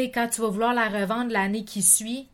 [0.00, 2.28] sais, quand tu vas vouloir la revendre l'année qui suit,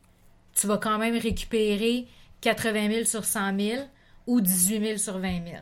[0.55, 2.07] tu vas quand même récupérer
[2.41, 3.83] 80 000 sur 100 000
[4.27, 5.57] ou 18 000 sur 20 000.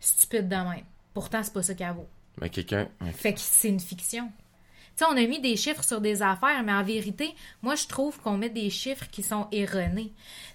[0.00, 0.84] Stupide de même.
[1.14, 2.08] Pourtant, c'est pas ça qu'elle vaut.
[2.40, 2.88] Mais quelqu'un.
[3.14, 4.30] Fait que c'est une fiction.
[4.96, 7.86] Tu sais, on a mis des chiffres sur des affaires, mais en vérité, moi, je
[7.86, 10.12] trouve qu'on met des chiffres qui sont erronés.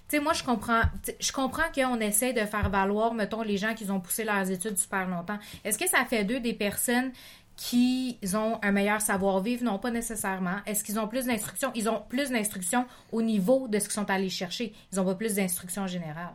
[0.08, 0.82] Tu sais, moi, je comprends,
[1.20, 4.78] je comprends qu'on essaie de faire valoir, mettons, les gens qui ont poussé leurs études
[4.78, 5.38] super longtemps.
[5.64, 7.12] Est-ce que ça fait d'eux des personnes
[7.56, 9.62] qui ont un meilleur savoir-vivre?
[9.64, 10.56] Non, pas nécessairement.
[10.66, 11.70] Est-ce qu'ils ont plus d'instructions?
[11.74, 14.72] Ils ont plus d'instructions au niveau de ce qu'ils sont allés chercher.
[14.92, 16.32] Ils ont pas plus d'instructions générales.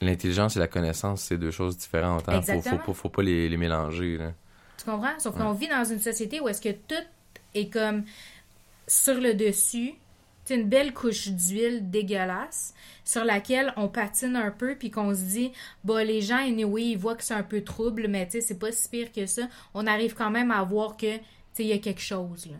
[0.00, 2.28] L'intelligence et la connaissance, c'est deux choses différentes.
[2.28, 2.40] Hein?
[2.42, 4.16] Faut, faut, pas- faut pas les, les mélanger.
[4.18, 4.32] Là.
[4.76, 5.18] Tu comprends?
[5.18, 6.94] Sauf qu'on vit dans une société où est-ce que tout
[7.54, 8.04] est comme
[8.86, 9.94] sur le dessus.
[10.48, 12.72] C'est une belle couche d'huile dégueulasse
[13.04, 15.52] sur laquelle on patine un peu puis qu'on se dit
[15.84, 18.58] bah les gens anyway, ils voient que c'est un peu trouble mais tu sais c'est
[18.58, 19.42] pas si pire que ça.
[19.74, 21.22] On arrive quand même à voir que tu
[21.52, 22.56] sais il y a quelque chose là.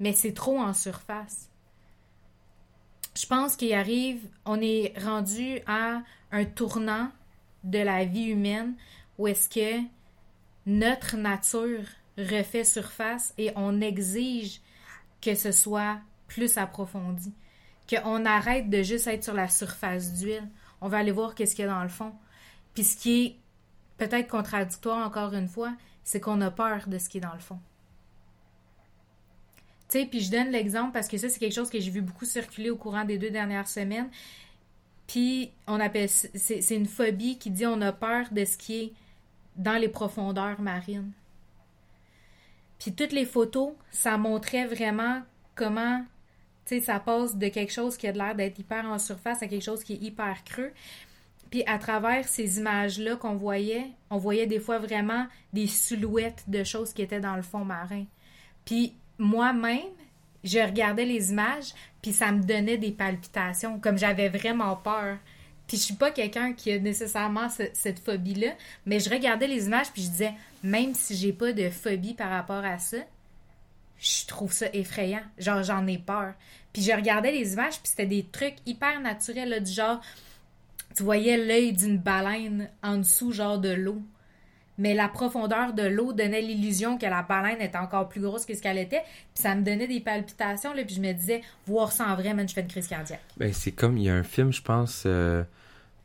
[0.00, 1.50] Mais c'est trop en surface.
[3.14, 6.00] Je pense qu'il arrive, on est rendu à
[6.32, 7.10] un tournant
[7.62, 8.72] de la vie humaine
[9.18, 9.84] où est-ce que
[10.64, 11.84] notre nature
[12.16, 14.62] refait surface et on exige
[15.20, 15.98] que ce soit
[16.34, 17.32] plus approfondi.
[17.88, 20.48] Qu'on arrête de juste être sur la surface d'huile.
[20.80, 22.12] On va aller voir qu'est-ce qu'il y a dans le fond.
[22.74, 23.36] Puis ce qui est
[23.98, 27.38] peut-être contradictoire encore une fois, c'est qu'on a peur de ce qui est dans le
[27.38, 27.60] fond.
[29.88, 32.00] Tu sais, puis je donne l'exemple parce que ça, c'est quelque chose que j'ai vu
[32.00, 34.08] beaucoup circuler au courant des deux dernières semaines.
[35.06, 38.80] Puis on appelle c'est c'est une phobie qui dit on a peur de ce qui
[38.82, 38.92] est
[39.56, 41.12] dans les profondeurs marines.
[42.78, 45.22] Puis toutes les photos, ça montrait vraiment
[45.54, 46.04] comment,
[46.66, 49.46] tu sais, ça passe de quelque chose qui a l'air d'être hyper en surface à
[49.46, 50.72] quelque chose qui est hyper creux.
[51.50, 56.64] Puis à travers ces images-là qu'on voyait, on voyait des fois vraiment des silhouettes de
[56.64, 58.04] choses qui étaient dans le fond marin.
[58.64, 59.92] Puis moi-même,
[60.42, 61.72] je regardais les images,
[62.02, 65.18] puis ça me donnait des palpitations, comme j'avais vraiment peur.
[65.66, 68.52] Puis je suis pas quelqu'un qui a nécessairement ce- cette phobie-là,
[68.84, 72.30] mais je regardais les images puis je disais, même si j'ai pas de phobie par
[72.30, 72.98] rapport à ça,
[74.04, 75.22] je trouve ça effrayant.
[75.38, 76.34] Genre, j'en ai peur.
[76.72, 80.00] Puis je regardais les images puis c'était des trucs hyper naturels, là, du genre,
[80.96, 84.02] tu voyais l'œil d'une baleine en dessous, genre de l'eau.
[84.76, 88.54] mais la profondeur de l'eau donnait l'illusion que la baleine était encore plus grosse que
[88.54, 89.02] ce qu'elle était.
[89.34, 92.34] Puis ça me donnait des palpitations, là, puis je me disais, voir ça en vrai,
[92.34, 93.22] man, je fais une crise cardiaque.
[93.36, 95.44] Ben, c'est comme, il y a un film, je pense, euh,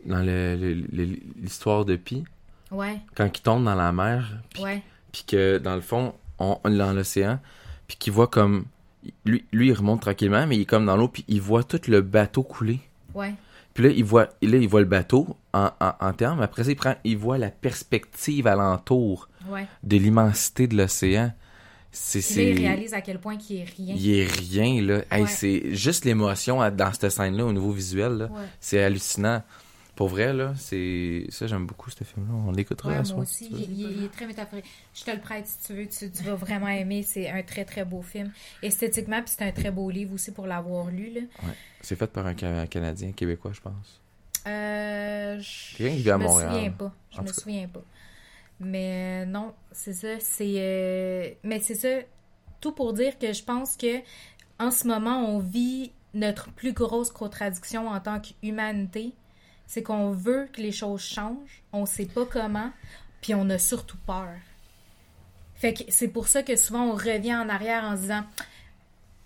[0.05, 2.23] dans l'histoire de Pi,
[2.71, 4.83] Ouais, quand il tombe dans la mer, puis ouais,
[5.27, 7.39] que dans le fond, on, dans l'océan,
[7.89, 8.63] puis qu'il voit comme
[9.25, 11.81] lui, lui il remonte tranquillement, mais il est comme dans l'eau, puis il voit tout
[11.89, 12.79] le bateau couler.
[13.13, 13.33] ouais.
[13.75, 16.41] Puis là, il voit, là, il voit le bateau en, en, en termes.
[16.41, 19.67] Après ça, il prend, il voit la perspective alentour ouais.
[19.83, 21.31] de l'immensité de l'océan.
[21.91, 23.95] C'est, là, il c'est, réalise à quel point qu'il est rien.
[23.97, 25.01] il est rien là.
[25.11, 28.29] Hey, c'est juste l'émotion dans cette scène-là au niveau visuel.
[28.31, 28.41] Ouais.
[28.59, 29.43] C'est hallucinant.
[29.99, 32.33] Pour vrai là, c'est ça j'aime beaucoup ce film-là.
[32.47, 34.63] On l'écoutera Ouais, à moi soir, aussi, il, est très métaphorique.
[34.93, 37.03] Je te le prête si tu veux, tu, tu vas vraiment aimer.
[37.03, 38.31] C'est un très très beau film.
[38.63, 41.11] Esthétiquement, puis c'est un très beau livre aussi pour l'avoir lu.
[41.13, 41.21] Là.
[41.81, 43.99] C'est fait par un Ca- Canadien, Québécois, je pense.
[44.47, 46.49] Euh, je Quelqu'un qui vit à je Montréal.
[46.49, 46.93] me souviens pas.
[47.11, 47.33] Je En me cas.
[47.33, 47.83] souviens pas.
[48.61, 50.17] Mais euh, non, c'est ça.
[50.21, 51.89] C'est euh, mais c'est ça.
[52.61, 53.97] Tout pour dire que je pense que
[54.59, 59.11] en ce moment, on vit notre plus grosse contradiction en tant qu'humanité.
[59.69, 62.71] C'est qu'on veut que les choses changent, on sait pas comment,
[63.21, 64.33] puis on a surtout peur.
[65.53, 68.23] Fait que c'est pour ça que souvent on revient en arrière en se disant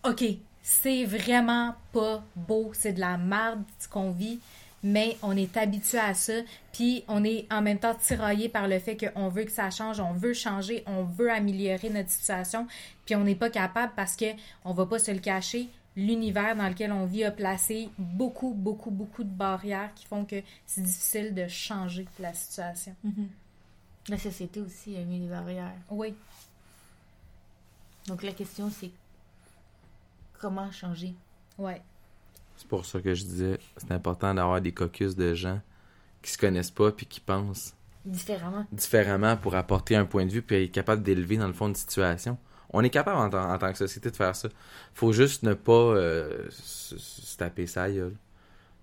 [0.04, 0.26] OK,
[0.62, 4.42] c'est vraiment pas beau, c'est de la merde ce qu'on vit,
[4.84, 6.34] mais on est habitué à ça,
[6.74, 10.02] puis on est en même temps tiraillé par le fait qu'on veut que ça change,
[10.02, 12.68] on veut changer, on veut améliorer notre situation,
[13.06, 14.26] puis on n'est pas capable parce que
[14.66, 18.90] on va pas se le cacher, l'univers dans lequel on vit a placé beaucoup, beaucoup,
[18.92, 22.96] beaucoup de barrières qui font que c'est difficile de changer la situation.
[24.10, 25.72] La société aussi a mis des barrières.
[25.90, 26.14] Oui,
[28.08, 28.92] Donc la question, c'est
[30.40, 31.14] comment changer?
[31.58, 31.82] ouais,
[32.58, 35.62] C'est pour ça que je disais, c'est important d'avoir des caucus de gens
[36.22, 37.74] qui se connaissent pas puis qui pensent
[38.06, 38.66] Différemment.
[38.72, 41.76] différemment pour apporter un point de vue puis être capable d'élever dans le fond une
[41.76, 42.38] situation.
[42.74, 44.50] On est capable en, tant- en tant que société de faire ça.
[44.94, 48.16] Faut juste ne pas euh, se, se taper ça gueule.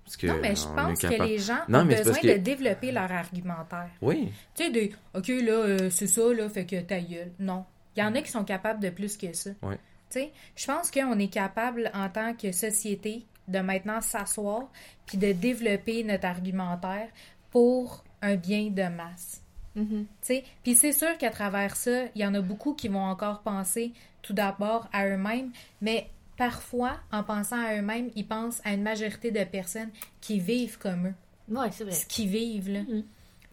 [0.04, 2.90] Parce que non, mais je pense que les gens Non, ont besoin que- de développer
[2.92, 3.90] leur argumentaire.
[4.02, 7.30] Oui, Tu sais, des OK, là, euh, c'est ça, là, fait que ta gueule.
[7.38, 7.64] Non.
[7.96, 9.50] Il y en a qui sont capables de plus que ça.
[9.62, 9.76] Ouais.
[10.10, 14.68] Tu sais, je pense qu'on est capable, en tant que société, de maintenant s'asseoir
[15.06, 17.08] puis de développer notre argumentaire
[17.50, 19.42] pour un bien de masse.
[19.74, 23.04] Tu sais, Puis c'est sûr qu'à travers ça, il y en a beaucoup qui vont
[23.04, 23.92] encore penser
[24.22, 29.30] tout d'abord à eux-mêmes, mais parfois, en pensant à eux-mêmes, ils pensent à une majorité
[29.30, 29.90] de personnes
[30.20, 31.14] qui vivent comme eux
[31.48, 31.92] Ouais, c'est vrai.
[31.92, 32.70] ce qu'ils vivent.
[32.70, 32.80] Là.
[32.82, 33.04] Mhm.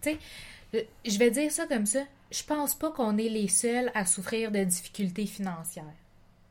[0.02, 0.10] Tu
[0.72, 2.00] sais, je vais dire ça comme ça.
[2.30, 5.84] Je pense pas qu'on est les seuls à souffrir de difficultés financières.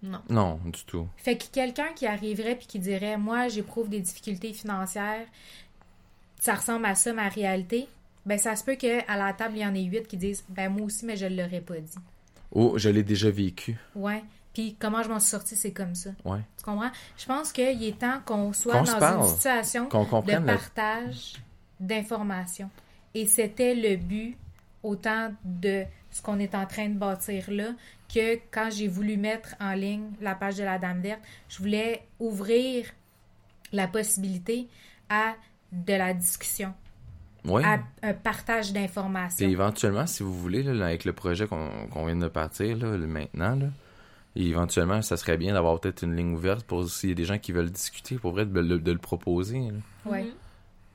[0.03, 0.22] Non.
[0.30, 1.07] non, du tout.
[1.18, 5.26] Fait que quelqu'un qui arriverait puis qui dirait Moi, j'éprouve des difficultés financières,
[6.39, 7.88] ça ressemble à ça ma réalité.
[8.28, 10.70] Ben, ça se peut qu'à la table, il y en ait huit qui disent Ben,
[10.70, 11.98] moi aussi, mais je l'aurais pas dit.
[12.52, 13.78] Oh, je l'ai déjà vécu.
[13.95, 14.24] Ouais.
[14.54, 16.10] Puis comment je m'en suis sortie, c'est comme ça.
[16.26, 16.40] Ouais.
[16.58, 16.91] Tu comprends?
[17.18, 19.22] Je pense qu'il est temps qu'on soit Qu'on dans parle.
[19.22, 21.34] une situation de le- partage
[21.80, 22.70] d'informations.
[23.14, 24.38] Et c'était le but
[24.84, 27.70] autant de ce qu'on est en train de bâtir là
[28.14, 32.04] que quand j'ai voulu mettre en ligne la page de la Dame verte, je voulais
[32.20, 32.86] ouvrir
[33.72, 34.68] la possibilité
[35.10, 35.36] à
[35.72, 36.74] de la discussion,
[37.48, 37.64] Ouais.
[37.64, 39.48] à un partage d'informations.
[39.48, 43.56] éventuellement, si vous voulez, là, avec le projet qu'on qu'on vient de partir là, maintenant,
[43.56, 43.68] là,
[44.36, 47.38] éventuellement, ça serait bien d'avoir peut-être une ligne ouverte pour s'il y a des gens
[47.40, 49.60] qui veulent discuter, pour vrai, de, le- de le proposer.
[49.60, 50.11] là.
[50.11, 50.24] Ouais.
[50.24, 50.30] Mhm.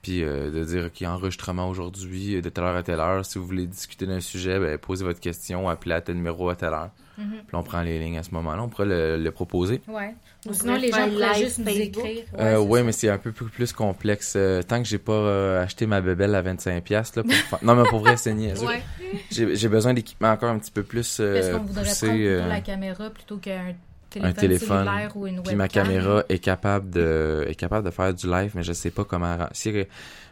[0.02, 3.24] Puis euh, de dire, OK, enregistrement aujourd'hui, euh, de telle heure à telle heure.
[3.24, 6.56] Si vous voulez discuter d'un sujet, ben, posez votre question, appelez à tel numéro à
[6.56, 6.90] telle heure.
[7.18, 7.26] Mhm.
[7.46, 8.62] Puis on prend les lignes à ce moment-là.
[8.62, 9.80] On pourrait le, le proposer.
[9.86, 10.14] Ouais.
[10.46, 12.24] Ou On sinon, les gens pourraient juste nous écrire.
[12.38, 14.32] Euh, c'est ouais, mais c'est un peu plus, plus complexe.
[14.34, 17.58] Euh, tant que j'ai pas euh, acheté ma bébelle à 25$, piastres, là, pour faire-
[17.62, 18.66] Non, mais pour vrai, c'est niaiseux.
[18.66, 18.82] Ouais.
[19.30, 22.48] J'ai besoin d'équipement encore un petit peu plus euh, Parce qu'on voudrait poussé, prendre euh,
[22.48, 23.74] la caméra plutôt qu'un
[24.12, 24.89] téléphone, téléphone.
[25.14, 25.43] ou une.
[25.43, 28.90] Puis ma caméra est capable de est capable de faire du live, mais je sais
[28.90, 29.36] pas comment.
[29.52, 29.72] Si,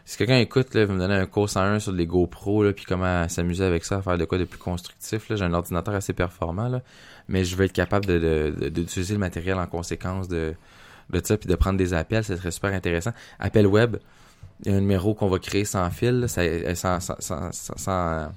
[0.05, 2.73] si quelqu'un écoute, là, il va me donner un cours 101 sur les GoPro, là,
[2.73, 5.29] puis comment s'amuser avec ça, à faire de quoi de plus constructif.
[5.29, 5.35] Là.
[5.35, 6.81] J'ai un ordinateur assez performant, là,
[7.27, 10.53] mais je veux être capable de, d'utiliser le matériel en conséquence de,
[11.09, 13.11] de ça, puis de prendre des appels, ça serait super intéressant.
[13.39, 13.97] Appel web,
[14.63, 16.41] il y a un numéro qu'on va créer sans fil, là, ça,
[16.75, 18.31] sans, sans, sans, sans,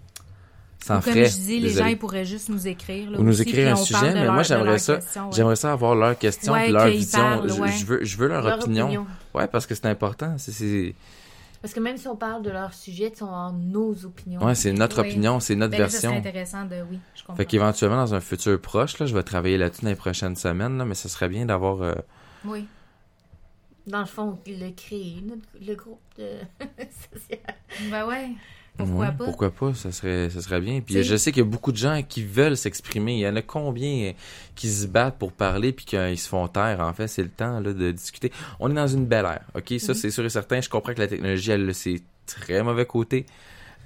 [0.84, 1.72] sans, Comme je dis, les Désolé.
[1.84, 3.10] gens ils pourraient juste nous écrire.
[3.10, 5.32] Là, Ou nous aussi, écrire un sujet, mais leur- moi, j'aimerais leurs ça- questions, ouais.
[5.34, 7.18] J'aimerais ça avoir leur question, Ouais, leur vision.
[7.18, 7.72] parlent, Je- ouais.
[7.72, 8.84] je, veux, je veux leur, Leur opinion.
[8.84, 9.06] opinion.
[9.34, 10.34] Ouais, parce que c'est important.
[10.36, 10.94] C'est, c'est...
[11.62, 14.44] Parce que même si on parle de leur sujet, ils sont en nos opinions.
[14.44, 15.08] Ouais, c'est notre Oui.
[15.08, 16.12] opinion, c'est notre Ben version.
[16.14, 16.76] intéressant de.
[16.90, 17.36] Oui, je comprends.
[17.36, 20.76] Fait qu'éventuellement, dans un futur proche, là, je vais travailler là-dessus dans les prochaines semaines,
[20.76, 21.80] là, mais ce serait bien d'avoir.
[21.80, 21.94] euh,
[22.44, 22.66] Oui.
[23.86, 26.28] Dans le fond, le créer, notre- le groupe de
[26.78, 27.40] social.
[27.90, 28.28] Ben ouais.
[28.76, 29.24] Pourquoi Ouais, pas?
[29.24, 30.80] Pourquoi pas, ça serait, ça serait bien.
[30.80, 33.12] Puis T'sais- je sais qu'il y a beaucoup de gens qui veulent s'exprimer.
[33.14, 34.12] Il y en a combien euh,
[34.56, 36.80] qui se battent pour parler puis qu'ils se font taire?
[36.80, 38.32] En fait, c'est le temps là, de discuter.
[38.58, 39.74] On est dans une belle ère, ok?
[39.78, 39.98] Ça, Mhm.
[39.98, 40.60] c'est sûr et certain.
[40.60, 43.26] Je comprends que la technologie, elle, ses très mauvais côtés.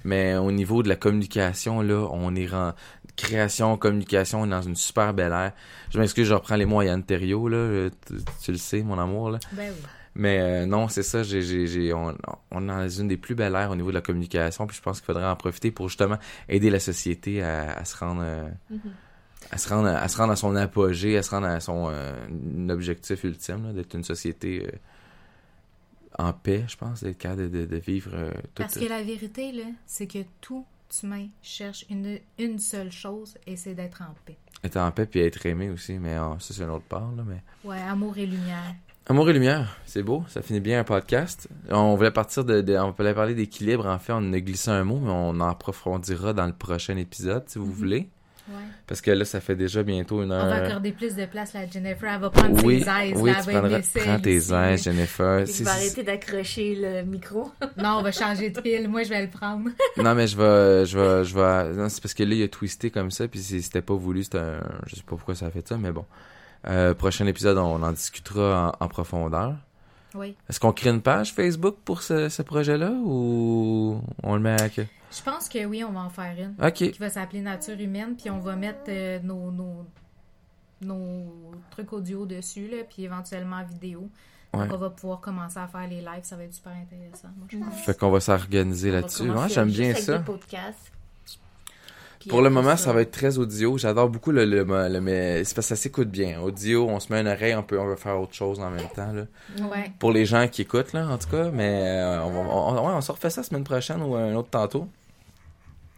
[0.05, 2.73] Mais au niveau de la communication, là, on est en
[3.17, 5.51] création, communication, on est dans une super belle ère.
[5.93, 7.57] Je m'excuse, je reprends les mots à Yann là.
[7.57, 8.13] euh, Tu,
[8.43, 9.39] tu le sais, mon amour, là.
[9.51, 9.85] Ben oui.
[10.15, 12.15] Mais euh, non, c'est ça, j'ai, j'ai, j'ai- on,
[12.51, 14.81] on est dans une des plus belles ères au niveau de la communication, puis je
[14.81, 16.17] pense qu'il faudrait en profiter pour justement
[16.47, 18.79] aider la société à, à se rendre euh, Mhm.
[19.51, 22.13] à se rendre à se rendre à son apogée, à se rendre à son euh,
[22.69, 24.67] objectif ultime, là, d'être une société
[26.17, 28.11] en paix, je pense, d'être capable de, de, de vivre
[28.55, 28.63] tout.
[28.63, 30.65] Parce que la vérité, là, c'est que tout
[31.03, 34.37] humain cherche une, une seule chose et c'est d'être en paix.
[34.63, 37.23] être en paix puis être aimé aussi, mais euh, ça c'est une autre part, là,
[37.25, 37.41] mais...
[37.63, 38.73] Ouais, amour et lumière.
[39.11, 41.47] Amour et lumière, c'est beau, ça finit bien un podcast.
[41.71, 44.83] On voulait partir de, de- on voulait parler d'équilibre, en fait, on a glissé un
[44.83, 47.71] mot, mais on en approfondira dans le prochain épisode, si vous Mhm.
[47.71, 48.09] voulez.
[48.49, 48.55] Ouais.
[48.87, 50.65] Parce que là, ça fait déjà bientôt une On va heure.
[50.65, 52.11] accorder plus de place à Jennifer.
[52.11, 53.13] Elle va prendre oui, ses aises.
[53.21, 54.53] oui, là, elle tu va prendras, prends tes ici.
[54.53, 55.37] aises, Jennifer.
[55.39, 57.51] Vais si- arrêter d'accrocher le micro.
[57.77, 58.87] Non, on va changer de pile.
[58.89, 59.69] Moi, je vais le prendre.
[59.97, 61.73] Non, mais je vais, je vais, je vais.
[61.75, 64.23] Non, c'est parce que là, il a twisté comme ça, puis c'était pas voulu.
[64.23, 64.61] C'était un.
[64.87, 66.05] Je sais pas pourquoi ça a fait ça, mais bon.
[66.67, 69.55] Euh, prochain épisode, on en discutera en, en profondeur.
[70.15, 70.35] Oui.
[70.49, 74.69] Est-ce qu'on crée une page Facebook pour ce, ce projet-là ou on le met à
[74.69, 74.81] que.
[75.11, 76.55] Je pense que oui, on va en faire une.
[76.63, 76.73] Ok.
[76.91, 78.15] Qui va s'appeler Nature humaine.
[78.15, 79.85] Puis on va mettre euh, nos, nos,
[80.81, 84.09] nos trucs audio dessus, là, puis éventuellement vidéo.
[84.53, 84.67] Ouais.
[84.67, 86.23] Donc, on va pouvoir commencer à faire les lives.
[86.23, 87.29] Ça va être super intéressant.
[87.37, 87.85] Moi, je pense.
[87.85, 89.29] Fait qu'on va s'organiser là-dessus.
[89.29, 90.17] Ouais, j'aime bien avec ça.
[90.17, 90.91] des podcasts.
[92.27, 93.77] Pour le moment, ça va être très audio.
[93.77, 96.41] J'adore beaucoup le, le, le- mais c'est parce que ça s'écoute bien.
[96.41, 98.89] Audio, on se met une oreille, on peut, on va faire autre chose en même
[98.93, 99.23] temps, là.
[99.69, 99.91] Ouais.
[99.99, 101.49] Pour les gens qui écoutent, là, en tout cas.
[101.51, 102.39] Mais euh, on, va,
[102.81, 104.87] on, on, se refait ça la semaine prochaine ou un autre tantôt.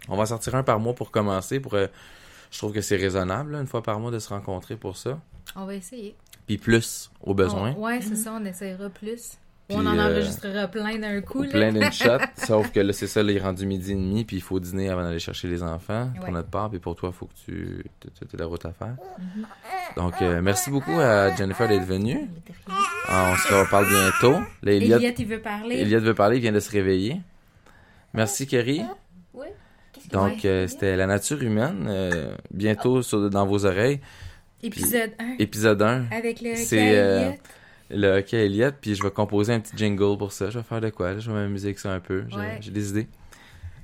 [0.09, 1.59] On va sortir un par mois pour commencer.
[1.59, 1.87] Pour, euh,
[2.51, 5.19] je trouve que c'est raisonnable, là, une fois par mois, de se rencontrer pour ça.
[5.55, 6.15] On va essayer.
[6.45, 7.73] Puis plus, au besoin.
[7.73, 8.33] Ouais, c'est ça.
[8.39, 9.37] On essaiera plus.
[9.77, 11.43] Puis, on en euh, enregistrera plein d'un coup.
[11.43, 11.49] Là.
[11.49, 12.17] Plein d'une shot.
[12.35, 14.59] Sauf que là, c'est ça, là, il est rendu midi et demi, puis il faut
[14.59, 16.31] dîner avant d'aller chercher les enfants pour Ouais.
[16.31, 17.83] notre part, puis pour toi, il faut que tu
[18.21, 18.95] aies la route à faire.
[19.19, 19.45] Mhm.
[19.97, 22.29] Donc, euh, merci beaucoup à Jennifer d'être venue.
[23.07, 24.39] Ah, on se reparle bientôt.
[24.63, 25.75] Là, Eliott, Eliott, il veut parler.
[25.79, 27.17] Eliott veut parler, il vient de se réveiller.
[28.13, 28.81] Merci, Kerry.
[29.33, 29.47] Oui.
[29.93, 33.99] Qu'est-ce que Donc, euh, c'était La nature humaine, euh, bientôt sur- dans vos oreilles.
[34.63, 35.35] Épisode 1.
[35.39, 37.31] Épisode 1, Avec le C'est, euh.
[37.93, 40.49] Le hockey Eliott, puis je vais composer un petit jingle pour ça.
[40.49, 41.13] Je vais faire de quoi?
[41.13, 41.19] là?
[41.19, 42.25] Je vais m'amuser avec ça un peu.
[42.29, 42.59] J'ai Ouais.
[42.71, 43.07] des idées.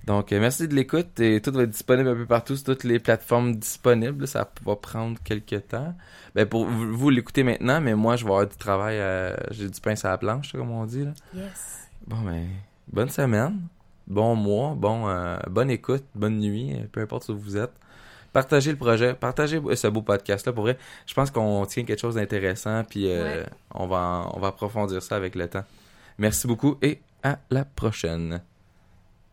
[0.05, 2.85] Donc, euh, merci de l'écoute et tout va être disponible un peu partout sur toutes
[2.85, 4.25] les plateformes disponibles.
[4.25, 5.93] Ça va prendre quelques temps.
[6.33, 8.99] Ben, pour vous, vous l'écoutez maintenant, mais moi, je vais avoir du travail.
[8.99, 11.03] à- J'ai du pain sur la planche, comme on dit.
[11.03, 11.11] Là.
[11.35, 11.89] Yes.
[12.07, 12.47] Bon, ben,
[12.89, 13.59] bonne semaine,
[14.07, 17.73] bon mois, bon, euh, bonne écoute, bonne nuit, euh, peu importe où vous êtes.
[18.37, 20.53] Partagez le projet, partagez ce beau podcast-là.
[20.53, 20.77] Pour vrai,
[21.07, 23.45] je pense qu'on tient quelque chose d'intéressant, puis euh, Ouais.
[23.73, 25.63] on, va on va approfondir ça avec le temps.
[26.19, 28.39] Merci beaucoup et à la prochaine.